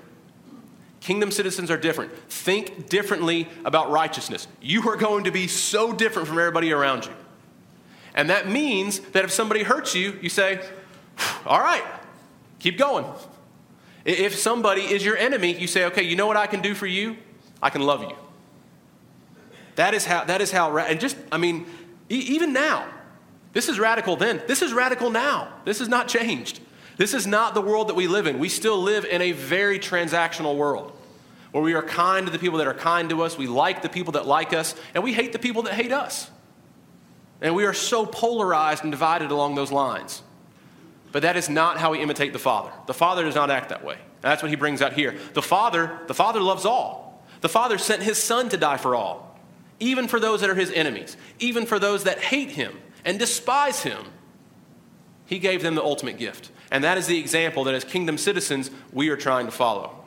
Kingdom 1.04 1.32
citizens 1.32 1.70
are 1.70 1.78
different. 1.78 2.12
Think 2.30 2.89
differently 2.89 3.47
about 3.64 3.91
righteousness. 3.91 4.47
You 4.62 4.89
are 4.89 4.97
going 4.97 5.26
to 5.26 5.32
be 5.32 5.47
so 5.47 5.93
different 5.93 6.28
from 6.28 6.39
everybody 6.39 6.74
around 6.74 7.06
you. 7.06 7.14
And 8.16 8.30
that 8.30 8.49
means 8.49 8.99
that 8.99 9.24
if 9.24 9.32
somebody 9.32 9.64
hurts 9.64 9.95
you, 9.95 10.18
you 10.22 10.30
say, 10.30 10.60
all 11.45 11.60
right, 11.60 11.84
Keep 12.64 12.78
going. 12.78 13.06
If 14.06 14.38
somebody 14.38 14.84
is 14.84 15.04
your 15.04 15.18
enemy, 15.18 15.54
you 15.54 15.68
say, 15.68 15.84
okay, 15.88 16.04
you 16.04 16.16
know 16.16 16.28
what 16.28 16.38
I 16.38 16.47
can 16.47 16.62
do 16.62 16.74
for 16.74 16.88
you? 16.88 17.18
I 17.62 17.70
can 17.70 17.82
love 17.82 18.04
you. 18.04 18.16
That 19.76 19.93
is 19.93 20.06
how, 20.06 20.24
that 20.24 20.39
is 20.39 20.49
how, 20.49 20.78
and 20.78 20.97
just, 20.97 21.18
I 21.30 21.38
mean, 21.38 21.66
even 22.08 22.54
now, 22.54 22.88
this 23.51 23.68
is 23.68 23.80
radical 23.80 24.16
then. 24.16 24.41
This 24.47 24.62
is 24.62 24.72
radical 24.72 25.10
now. 25.10 25.51
This 25.66 25.80
has 25.80 25.89
not 25.89 26.08
changed. 26.08 26.62
This 26.95 27.14
is 27.14 27.28
not 27.28 27.54
the 27.54 27.62
world 27.62 27.89
that 27.89 27.95
we 27.95 28.08
live 28.08 28.28
in. 28.28 28.39
We 28.39 28.47
still 28.47 28.82
live 28.82 29.04
in 29.04 29.22
a 29.22 29.34
very 29.34 29.78
transactional 29.78 30.56
world 30.56 30.92
where 31.54 31.64
we 31.64 31.76
are 31.76 31.84
kind 31.84 32.26
to 32.26 32.32
the 32.32 32.39
people 32.39 32.58
that 32.58 32.68
are 32.68 32.74
kind 32.74 33.12
to 33.12 33.22
us, 33.22 33.38
we 33.38 33.45
like 33.45 33.84
the 33.84 33.89
people 33.89 34.14
that 34.14 34.26
like 34.26 34.54
us, 34.54 34.74
and 34.95 35.04
we 35.04 35.14
hate 35.14 35.34
the 35.34 35.39
people 35.39 35.62
that 35.62 35.76
hate 35.76 35.91
us. 35.91 36.30
And 37.41 37.54
we 37.54 37.66
are 37.66 37.74
so 37.74 38.08
polarized 38.08 38.82
and 38.82 38.91
divided 38.91 39.30
along 39.30 39.54
those 39.54 39.72
lines. 39.72 40.24
But 41.12 41.22
that 41.22 41.38
is 41.38 41.49
not 41.49 41.78
how 41.78 41.91
we 41.91 42.01
imitate 42.01 42.34
the 42.34 42.39
Father. 42.39 42.72
The 42.88 42.93
Father 42.93 43.24
does 43.24 43.36
not 43.36 43.51
act 43.51 43.70
that 43.70 43.86
way. 43.86 43.99
That's 44.22 44.41
what 44.41 44.49
he 44.49 44.56
brings 44.56 44.82
out 44.82 44.93
here. 44.93 45.16
The 45.34 45.43
Father, 45.43 45.99
the 46.08 46.16
Father 46.16 46.41
loves 46.41 46.66
all. 46.66 47.24
The 47.41 47.49
Father 47.49 47.78
sent 47.78 48.01
his 48.01 48.18
Son 48.18 48.49
to 48.49 48.58
die 48.58 48.78
for 48.78 48.95
all, 48.95 49.39
even 49.80 50.08
for 50.08 50.20
those 50.20 50.41
that 50.41 50.49
are 50.49 50.56
his 50.56 50.72
enemies, 50.72 51.18
even 51.38 51.68
for 51.68 51.78
those 51.78 52.06
that 52.06 52.18
hate 52.18 52.49
him 52.49 52.80
and 53.06 53.20
despise 53.20 53.84
him. 53.84 54.06
He 55.28 55.38
gave 55.38 55.62
them 55.62 55.76
the 55.76 55.84
ultimate 55.84 56.18
gift. 56.18 56.49
And 56.72 56.84
that 56.84 56.97
is 56.97 57.06
the 57.06 57.20
example 57.20 57.66
that 57.66 57.76
as 57.76 57.84
kingdom 57.84 58.18
citizens 58.18 58.72
we 58.91 59.10
are 59.10 59.18
trying 59.18 59.45
to 59.45 59.51
follow. 59.51 60.03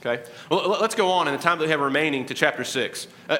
Okay? 0.00 0.22
Well, 0.50 0.78
let's 0.80 0.94
go 0.94 1.10
on 1.10 1.28
in 1.28 1.34
the 1.34 1.40
time 1.40 1.58
that 1.58 1.64
we 1.64 1.70
have 1.70 1.80
remaining 1.80 2.26
to 2.26 2.34
chapter 2.34 2.64
6. 2.64 3.06
Uh, 3.28 3.38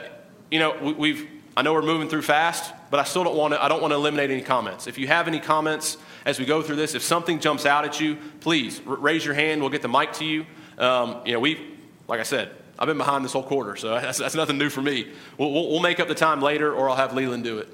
you 0.50 0.58
know, 0.58 0.94
we've 0.98 1.28
I 1.56 1.62
know 1.62 1.72
we're 1.72 1.82
moving 1.82 2.08
through 2.08 2.22
fast, 2.22 2.72
but 2.90 3.00
I 3.00 3.04
still 3.04 3.24
don't 3.24 3.36
want 3.36 3.54
to 3.54 3.62
I 3.62 3.68
don't 3.68 3.80
want 3.80 3.92
to 3.92 3.96
eliminate 3.96 4.30
any 4.30 4.42
comments. 4.42 4.86
If 4.86 4.98
you 4.98 5.06
have 5.08 5.28
any 5.28 5.40
comments 5.40 5.96
as 6.28 6.38
we 6.38 6.44
go 6.44 6.60
through 6.62 6.76
this. 6.76 6.94
If 6.94 7.02
something 7.02 7.40
jumps 7.40 7.64
out 7.64 7.86
at 7.86 8.00
you, 8.00 8.16
please 8.40 8.82
r- 8.86 8.96
raise 8.96 9.24
your 9.24 9.34
hand. 9.34 9.62
We'll 9.62 9.70
get 9.70 9.80
the 9.80 9.88
mic 9.88 10.12
to 10.14 10.26
you. 10.26 10.44
Um, 10.76 11.22
you 11.24 11.32
know, 11.32 11.40
we, 11.40 11.74
like 12.06 12.20
I 12.20 12.24
said, 12.24 12.54
I've 12.78 12.86
been 12.86 12.98
behind 12.98 13.24
this 13.24 13.32
whole 13.32 13.42
quarter, 13.42 13.76
so 13.76 13.94
that's, 14.00 14.18
that's 14.18 14.34
nothing 14.34 14.58
new 14.58 14.68
for 14.68 14.82
me. 14.82 15.10
We'll, 15.38 15.50
we'll, 15.52 15.70
we'll, 15.70 15.80
make 15.80 16.00
up 16.00 16.06
the 16.06 16.14
time 16.14 16.42
later, 16.42 16.72
or 16.72 16.90
I'll 16.90 16.96
have 16.96 17.14
Leland 17.14 17.44
do 17.44 17.58
it. 17.58 17.68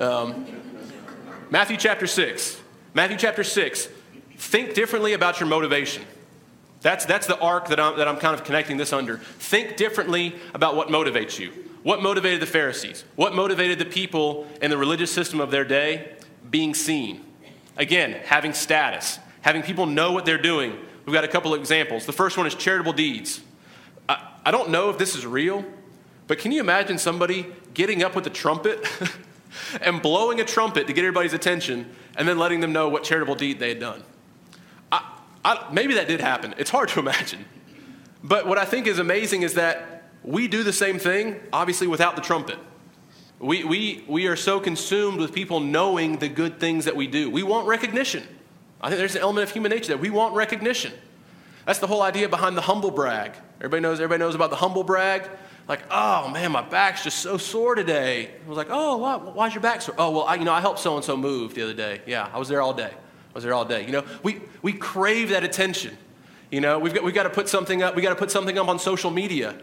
Um, 0.00 0.46
Matthew 1.50 1.76
chapter 1.76 2.06
6. 2.06 2.60
Matthew 2.94 3.16
chapter 3.16 3.42
6. 3.42 3.88
Think 4.36 4.74
differently 4.74 5.12
about 5.12 5.40
your 5.40 5.48
motivation. 5.48 6.04
That's, 6.86 7.04
that's 7.04 7.26
the 7.26 7.36
arc 7.40 7.66
that 7.70 7.80
I'm, 7.80 7.96
that 7.96 8.06
I'm 8.06 8.16
kind 8.16 8.32
of 8.32 8.44
connecting 8.44 8.76
this 8.76 8.92
under. 8.92 9.16
Think 9.16 9.76
differently 9.76 10.36
about 10.54 10.76
what 10.76 10.86
motivates 10.86 11.36
you. 11.36 11.50
What 11.82 12.00
motivated 12.00 12.40
the 12.40 12.46
Pharisees? 12.46 13.02
What 13.16 13.34
motivated 13.34 13.80
the 13.80 13.86
people 13.86 14.46
in 14.62 14.70
the 14.70 14.78
religious 14.78 15.10
system 15.10 15.40
of 15.40 15.50
their 15.50 15.64
day? 15.64 16.14
Being 16.48 16.74
seen. 16.74 17.24
Again, 17.76 18.12
having 18.26 18.52
status, 18.52 19.18
having 19.40 19.64
people 19.64 19.86
know 19.86 20.12
what 20.12 20.26
they're 20.26 20.38
doing. 20.40 20.78
We've 21.04 21.12
got 21.12 21.24
a 21.24 21.28
couple 21.28 21.52
of 21.52 21.58
examples. 21.58 22.06
The 22.06 22.12
first 22.12 22.36
one 22.36 22.46
is 22.46 22.54
charitable 22.54 22.92
deeds. 22.92 23.40
I, 24.08 24.24
I 24.44 24.52
don't 24.52 24.70
know 24.70 24.88
if 24.88 24.96
this 24.96 25.16
is 25.16 25.26
real, 25.26 25.64
but 26.28 26.38
can 26.38 26.52
you 26.52 26.60
imagine 26.60 26.98
somebody 26.98 27.46
getting 27.74 28.04
up 28.04 28.14
with 28.14 28.28
a 28.28 28.30
trumpet 28.30 28.86
and 29.80 30.00
blowing 30.00 30.38
a 30.38 30.44
trumpet 30.44 30.86
to 30.86 30.92
get 30.92 31.04
everybody's 31.04 31.32
attention 31.32 31.90
and 32.16 32.28
then 32.28 32.38
letting 32.38 32.60
them 32.60 32.72
know 32.72 32.88
what 32.88 33.02
charitable 33.02 33.34
deed 33.34 33.58
they 33.58 33.70
had 33.70 33.80
done? 33.80 34.04
I, 35.46 35.72
maybe 35.72 35.94
that 35.94 36.08
did 36.08 36.20
happen. 36.20 36.54
It's 36.58 36.70
hard 36.70 36.88
to 36.90 37.00
imagine. 37.06 37.44
But 38.22 38.46
what 38.46 38.58
I 38.58 38.64
think 38.64 38.88
is 38.88 38.98
amazing 38.98 39.42
is 39.42 39.54
that 39.54 40.02
we 40.24 40.48
do 40.48 40.64
the 40.64 40.72
same 40.72 40.98
thing, 40.98 41.40
obviously 41.52 41.86
without 41.86 42.16
the 42.16 42.22
trumpet. 42.22 42.58
We, 43.38 43.62
we, 43.62 44.04
we 44.08 44.26
are 44.26 44.34
so 44.34 44.58
consumed 44.58 45.20
with 45.20 45.32
people 45.32 45.60
knowing 45.60 46.18
the 46.18 46.28
good 46.28 46.58
things 46.58 46.86
that 46.86 46.96
we 46.96 47.06
do. 47.06 47.30
We 47.30 47.44
want 47.44 47.68
recognition. 47.68 48.26
I 48.80 48.88
think 48.88 48.98
there's 48.98 49.14
an 49.14 49.22
element 49.22 49.44
of 49.44 49.52
human 49.52 49.70
nature 49.70 49.88
that 49.88 50.00
we 50.00 50.10
want 50.10 50.34
recognition. 50.34 50.92
That's 51.64 51.78
the 51.78 51.86
whole 51.86 52.02
idea 52.02 52.28
behind 52.28 52.56
the 52.56 52.62
humble 52.62 52.90
brag. 52.90 53.32
Everybody 53.58 53.82
knows, 53.82 54.00
everybody 54.00 54.18
knows 54.18 54.34
about 54.34 54.50
the 54.50 54.56
humble 54.56 54.84
brag. 54.84 55.28
Like, 55.68 55.82
oh 55.90 56.28
man, 56.28 56.50
my 56.50 56.62
back's 56.62 57.04
just 57.04 57.18
so 57.18 57.36
sore 57.36 57.74
today. 57.74 58.30
I 58.44 58.48
was 58.48 58.56
like, 58.56 58.68
oh, 58.70 58.96
why, 58.96 59.16
why's 59.16 59.54
your 59.54 59.62
back 59.62 59.82
sore? 59.82 59.94
Oh, 59.98 60.10
well, 60.10 60.24
I, 60.24 60.36
you 60.36 60.44
know, 60.44 60.52
I 60.52 60.60
helped 60.60 60.78
so 60.78 60.96
and 60.96 61.04
so 61.04 61.16
move 61.16 61.54
the 61.54 61.62
other 61.62 61.74
day. 61.74 62.00
Yeah, 62.06 62.30
I 62.32 62.38
was 62.38 62.48
there 62.48 62.62
all 62.62 62.72
day. 62.72 62.92
Was 63.36 63.44
there 63.44 63.52
all 63.52 63.66
day. 63.66 63.84
You 63.84 63.92
know, 63.92 64.04
we, 64.22 64.40
we 64.62 64.72
crave 64.72 65.28
that 65.28 65.44
attention. 65.44 65.94
You 66.50 66.62
know, 66.62 66.78
we've 66.78 66.94
got, 66.94 67.04
we've 67.04 67.14
got 67.14 67.24
to 67.24 67.28
put 67.28 67.50
something 67.50 67.82
up. 67.82 67.94
We've 67.94 68.02
got 68.02 68.08
to 68.08 68.16
put 68.16 68.30
something 68.30 68.56
up 68.56 68.66
on 68.66 68.78
social 68.78 69.10
media 69.10 69.54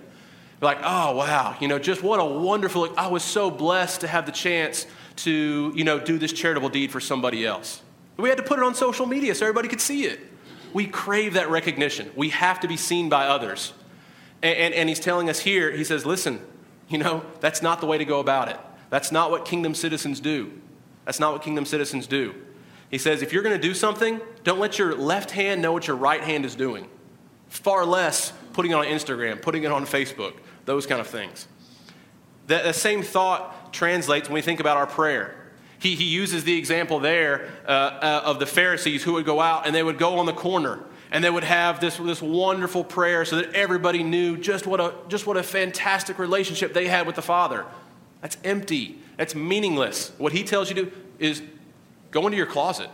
like, 0.62 0.78
oh, 0.84 1.16
wow, 1.16 1.58
you 1.60 1.68
know, 1.68 1.80
just 1.80 2.04
what 2.04 2.20
a 2.20 2.24
wonderful, 2.24 2.88
I 2.96 3.08
was 3.08 3.24
so 3.24 3.50
blessed 3.50 4.02
to 4.02 4.08
have 4.08 4.28
the 4.28 4.32
chance 4.32 4.86
to, 5.16 5.74
you 5.76 5.84
know, 5.84 6.00
do 6.00 6.20
this 6.20 6.32
charitable 6.32 6.70
deed 6.70 6.92
for 6.92 7.00
somebody 7.00 7.48
else. 7.48 7.82
We 8.18 8.30
had 8.30 8.38
to 8.38 8.44
put 8.44 8.60
it 8.60 8.64
on 8.64 8.76
social 8.76 9.08
media 9.08 9.34
so 9.34 9.44
everybody 9.44 9.70
could 9.70 9.82
see 9.82 10.04
it. 10.04 10.20
We 10.72 10.86
crave 10.86 11.34
that 11.34 11.50
recognition. 11.50 12.12
We 12.16 12.30
have 12.30 12.60
to 12.60 12.68
be 12.68 12.78
seen 12.78 13.10
by 13.10 13.26
others. 13.26 13.74
And, 14.44 14.56
and, 14.56 14.74
and 14.76 14.88
he's 14.88 15.00
telling 15.00 15.32
us 15.32 15.40
here, 15.40 15.72
he 15.72 15.84
says, 15.84 16.06
listen, 16.06 16.40
you 16.90 17.00
know, 17.00 17.26
that's 17.40 17.64
not 17.64 17.82
the 17.82 17.88
way 17.88 17.98
to 17.98 18.06
go 18.06 18.20
about 18.20 18.50
it. 18.50 18.60
That's 18.92 19.12
not 19.12 19.32
what 19.32 19.46
kingdom 19.46 19.74
citizens 19.74 20.20
do. 20.20 20.52
That's 21.06 21.20
not 21.20 21.34
what 21.34 21.42
kingdom 21.42 21.66
citizens 21.66 22.06
do. 22.06 22.36
He 22.94 23.00
says, 23.00 23.24
if 23.24 23.34
you're 23.34 23.42
going 23.42 23.60
to 23.60 23.68
do 23.68 23.74
something, 23.74 24.22
don't 24.44 24.60
let 24.60 24.78
your 24.78 24.94
left 24.96 25.32
hand 25.32 25.64
know 25.64 25.74
what 25.74 25.88
your 25.88 25.96
right 25.96 26.22
hand 26.22 26.46
is 26.46 26.54
doing. 26.54 26.88
Far 27.48 27.88
less 27.88 28.32
putting 28.54 28.70
it 28.70 28.76
on 28.76 28.86
Instagram, 28.86 29.42
putting 29.42 29.64
it 29.64 29.72
on 29.72 29.88
Facebook, 29.88 30.36
those 30.66 30.86
kind 30.86 31.02
of 31.02 31.08
things. 31.08 31.48
The, 32.46 32.72
same 32.72 33.02
thought 33.02 33.74
translates 33.74 34.30
when 34.30 34.36
we 34.36 34.44
think 34.44 34.60
about 34.60 34.78
our 34.78 34.86
prayer. 34.86 35.34
He, 35.80 35.96
he 35.96 36.04
uses 36.04 36.44
the 36.44 36.56
example 36.56 37.00
there 37.00 37.50
uh, 37.68 37.72
uh, 37.72 38.22
of 38.26 38.38
the 38.38 38.46
Pharisees 38.46 39.02
who 39.02 39.14
would 39.14 39.26
go 39.26 39.42
out 39.42 39.66
and 39.66 39.74
they 39.74 39.82
would 39.82 39.98
go 39.98 40.20
on 40.20 40.28
the 40.28 40.32
corner 40.32 40.84
and 41.10 41.24
they 41.24 41.32
would 41.32 41.46
have 41.46 41.80
this, 41.80 41.98
this 41.98 42.22
wonderful 42.22 42.84
prayer 42.84 43.26
so 43.26 43.38
that 43.38 43.56
everybody 43.56 44.04
knew 44.04 44.38
just 44.38 44.68
what, 44.68 44.80
a, 44.80 44.94
just 45.08 45.26
what 45.26 45.36
a 45.36 45.42
fantastic 45.42 46.20
relationship 46.20 46.76
they 46.76 46.86
had 46.86 47.08
with 47.08 47.16
the 47.16 47.24
Father. 47.24 47.66
That's 48.22 48.38
empty. 48.44 49.00
That's 49.18 49.34
meaningless. 49.34 50.12
What 50.20 50.32
he 50.32 50.44
tells 50.44 50.70
you 50.70 50.76
to 50.76 50.86
do 50.86 50.92
is 51.18 51.42
go 52.14 52.26
into 52.26 52.38
your 52.38 52.46
closet, 52.46 52.90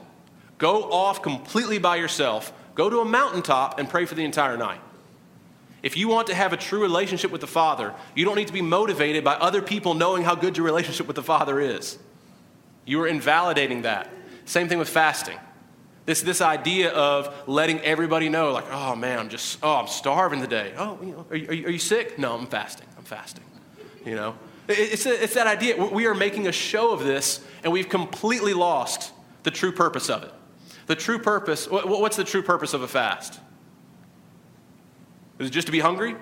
go 0.58 0.92
off 0.92 1.22
completely 1.22 1.78
by 1.78 1.98
yourself, 1.98 2.52
go 2.74 2.90
to 2.90 3.02
a 3.02 3.06
mountaintop 3.06 3.78
and 3.78 3.88
pray 3.88 4.06
for 4.06 4.16
the 4.16 4.24
entire 4.24 4.58
night. 4.58 4.82
If 5.84 5.96
you 5.96 6.08
want 6.08 6.28
to 6.28 6.36
have 6.36 6.52
a 6.52 6.58
true 6.58 6.82
relationship 6.82 7.32
with 7.32 7.42
the 7.42 7.48
Father, 7.48 7.94
you 8.16 8.26
don't 8.26 8.36
need 8.36 8.48
to 8.48 8.54
be 8.54 8.62
motivated 8.62 9.24
by 9.24 9.36
other 9.36 9.62
people 9.62 9.94
knowing 9.94 10.24
how 10.24 10.36
good 10.36 10.58
your 10.58 10.66
relationship 10.66 11.06
with 11.06 11.16
the 11.16 11.24
Father 11.24 11.60
is. 11.60 12.00
You 12.86 13.02
are 13.02 13.08
invalidating 13.08 13.84
that. 13.84 14.10
Same 14.46 14.68
thing 14.68 14.80
with 14.80 14.90
fasting. 14.90 15.38
This, 16.06 16.22
this 16.22 16.42
idea 16.42 16.90
of 16.92 17.34
letting 17.48 17.80
everybody 17.82 18.30
know, 18.30 18.52
like, 18.52 18.66
oh 18.72 18.96
man, 18.96 19.20
I'm 19.20 19.30
just, 19.30 19.60
oh, 19.62 19.76
I'm 19.76 19.88
starving 19.88 20.42
today. 20.42 20.74
Oh, 20.76 20.98
you 21.02 21.12
know, 21.12 21.26
are, 21.30 21.36
you, 21.36 21.68
are 21.68 21.70
you 21.70 21.80
sick? 21.80 22.18
No, 22.18 22.36
I'm 22.36 22.48
fasting. 22.48 22.88
I'm 22.98 23.04
fasting. 23.04 23.44
You 24.06 24.16
know, 24.16 24.36
it's, 24.78 25.06
a, 25.06 25.24
it's 25.24 25.34
that 25.34 25.48
idea. 25.48 25.76
We 25.78 26.06
are 26.06 26.14
making 26.14 26.48
a 26.48 26.52
show 26.52 26.92
of 26.92 27.04
this, 27.04 27.44
and 27.64 27.74
we've 27.74 27.90
completely 27.90 28.54
lost 28.54 29.14
the 29.44 29.52
true 29.52 29.72
purpose 29.72 30.10
of 30.10 30.24
it. 30.24 30.34
The 30.88 30.96
true 30.96 31.20
purpose, 31.20 31.68
what's 31.70 32.18
the 32.18 32.24
true 32.24 32.42
purpose 32.42 32.74
of 32.74 32.82
a 32.82 32.88
fast? 32.88 33.40
Is 35.38 35.48
it 35.48 35.52
just 35.52 35.68
to 35.68 35.72
be 35.72 35.80
hungry? 35.80 36.16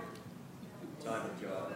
Time 1.03 1.23
with 1.23 1.41
God. 1.41 1.73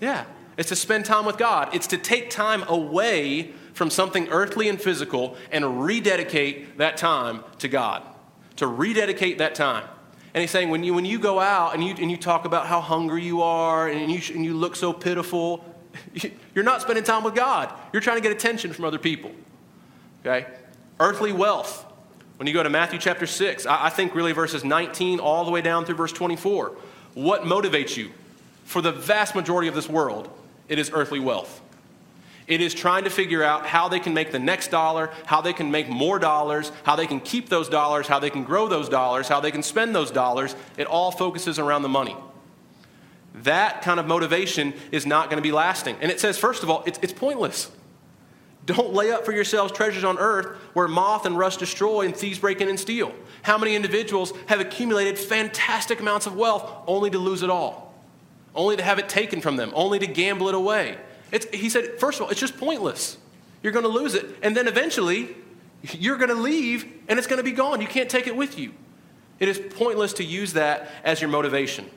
Yeah. 0.00 0.24
It's 0.56 0.68
to 0.68 0.76
spend 0.76 1.04
time 1.04 1.24
with 1.24 1.36
God. 1.36 1.74
It's 1.74 1.88
to 1.88 1.98
take 1.98 2.30
time 2.30 2.62
away 2.68 3.52
from 3.72 3.90
something 3.90 4.28
earthly 4.28 4.68
and 4.68 4.80
physical 4.80 5.36
and 5.50 5.82
rededicate 5.82 6.78
that 6.78 6.96
time 6.96 7.42
to 7.58 7.68
God. 7.68 8.02
To 8.56 8.66
rededicate 8.66 9.38
that 9.38 9.54
time. 9.54 9.88
And 10.32 10.40
he's 10.40 10.50
saying, 10.50 10.68
when 10.68 10.84
you, 10.84 10.94
when 10.94 11.04
you 11.04 11.18
go 11.18 11.40
out 11.40 11.74
and 11.74 11.82
you, 11.82 11.94
and 11.98 12.10
you 12.10 12.16
talk 12.16 12.44
about 12.44 12.66
how 12.66 12.80
hungry 12.80 13.24
you 13.24 13.42
are 13.42 13.88
and 13.88 14.12
you, 14.12 14.20
and 14.34 14.44
you 14.44 14.54
look 14.54 14.76
so 14.76 14.92
pitiful, 14.92 15.64
you're 16.54 16.64
not 16.64 16.82
spending 16.82 17.04
time 17.04 17.24
with 17.24 17.34
God. 17.34 17.72
You're 17.92 18.02
trying 18.02 18.16
to 18.16 18.22
get 18.22 18.32
attention 18.32 18.72
from 18.72 18.84
other 18.84 18.98
people. 18.98 19.32
Okay? 20.20 20.46
Earthly 21.00 21.32
wealth. 21.32 21.84
When 22.36 22.46
you 22.46 22.54
go 22.54 22.62
to 22.62 22.70
Matthew 22.70 22.98
chapter 22.98 23.26
6, 23.26 23.66
I, 23.66 23.86
I 23.86 23.90
think 23.90 24.14
really 24.14 24.32
verses 24.32 24.64
19 24.64 25.20
all 25.20 25.44
the 25.44 25.50
way 25.50 25.60
down 25.60 25.84
through 25.84 25.96
verse 25.96 26.12
24. 26.12 26.76
What 27.14 27.42
motivates 27.42 27.96
you? 27.96 28.10
For 28.64 28.82
the 28.82 28.92
vast 28.92 29.34
majority 29.34 29.68
of 29.68 29.74
this 29.74 29.88
world, 29.88 30.28
it 30.68 30.78
is 30.78 30.90
earthly 30.92 31.20
wealth. 31.20 31.60
It 32.46 32.60
is 32.60 32.74
trying 32.74 33.04
to 33.04 33.10
figure 33.10 33.42
out 33.42 33.66
how 33.66 33.88
they 33.88 34.00
can 34.00 34.12
make 34.12 34.30
the 34.30 34.38
next 34.38 34.68
dollar, 34.68 35.10
how 35.24 35.40
they 35.40 35.52
can 35.52 35.70
make 35.70 35.88
more 35.88 36.18
dollars, 36.18 36.70
how 36.82 36.94
they 36.94 37.06
can 37.06 37.20
keep 37.20 37.48
those 37.48 37.68
dollars, 37.68 38.06
how 38.06 38.18
they 38.18 38.28
can 38.30 38.44
grow 38.44 38.68
those 38.68 38.88
dollars, 38.88 39.28
how 39.28 39.40
they 39.40 39.50
can 39.50 39.62
spend 39.62 39.94
those 39.94 40.10
dollars. 40.10 40.54
It 40.76 40.86
all 40.86 41.10
focuses 41.10 41.58
around 41.58 41.82
the 41.82 41.88
money. 41.88 42.16
That 43.34 43.82
kind 43.82 43.98
of 43.98 44.06
motivation 44.06 44.74
is 44.92 45.06
not 45.06 45.28
going 45.28 45.38
to 45.38 45.42
be 45.42 45.52
lasting. 45.52 45.96
And 46.00 46.10
it 46.10 46.20
says, 46.20 46.38
first 46.38 46.62
of 46.62 46.70
all, 46.70 46.84
it's, 46.86 46.98
it's 47.02 47.12
pointless. 47.12 47.70
Don't 48.64 48.94
lay 48.94 49.10
up 49.10 49.26
for 49.26 49.32
yourselves 49.32 49.72
treasures 49.72 50.04
on 50.04 50.18
earth 50.18 50.56
where 50.72 50.88
moth 50.88 51.26
and 51.26 51.36
rust 51.36 51.58
destroy 51.58 52.06
and 52.06 52.16
thieves 52.16 52.38
break 52.38 52.60
in 52.60 52.68
and 52.68 52.80
steal. 52.80 53.12
How 53.42 53.58
many 53.58 53.74
individuals 53.74 54.32
have 54.46 54.60
accumulated 54.60 55.18
fantastic 55.18 56.00
amounts 56.00 56.26
of 56.26 56.36
wealth 56.36 56.70
only 56.86 57.10
to 57.10 57.18
lose 57.18 57.42
it 57.42 57.50
all? 57.50 57.92
Only 58.54 58.76
to 58.76 58.82
have 58.82 58.98
it 58.98 59.08
taken 59.08 59.40
from 59.40 59.56
them, 59.56 59.72
only 59.74 59.98
to 59.98 60.06
gamble 60.06 60.48
it 60.48 60.54
away. 60.54 60.96
It's, 61.32 61.46
he 61.46 61.68
said, 61.68 61.98
first 61.98 62.20
of 62.20 62.24
all, 62.24 62.30
it's 62.30 62.40
just 62.40 62.56
pointless. 62.56 63.18
You're 63.62 63.72
going 63.72 63.84
to 63.84 63.90
lose 63.90 64.14
it. 64.14 64.24
And 64.42 64.56
then 64.56 64.68
eventually, 64.68 65.36
you're 65.82 66.16
going 66.16 66.30
to 66.30 66.36
leave 66.36 66.86
and 67.08 67.18
it's 67.18 67.26
going 67.26 67.38
to 67.38 67.44
be 67.44 67.52
gone. 67.52 67.80
You 67.80 67.88
can't 67.88 68.08
take 68.08 68.26
it 68.26 68.36
with 68.36 68.58
you. 68.58 68.72
It 69.40 69.48
is 69.48 69.58
pointless 69.58 70.14
to 70.14 70.24
use 70.24 70.52
that 70.52 70.88
as 71.02 71.20
your 71.20 71.28
motivation. 71.28 71.90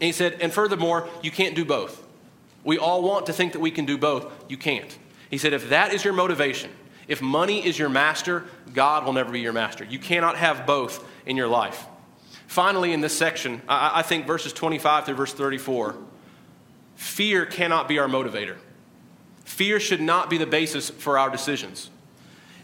And 0.00 0.06
he 0.06 0.12
said, 0.12 0.38
and 0.40 0.52
furthermore, 0.52 1.08
you 1.22 1.30
can't 1.30 1.54
do 1.54 1.64
both. 1.64 2.04
We 2.64 2.78
all 2.78 3.02
want 3.02 3.26
to 3.26 3.32
think 3.32 3.52
that 3.52 3.60
we 3.60 3.70
can 3.70 3.86
do 3.86 3.96
both. 3.96 4.32
You 4.48 4.56
can't. 4.56 4.98
He 5.30 5.38
said, 5.38 5.52
if 5.52 5.70
that 5.70 5.94
is 5.94 6.04
your 6.04 6.12
motivation, 6.12 6.70
if 7.08 7.22
money 7.22 7.64
is 7.64 7.78
your 7.78 7.88
master, 7.88 8.44
God 8.74 9.04
will 9.04 9.12
never 9.12 9.32
be 9.32 9.40
your 9.40 9.52
master. 9.52 9.84
You 9.84 9.98
cannot 9.98 10.36
have 10.36 10.66
both 10.66 11.06
in 11.24 11.36
your 11.36 11.48
life. 11.48 11.86
Finally, 12.46 12.92
in 12.92 13.00
this 13.00 13.16
section, 13.16 13.62
I, 13.68 14.00
I 14.00 14.02
think 14.02 14.26
verses 14.26 14.52
25 14.52 15.06
through 15.06 15.14
verse 15.14 15.32
34, 15.32 15.96
fear 16.96 17.46
cannot 17.46 17.88
be 17.88 17.98
our 17.98 18.08
motivator. 18.08 18.56
Fear 19.44 19.80
should 19.80 20.00
not 20.00 20.28
be 20.28 20.38
the 20.38 20.46
basis 20.46 20.90
for 20.90 21.18
our 21.18 21.30
decisions. 21.30 21.90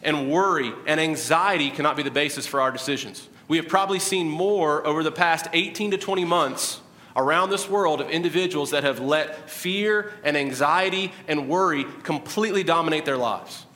And 0.02 0.30
worry 0.30 0.72
and 0.86 1.00
anxiety 1.00 1.70
cannot 1.70 1.96
be 1.96 2.02
the 2.02 2.10
basis 2.10 2.46
for 2.46 2.60
our 2.60 2.72
decisions. 2.72 3.28
We 3.46 3.56
have 3.56 3.68
probably 3.68 4.00
seen 4.00 4.28
more 4.28 4.84
over 4.86 5.02
the 5.02 5.12
past 5.12 5.46
18 5.52 5.92
to 5.92 5.98
20 5.98 6.24
months 6.24 6.80
around 7.16 7.50
this 7.50 7.68
world 7.68 8.00
of 8.00 8.10
individuals 8.10 8.70
that 8.70 8.84
have 8.84 9.00
let 9.00 9.50
fear 9.50 10.12
and 10.24 10.36
anxiety 10.36 11.12
and 11.28 11.48
worry 11.48 11.84
completely 12.02 12.62
dominate 12.62 13.04
their 13.04 13.16
lives. 13.16 13.66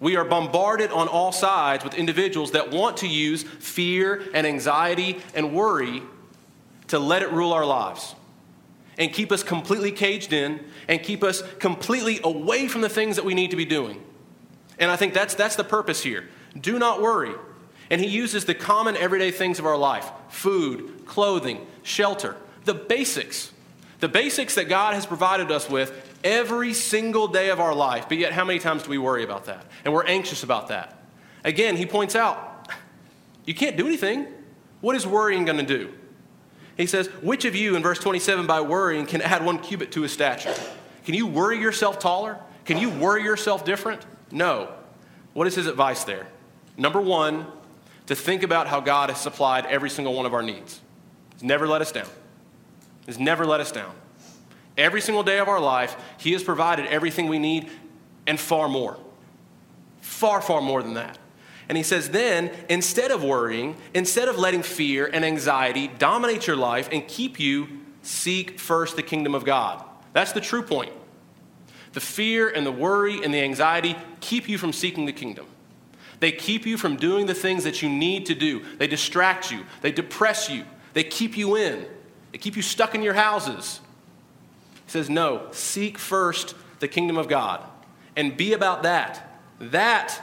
We 0.00 0.16
are 0.16 0.24
bombarded 0.24 0.90
on 0.90 1.08
all 1.08 1.30
sides 1.30 1.84
with 1.84 1.94
individuals 1.94 2.52
that 2.52 2.72
want 2.72 2.98
to 2.98 3.08
use 3.08 3.44
fear 3.44 4.22
and 4.34 4.46
anxiety 4.46 5.20
and 5.34 5.54
worry 5.54 6.02
to 6.88 6.98
let 6.98 7.22
it 7.22 7.30
rule 7.30 7.52
our 7.52 7.64
lives 7.64 8.14
and 8.98 9.12
keep 9.12 9.32
us 9.32 9.42
completely 9.42 9.92
caged 9.92 10.32
in 10.32 10.60
and 10.88 11.02
keep 11.02 11.22
us 11.22 11.42
completely 11.58 12.20
away 12.24 12.68
from 12.68 12.80
the 12.80 12.88
things 12.88 13.16
that 13.16 13.24
we 13.24 13.32
need 13.34 13.50
to 13.50 13.56
be 13.56 13.64
doing. 13.64 14.02
And 14.78 14.90
I 14.90 14.96
think 14.96 15.14
that's, 15.14 15.34
that's 15.34 15.56
the 15.56 15.64
purpose 15.64 16.02
here. 16.02 16.28
Do 16.60 16.78
not 16.78 17.00
worry. 17.00 17.34
And 17.88 18.00
he 18.00 18.08
uses 18.08 18.44
the 18.44 18.54
common 18.54 18.96
everyday 18.96 19.30
things 19.30 19.58
of 19.58 19.66
our 19.66 19.76
life 19.76 20.10
food, 20.28 21.06
clothing, 21.06 21.66
shelter, 21.82 22.36
the 22.64 22.74
basics. 22.74 23.52
The 24.00 24.08
basics 24.08 24.56
that 24.56 24.68
God 24.68 24.94
has 24.94 25.06
provided 25.06 25.50
us 25.52 25.70
with 25.70 26.18
every 26.24 26.74
single 26.74 27.28
day 27.28 27.50
of 27.50 27.60
our 27.60 27.74
life. 27.74 28.08
But 28.08 28.18
yet, 28.18 28.32
how 28.32 28.44
many 28.44 28.58
times 28.58 28.82
do 28.82 28.90
we 28.90 28.98
worry 28.98 29.22
about 29.22 29.44
that? 29.44 29.64
And 29.84 29.94
we're 29.94 30.06
anxious 30.06 30.42
about 30.42 30.68
that. 30.68 30.98
Again, 31.44 31.76
he 31.76 31.86
points 31.86 32.16
out, 32.16 32.68
you 33.44 33.54
can't 33.54 33.76
do 33.76 33.86
anything. 33.86 34.26
What 34.80 34.96
is 34.96 35.06
worrying 35.06 35.44
going 35.44 35.58
to 35.58 35.64
do? 35.64 35.92
He 36.76 36.86
says, 36.86 37.06
Which 37.22 37.44
of 37.44 37.54
you, 37.54 37.76
in 37.76 37.82
verse 37.82 37.98
27, 37.98 38.46
by 38.46 38.60
worrying, 38.60 39.06
can 39.06 39.22
add 39.22 39.44
one 39.44 39.58
cubit 39.58 39.92
to 39.92 40.02
his 40.02 40.12
stature? 40.12 40.54
Can 41.04 41.14
you 41.14 41.26
worry 41.26 41.60
yourself 41.60 41.98
taller? 41.98 42.38
Can 42.64 42.78
you 42.78 42.90
worry 42.90 43.22
yourself 43.22 43.64
different? 43.64 44.04
No. 44.30 44.72
What 45.32 45.46
is 45.46 45.54
his 45.54 45.66
advice 45.66 46.04
there? 46.04 46.26
Number 46.76 47.00
one, 47.00 47.46
to 48.06 48.14
think 48.14 48.42
about 48.42 48.66
how 48.66 48.80
God 48.80 49.10
has 49.10 49.20
supplied 49.20 49.66
every 49.66 49.90
single 49.90 50.14
one 50.14 50.26
of 50.26 50.34
our 50.34 50.42
needs. 50.42 50.80
Never 51.42 51.66
let 51.66 51.82
us 51.82 51.92
down. 51.92 52.08
He's 53.06 53.18
never 53.18 53.44
let 53.44 53.60
us 53.60 53.72
down. 53.72 53.94
Every 54.78 55.00
single 55.00 55.22
day 55.22 55.38
of 55.38 55.48
our 55.48 55.60
life, 55.60 55.96
He 56.18 56.32
has 56.32 56.42
provided 56.42 56.86
everything 56.86 57.28
we 57.28 57.38
need 57.38 57.70
and 58.26 58.38
far 58.38 58.68
more. 58.68 58.98
Far, 60.00 60.40
far 60.40 60.60
more 60.60 60.82
than 60.82 60.94
that. 60.94 61.18
And 61.68 61.78
he 61.78 61.84
says, 61.84 62.10
then, 62.10 62.50
instead 62.68 63.10
of 63.10 63.22
worrying, 63.22 63.76
instead 63.94 64.28
of 64.28 64.38
letting 64.38 64.62
fear 64.62 65.08
and 65.10 65.24
anxiety 65.24 65.88
dominate 65.88 66.46
your 66.46 66.56
life 66.56 66.88
and 66.92 67.06
keep 67.06 67.40
you, 67.40 67.68
seek 68.02 68.58
first 68.60 68.96
the 68.96 69.02
kingdom 69.02 69.34
of 69.34 69.44
God. 69.44 69.82
That's 70.12 70.32
the 70.32 70.40
true 70.40 70.62
point. 70.62 70.92
The 71.92 72.00
fear 72.00 72.48
and 72.48 72.66
the 72.66 72.72
worry 72.72 73.22
and 73.22 73.32
the 73.32 73.40
anxiety 73.40 73.96
keep 74.20 74.48
you 74.48 74.58
from 74.58 74.72
seeking 74.72 75.06
the 75.06 75.12
kingdom. 75.12 75.46
They 76.20 76.32
keep 76.32 76.66
you 76.66 76.76
from 76.76 76.96
doing 76.96 77.26
the 77.26 77.34
things 77.34 77.64
that 77.64 77.82
you 77.82 77.88
need 77.88 78.26
to 78.26 78.34
do. 78.34 78.62
They 78.76 78.86
distract 78.86 79.50
you, 79.50 79.64
they 79.80 79.92
depress 79.92 80.50
you, 80.50 80.64
they 80.92 81.04
keep 81.04 81.36
you 81.36 81.56
in, 81.56 81.86
they 82.32 82.38
keep 82.38 82.56
you 82.56 82.62
stuck 82.62 82.94
in 82.94 83.02
your 83.02 83.14
houses. 83.14 83.80
He 84.86 84.90
says, 84.90 85.08
No, 85.08 85.46
seek 85.52 85.98
first 85.98 86.54
the 86.80 86.88
kingdom 86.88 87.16
of 87.16 87.28
God 87.28 87.62
and 88.16 88.36
be 88.36 88.52
about 88.52 88.82
that. 88.82 89.40
That 89.58 90.20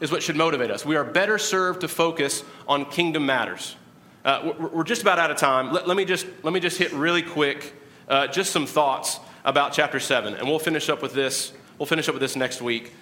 is 0.00 0.10
what 0.10 0.22
should 0.22 0.36
motivate 0.36 0.70
us. 0.70 0.84
We 0.84 0.96
are 0.96 1.04
better 1.04 1.38
served 1.38 1.80
to 1.82 1.88
focus 1.88 2.44
on 2.68 2.84
kingdom 2.86 3.26
matters. 3.26 3.76
Uh, 4.24 4.52
we're 4.72 4.84
just 4.84 5.02
about 5.02 5.18
out 5.18 5.30
of 5.30 5.36
time. 5.36 5.72
Let, 5.72 5.88
let, 5.88 5.96
me, 5.96 6.04
just, 6.04 6.26
let 6.42 6.52
me 6.52 6.60
just 6.60 6.78
hit 6.78 6.92
really 6.92 7.22
quick 7.22 7.74
uh, 8.08 8.28
just 8.28 8.52
some 8.52 8.66
thoughts 8.66 9.18
about 9.44 9.72
chapter 9.72 9.98
7, 9.98 10.34
and 10.34 10.46
we'll 10.46 10.60
finish 10.60 10.88
up 10.88 11.02
with 11.02 11.12
this. 11.12 11.52
We'll 11.78 11.86
finish 11.86 12.08
up 12.08 12.14
with 12.14 12.20
this 12.20 12.36
next 12.36 12.62
week 12.62 12.92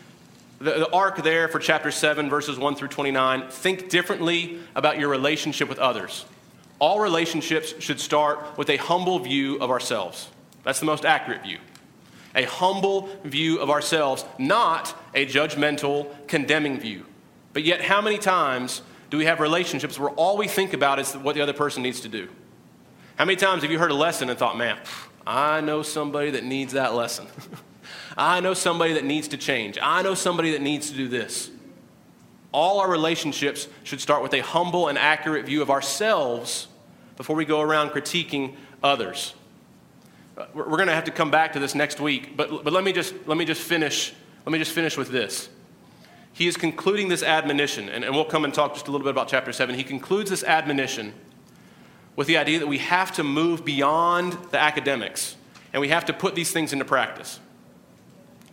the, 0.61 0.73
the 0.73 0.91
arc 0.93 1.23
there 1.23 1.49
for 1.49 1.59
chapter 1.59 1.91
7, 1.91 2.29
verses 2.29 2.59
1 2.59 2.75
through 2.77 2.89
29 2.89 3.49
think 3.49 3.89
differently 3.89 4.61
about 4.75 4.99
your 4.99 5.09
relationship 5.09 5.68
with 5.68 5.79
others. 5.79 6.27
All 6.81 6.99
relationships 6.99 7.74
should 7.78 8.01
start 8.01 8.57
with 8.57 8.70
a 8.70 8.78
humble 8.78 9.18
view 9.18 9.59
of 9.59 9.70
ourselves. 9.70 10.31
That's 10.64 10.81
the 10.81 10.87
most 10.87 11.05
accurate 11.05 11.43
view. 11.43 11.59
A 12.35 12.45
humble 12.45 13.11
view 13.22 13.59
of 13.61 13.68
ourselves, 13.68 14.24
not 14.39 14.97
a 15.14 15.26
judgmental, 15.26 16.09
condemning 16.26 16.81
view. 16.81 17.05
But 17.53 17.64
yet, 17.64 17.83
how 17.83 18.01
many 18.01 18.16
times 18.16 18.81
do 19.11 19.18
we 19.18 19.26
have 19.26 19.41
relationships 19.41 19.99
where 19.99 20.11
all 20.11 20.39
we 20.39 20.49
think 20.49 20.72
about 20.72 20.99
is 20.99 21.14
what 21.14 21.35
the 21.35 21.43
other 21.43 21.53
person 21.53 21.83
needs 21.83 22.01
to 22.01 22.09
do? 22.09 22.28
How 23.16 23.26
many 23.26 23.37
times 23.37 23.62
have 23.62 23.70
you 23.70 23.78
heard 23.78 23.91
a 23.91 23.95
lesson 23.95 24.31
and 24.31 24.39
thought, 24.39 24.57
man, 24.57 24.78
I 25.26 25.61
know 25.61 25.83
somebody 25.83 26.31
that 26.31 26.45
needs 26.45 26.72
that 26.72 26.95
lesson? 26.95 27.26
I 28.16 28.41
know 28.41 28.55
somebody 28.55 28.95
that 28.95 29.05
needs 29.05 29.28
to 29.28 29.37
change. 29.37 29.76
I 29.83 30.01
know 30.03 30.14
somebody 30.14 30.53
that 30.53 30.62
needs 30.62 30.91
to 30.91 30.97
do 30.97 31.09
this. 31.09 31.51
All 32.53 32.81
our 32.81 32.91
relationships 32.91 33.68
should 33.85 34.01
start 34.01 34.22
with 34.22 34.33
a 34.33 34.41
humble 34.41 34.89
and 34.89 34.97
accurate 34.97 35.45
view 35.45 35.61
of 35.61 35.70
ourselves 35.70 36.68
before 37.21 37.37
we 37.37 37.45
go 37.45 37.61
around 37.61 37.91
critiquing 37.91 38.55
others. 38.83 39.35
Uh, 40.39 40.47
we're 40.55 40.64
going 40.64 40.87
to 40.87 40.95
have 40.95 41.05
to 41.05 41.11
come 41.11 41.31
back 41.31 41.53
to 41.53 41.59
this 41.59 41.75
next 41.75 42.01
week, 42.01 42.35
but, 42.35 42.64
but 42.64 42.73
let, 42.73 42.83
me 42.83 42.95
just, 42.95 43.12
let 43.27 43.37
me 43.37 43.45
just 43.45 43.61
finish. 43.61 44.14
Let 44.47 44.53
me 44.53 44.59
just 44.59 44.73
finish 44.73 44.97
with 44.97 45.11
this. 45.11 45.51
He 46.33 46.49
is 46.49 46.57
concluding 46.57 47.11
this 47.11 47.23
admonition, 47.23 47.91
and, 47.91 48.05
and 48.07 48.14
we'll 48.14 48.25
come 48.25 48.47
and 48.47 48.55
talk 48.55 48.73
just 48.73 48.89
a 48.89 48.91
little 48.91 49.05
bit 49.05 49.11
about 49.11 49.29
chapter 49.29 49.53
7. 49.53 49.75
He 49.75 49.85
concludes 49.85 50.31
this 50.31 50.43
admonition 50.43 51.12
with 52.16 52.27
the 52.27 52.39
idea 52.39 52.59
that 52.59 52.68
we 52.68 52.79
have 52.79 53.12
to 53.16 53.23
move 53.23 53.66
beyond 53.66 54.33
the 54.51 54.59
academics 54.59 55.37
and 55.75 55.83
we 55.83 55.91
have 55.91 56.07
to 56.07 56.14
put 56.14 56.35
these 56.35 56.53
things 56.53 56.73
into 56.73 56.87
practice. 56.87 57.39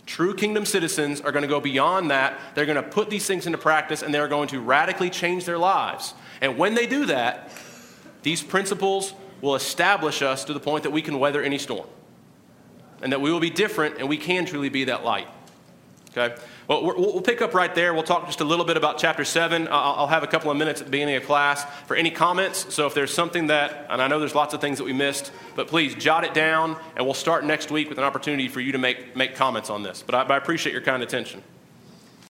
True 0.05 0.36
kingdom 0.36 0.65
citizens 0.65 1.22
are 1.22 1.32
going 1.32 1.43
to 1.43 1.47
go 1.47 1.61
beyond 1.61 2.11
that. 2.11 2.38
They're 2.53 2.65
going 2.65 2.76
to 2.76 2.84
put 2.84 3.09
these 3.09 3.26
things 3.26 3.45
into 3.45 3.57
practice 3.57 4.01
and 4.01 4.13
they're 4.13 4.28
going 4.28 4.49
to 4.49 4.59
radically 4.59 5.09
change 5.09 5.45
their 5.45 5.57
lives. 5.57 6.13
And 6.41 6.57
when 6.57 6.74
they 6.76 6.86
do 6.86 7.05
that, 7.05 7.49
these 8.28 8.43
principles 8.43 9.13
will 9.39 9.55
establish 9.55 10.21
us 10.21 10.43
to 10.43 10.53
the 10.53 10.59
point 10.59 10.84
that 10.84 10.91
we 10.91 11.01
can 11.01 11.17
weather 11.17 11.41
any 11.41 11.57
storm 11.57 11.88
and 13.01 13.13
that 13.13 13.21
we 13.21 13.32
will 13.32 13.39
be 13.39 13.49
different 13.49 13.99
and 13.99 14.09
we 14.09 14.17
can 14.17 14.45
truly 14.45 14.67
be 14.67 14.84
that 14.84 15.05
light. 15.05 15.30
Okay? 16.11 16.36
Well, 16.67 16.84
we'll 16.84 17.21
pick 17.21 17.41
up 17.41 17.53
right 17.53 17.73
there. 17.73 17.93
We'll 17.93 18.03
talk 18.03 18.25
just 18.25 18.41
a 18.41 18.43
little 18.43 18.65
bit 18.65 18.75
about 18.75 18.97
chapter 18.97 19.23
7. 19.23 19.69
I'll 19.71 20.07
have 20.07 20.23
a 20.23 20.28
couple 20.28 20.51
of 20.51 20.57
minutes 20.57 20.82
at 20.82 20.88
the 20.88 20.91
beginning 20.91 21.15
of 21.15 21.23
class 21.23 21.63
for 21.86 21.95
any 21.95 22.11
comments. 22.11 22.75
So 22.75 22.86
if 22.86 22.93
there's 22.93 23.13
something 23.13 23.47
that, 23.47 23.88
and 23.89 24.01
I 24.01 24.09
know 24.09 24.19
there's 24.19 24.36
lots 24.36 24.53
of 24.53 24.59
things 24.59 24.78
that 24.80 24.84
we 24.84 24.91
missed, 24.91 25.32
but 25.55 25.69
please 25.69 25.95
jot 25.95 26.25
it 26.25 26.34
down 26.34 26.75
and 26.97 27.05
we'll 27.05 27.13
start 27.13 27.45
next 27.45 27.71
week 27.71 27.88
with 27.88 27.97
an 27.97 28.03
opportunity 28.03 28.49
for 28.49 28.59
you 28.59 28.73
to 28.73 28.78
make, 28.78 29.15
make 29.15 29.36
comments 29.36 29.69
on 29.69 29.84
this. 29.84 30.03
But 30.05 30.15
I, 30.15 30.23
but 30.25 30.34
I 30.34 30.38
appreciate 30.38 30.73
your 30.73 30.82
kind 30.82 31.01
attention. 31.01 31.43